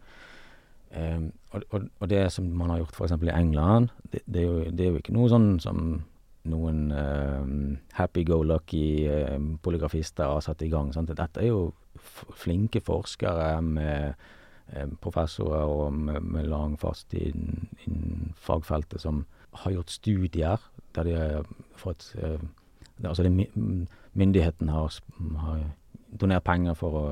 Um, 0.95 1.33
og, 1.51 1.67
og, 1.71 1.89
og, 2.01 2.09
det 2.09 2.23
som 2.33 2.49
man 2.57 2.71
har 2.71 2.81
gjort 2.81 2.97
f.eks. 2.97 3.17
i 3.27 3.35
England, 3.35 3.91
det, 4.13 4.23
det, 4.25 4.41
er 4.41 4.47
jo, 4.47 4.59
det, 4.71 4.81
er 4.81 4.93
jo, 4.93 5.03
ikke 5.03 5.17
noe 5.17 5.33
sånn 5.33 5.49
som 5.61 5.81
noen 6.49 6.81
um, 6.93 7.59
happy-go-lucky 7.99 8.87
um, 9.35 9.55
polygrafister 9.65 10.31
har 10.31 10.45
satt 10.45 10.65
i 10.65 10.71
gang. 10.73 10.93
Sant? 10.95 11.13
Dette 11.13 11.43
er 11.43 11.51
jo 11.51 11.73
flinke 12.41 12.81
forskere 12.85 13.59
med 13.65 14.31
professorer 15.05 15.69
og 15.69 15.93
med, 15.93 16.25
med 16.25 16.47
lang 16.49 16.79
fast 16.81 17.13
innen 17.13 18.33
fagfeltet 18.41 19.03
som 19.03 19.27
har 19.61 19.75
gjort 19.75 19.93
studier 19.93 20.63
der 20.95 21.09
de 21.09 21.17
har 21.19 21.49
fått 21.77 22.13
Altså 23.03 23.25
det, 23.27 23.49
myndigheten 24.15 24.69
har, 24.71 24.93
har 25.43 25.63
donert 26.15 26.45
penger 26.47 26.77
for 26.79 26.99
å 26.99 27.05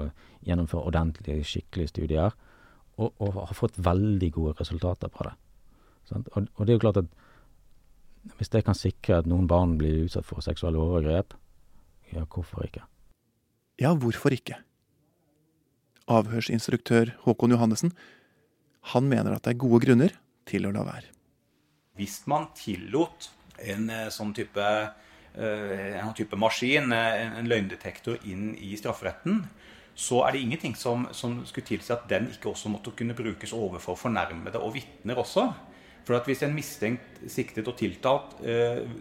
gjennomføre 0.47 0.91
ordentlige, 0.91 1.43
skikkelige 1.47 1.91
studier, 1.91 2.37
og, 3.01 3.11
og 3.19 3.41
har 3.49 3.59
fått 3.59 3.81
veldig 3.83 4.29
gode 4.35 4.55
resultater 4.61 5.11
på 5.13 5.27
det. 5.27 5.35
Og, 6.13 6.31
og, 6.37 6.63
det 6.63 6.73
er 6.73 6.77
jo 6.77 6.85
klart 6.85 7.01
at 7.03 7.11
hvis 8.39 8.53
det 8.55 8.65
kan 8.67 8.79
sikre 8.79 9.19
at 9.19 9.29
noen 9.31 9.49
barn 9.51 9.75
blir 9.81 10.05
utsatt 10.05 10.29
for 10.29 10.45
seksuelle 10.45 10.79
overgrep, 10.79 11.35
ja, 12.13 12.27
hvorfor 12.29 12.67
ikke? 12.67 12.85
Ja, 13.81 13.95
hvorfor 13.99 14.35
ikke? 14.35 14.59
Avhørsinstruktør 16.13 17.15
Håkon 17.25 17.55
Johannessen, 17.55 17.95
han 18.93 19.07
mener 19.09 19.35
at 19.35 19.47
det 19.47 19.55
er 19.55 19.63
gode 19.63 19.81
grunner 19.85 20.15
til 20.47 20.67
å 20.69 20.75
la 20.75 20.85
være. 20.87 21.09
Hvis 21.99 22.23
man 22.31 22.51
tillot 22.59 23.31
en 23.61 23.91
eh, 23.91 24.09
sånn 24.13 24.33
type, 24.37 24.69
eh, 25.35 25.99
en 26.01 26.15
type 26.17 26.39
maskin, 26.39 26.93
eh, 26.93 27.39
en 27.39 27.51
løgndetektor, 27.51 28.21
inn 28.29 28.53
i 28.57 28.75
strafferetten, 28.79 29.43
så 29.95 30.23
er 30.27 30.33
det 30.33 30.43
ingenting 30.43 30.77
som, 30.79 31.09
som 31.13 31.43
skulle 31.49 31.69
tilsi 31.69 31.93
at 31.93 32.07
den 32.09 32.31
ikke 32.33 32.49
også 32.53 32.73
måtte 32.73 32.95
kunne 32.97 33.17
brukes 33.17 33.53
overfor 33.53 33.99
fornærmede 34.07 34.61
og 34.61 34.75
vitner 34.79 35.21
også. 35.21 35.51
For 36.03 36.17
at 36.17 36.27
Hvis 36.27 36.43
en 36.43 36.55
mistenkt, 36.55 37.21
siktet 37.31 37.69
og 37.69 37.77
tiltalt 37.79 38.33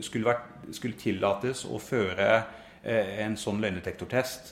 skulle, 0.06 0.28
vært, 0.28 0.44
skulle, 0.70 1.00
tillates 1.00 1.64
å 1.66 1.80
føre 1.82 2.44
en 2.84 3.34
sånn 3.40 3.58
løgndetektortest 3.64 4.52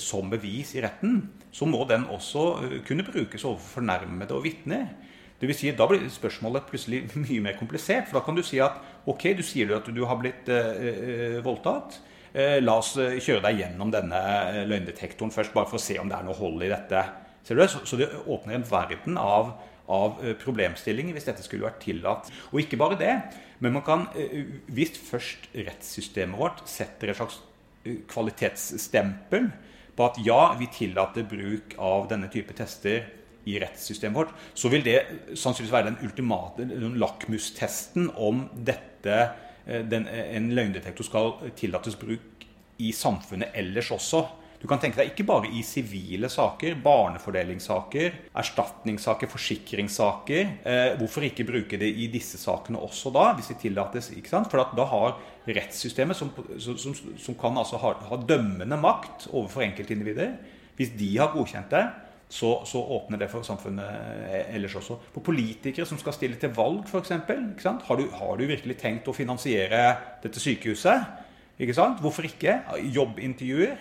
som 0.00 0.30
bevis 0.32 0.72
i 0.78 0.80
retten, 0.80 1.26
så 1.52 1.68
må 1.68 1.82
den 1.90 2.06
også 2.08 2.80
kunne 2.86 3.04
brukes 3.04 3.44
overfor 3.44 3.82
fornærmede 3.82 4.32
og 4.32 4.46
vitner. 4.46 4.94
Det 5.42 5.48
vil 5.48 5.56
si, 5.58 5.70
Da 5.74 5.88
blir 5.90 6.04
spørsmålet 6.06 6.68
plutselig 6.70 7.00
mye 7.24 7.40
mer 7.42 7.56
komplisert. 7.58 8.06
For 8.06 8.20
da 8.20 8.24
kan 8.24 8.36
du 8.38 8.44
si 8.46 8.60
at 8.62 8.78
ok, 9.06 9.28
du 9.38 9.42
sier 9.46 9.74
at 9.76 9.88
du 9.90 10.02
har 10.08 10.20
blitt 10.20 10.48
eh, 10.52 10.86
eh, 10.88 11.38
voldtatt. 11.44 12.00
la 12.32 12.78
oss 12.80 12.94
kjøre 12.96 13.42
deg 13.44 13.58
gjennom 13.60 13.90
denne 13.92 14.20
løgndetektoren 14.64 15.32
først, 15.34 15.52
bare 15.52 15.68
for 15.68 15.76
å 15.76 15.82
se 15.84 15.98
om 16.00 16.08
det 16.08 16.16
er 16.16 16.24
noe 16.24 16.38
hold 16.38 16.62
i 16.64 16.70
dette. 16.72 17.02
Ser 17.44 17.58
du 17.58 17.60
det? 17.60 17.68
Så, 17.68 17.82
så 17.84 17.98
det 18.00 18.08
åpner 18.24 18.56
en 18.56 18.64
verden 18.64 19.18
av 19.20 19.52
av 19.90 20.20
eh, 20.22 20.34
problemstillinger 20.38 21.16
hvis 21.16 21.28
dette 21.28 21.44
skulle 21.44 21.66
vært 21.66 21.82
tillatt. 21.84 22.30
Og 22.52 22.62
ikke 22.62 22.80
bare 22.80 22.98
det, 23.00 23.14
men 23.62 23.76
man 23.76 23.84
kan, 23.86 24.06
eh, 24.18 24.44
hvis 24.72 24.96
først 24.98 25.50
rettssystemet 25.56 26.38
vårt 26.38 26.62
setter 26.70 27.12
et 27.12 27.18
slags 27.18 27.40
eh, 27.84 28.02
kvalitetsstempel 28.10 29.50
på 29.96 30.06
at 30.06 30.20
ja, 30.24 30.54
vi 30.60 30.70
tillater 30.72 31.26
bruk 31.28 31.76
av 31.82 32.08
denne 32.12 32.30
type 32.32 32.54
tester 32.56 33.04
i 33.48 33.58
rettssystemet 33.62 34.16
vårt, 34.16 34.34
så 34.54 34.70
vil 34.72 34.84
det 34.86 34.98
sannsynligvis 35.34 35.74
være 35.74 35.90
den 35.90 36.02
ultimate 36.06 36.66
lakmustesten 37.00 38.10
om 38.16 38.46
dette, 38.54 39.24
den, 39.66 40.06
en 40.08 40.50
løgndetektor 40.54 41.06
skal 41.06 41.34
tillates 41.58 41.98
bruk 41.98 42.46
i 42.82 42.92
samfunnet 42.96 43.54
ellers 43.58 43.90
også. 43.94 44.24
Du 44.62 44.68
kan 44.70 44.78
tenke 44.78 45.00
deg 45.00 45.08
ikke 45.10 45.24
bare 45.26 45.48
i 45.50 45.64
sivile 45.66 46.28
saker, 46.30 46.76
barnefordelingssaker, 46.84 48.18
erstatningssaker, 48.38 49.26
forsikringssaker. 49.30 50.52
Eh, 50.62 50.90
hvorfor 51.00 51.26
ikke 51.26 51.48
bruke 51.48 51.80
det 51.80 51.88
i 51.90 52.06
disse 52.12 52.38
sakene 52.38 52.78
også 52.78 53.10
da, 53.14 53.32
hvis 53.34 53.50
det 53.50 53.58
tillates? 53.64 54.12
ikke 54.14 54.30
sant? 54.30 54.52
For 54.52 54.62
da 54.78 54.86
har 54.92 55.16
rettssystemet, 55.48 56.14
som, 56.14 56.30
som, 56.62 56.94
som 56.94 57.38
kan 57.40 57.58
altså 57.58 57.80
ha, 57.82 57.96
ha, 58.06 58.20
dømmende 58.22 58.78
makt 58.78 59.26
overfor 59.32 59.66
enkeltindivider, 59.66 60.36
hvis 60.78 60.94
de 60.94 61.10
har 61.16 61.34
godkjent 61.34 61.74
det, 61.74 61.82
så, 62.32 62.62
så, 62.64 62.80
åpner 62.96 63.20
det 63.20 63.28
for 63.28 63.44
samfunnet 63.44 64.46
ellers 64.56 64.76
også. 64.80 64.96
For 65.12 65.24
politikere 65.24 65.84
som 65.88 65.98
skal 66.00 66.14
stille 66.16 66.38
til 66.40 66.54
valg, 66.56 66.86
f.eks. 66.88 67.12
Har, 67.66 68.04
har 68.16 68.38
du 68.40 68.44
virkelig 68.48 68.78
tenkt 68.80 69.10
å 69.10 69.16
finansiere 69.16 69.82
dette 70.22 70.40
sykehuset? 70.40 71.10
Ikke 71.60 71.76
sant? 71.76 72.00
Hvorfor 72.00 72.24
ikke? 72.24 72.56
Jobbintervjuer. 72.94 73.76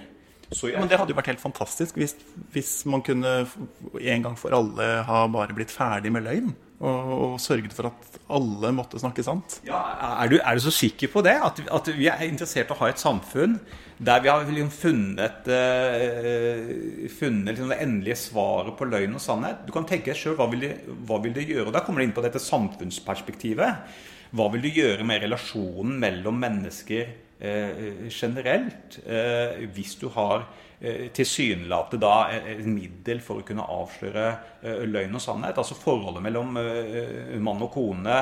Jeg, 0.52 0.76
men 0.76 0.89
det 0.91 0.97
hadde 0.99 1.14
jo 1.14 1.16
vært 1.16 1.30
helt 1.32 1.39
fantastisk 1.39 1.95
hvis, 1.95 2.18
hvis, 2.52 2.72
man 2.91 2.99
kunne 3.08 3.45
en 3.47 4.26
gang 4.26 4.36
for 4.36 4.52
alle 4.52 4.88
ha 5.08 5.22
bare 5.32 5.56
blitt 5.56 5.72
ferdig 5.72 6.12
med 6.12 6.28
løgn. 6.28 6.52
Og, 6.82 7.09
og 7.13 7.34
sørget 7.38 7.75
for 7.77 7.91
at 7.91 8.15
alle 8.34 8.71
måtte 8.73 8.97
snakke 8.97 9.21
sant. 9.21 9.59
Ja, 9.67 9.77
er, 10.23 10.32
du, 10.32 10.39
er 10.41 10.57
du 10.57 10.63
så 10.63 10.73
sikker 10.73 11.11
på 11.13 11.21
det? 11.25 11.36
At, 11.45 11.61
at, 11.61 11.89
vi 11.93 12.07
er 12.09 12.23
interessert 12.25 12.71
i 12.71 12.73
å 12.73 12.79
ha 12.79 12.89
et 12.89 13.01
samfunn 13.01 13.59
der 14.01 14.23
vi 14.23 14.32
har 14.32 14.47
liksom 14.47 14.71
funnet, 14.73 15.45
uh, 15.45 16.71
funnet 17.19 17.51
liksom 17.51 17.69
det 17.69 17.82
endelige 17.84 18.17
svaret 18.23 18.73
på 18.79 18.88
løgn 18.89 19.13
og 19.19 19.21
sannhet? 19.21 19.61
Du 19.67 19.75
kan 19.75 19.86
tenke 19.86 20.09
deg 20.09 20.17
sjøl 20.17 20.39
hva, 20.39 20.49
vil 20.49 21.36
det 21.38 21.45
gjøre? 21.45 21.67
Og 21.69 21.75
Da 21.75 21.84
kommer 21.86 22.01
det 22.01 22.09
inn 22.09 22.17
på 22.17 22.25
dette 22.25 22.41
samfunnsperspektivet. 22.41 23.99
Hva 24.34 24.47
vil 24.55 24.65
du 24.65 24.71
gjøre 24.73 25.05
med 25.05 25.21
relasjonen 25.21 25.99
mellom 26.01 26.41
mennesker 26.41 27.13
Eh, 27.41 28.09
generelt, 28.09 28.99
eh, 29.07 29.65
hvis 29.73 29.95
du 29.97 30.07
har 30.13 30.45
tilsynelatende 30.82 32.01
da 32.01 32.13
et 32.34 32.65
middel 32.65 33.19
for 33.21 33.41
å 33.41 33.45
kunne 33.45 33.67
avsløre 33.69 34.25
løgn 34.89 35.17
og 35.17 35.21
sannhet. 35.21 35.59
Altså 35.61 35.77
forholdet 35.77 36.23
mellom 36.25 36.55
mann 36.57 37.61
og 37.61 37.69
kone, 37.75 38.15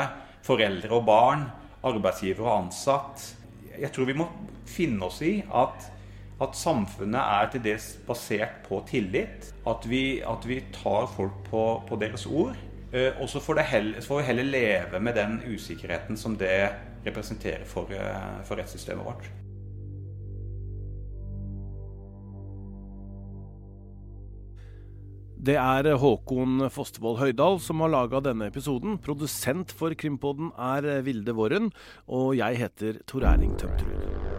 foreldre 0.43 0.97
og 0.97 1.05
barn, 1.07 1.45
arbeidsgiver 1.87 2.43
og 2.43 2.55
ansatt. 2.65 3.23
Jeg 3.79 3.93
tror 3.95 4.09
vi 4.09 4.17
må 4.19 4.27
finne 4.67 5.07
oss 5.07 5.21
i 5.23 5.37
at, 5.55 5.87
at 6.43 6.59
samfunnet 6.59 7.21
er 7.21 7.51
til 7.53 7.63
dels 7.69 7.93
basert 8.07 8.59
på 8.67 8.81
tillit. 8.89 9.53
At 9.69 9.87
vi, 9.87 10.19
at 10.19 10.47
vi 10.49 10.59
tar 10.75 11.07
folk 11.15 11.45
på, 11.47 11.63
på 11.87 12.01
deres 12.01 12.27
ord. 12.27 12.59
Og 12.91 13.27
så 13.29 13.39
får, 13.39 13.63
vi 14.17 14.23
heller 14.25 14.43
leve 14.43 14.99
med 14.99 15.15
den 15.15 15.39
usikkerheten 15.45 16.17
som 16.17 16.37
det 16.37 16.71
representerer 17.05 17.65
for, 17.65 17.91
eh, 17.93 18.41
for 18.43 18.55
rettssystemet 18.55 19.05
vårt. 19.05 19.29
Det 25.39 25.55
er 25.55 25.87
Håkon 25.95 26.65
Fostervoll 26.67 27.15
Høydal 27.21 27.61
som 27.63 27.79
har 27.79 27.93
laga 27.93 28.19
denne 28.25 28.49
episoden. 28.51 28.97
Produsent 28.99 29.71
for 29.71 29.95
Krimpodden 29.95 30.51
er 30.59 30.99
Vilde 31.05 31.31
Våren, 31.37 31.71
og 32.11 32.35
jeg 32.41 32.59
heter 32.59 32.99
Tor 33.07 33.23
Erling 33.31 33.55
Tømterud. 33.55 34.38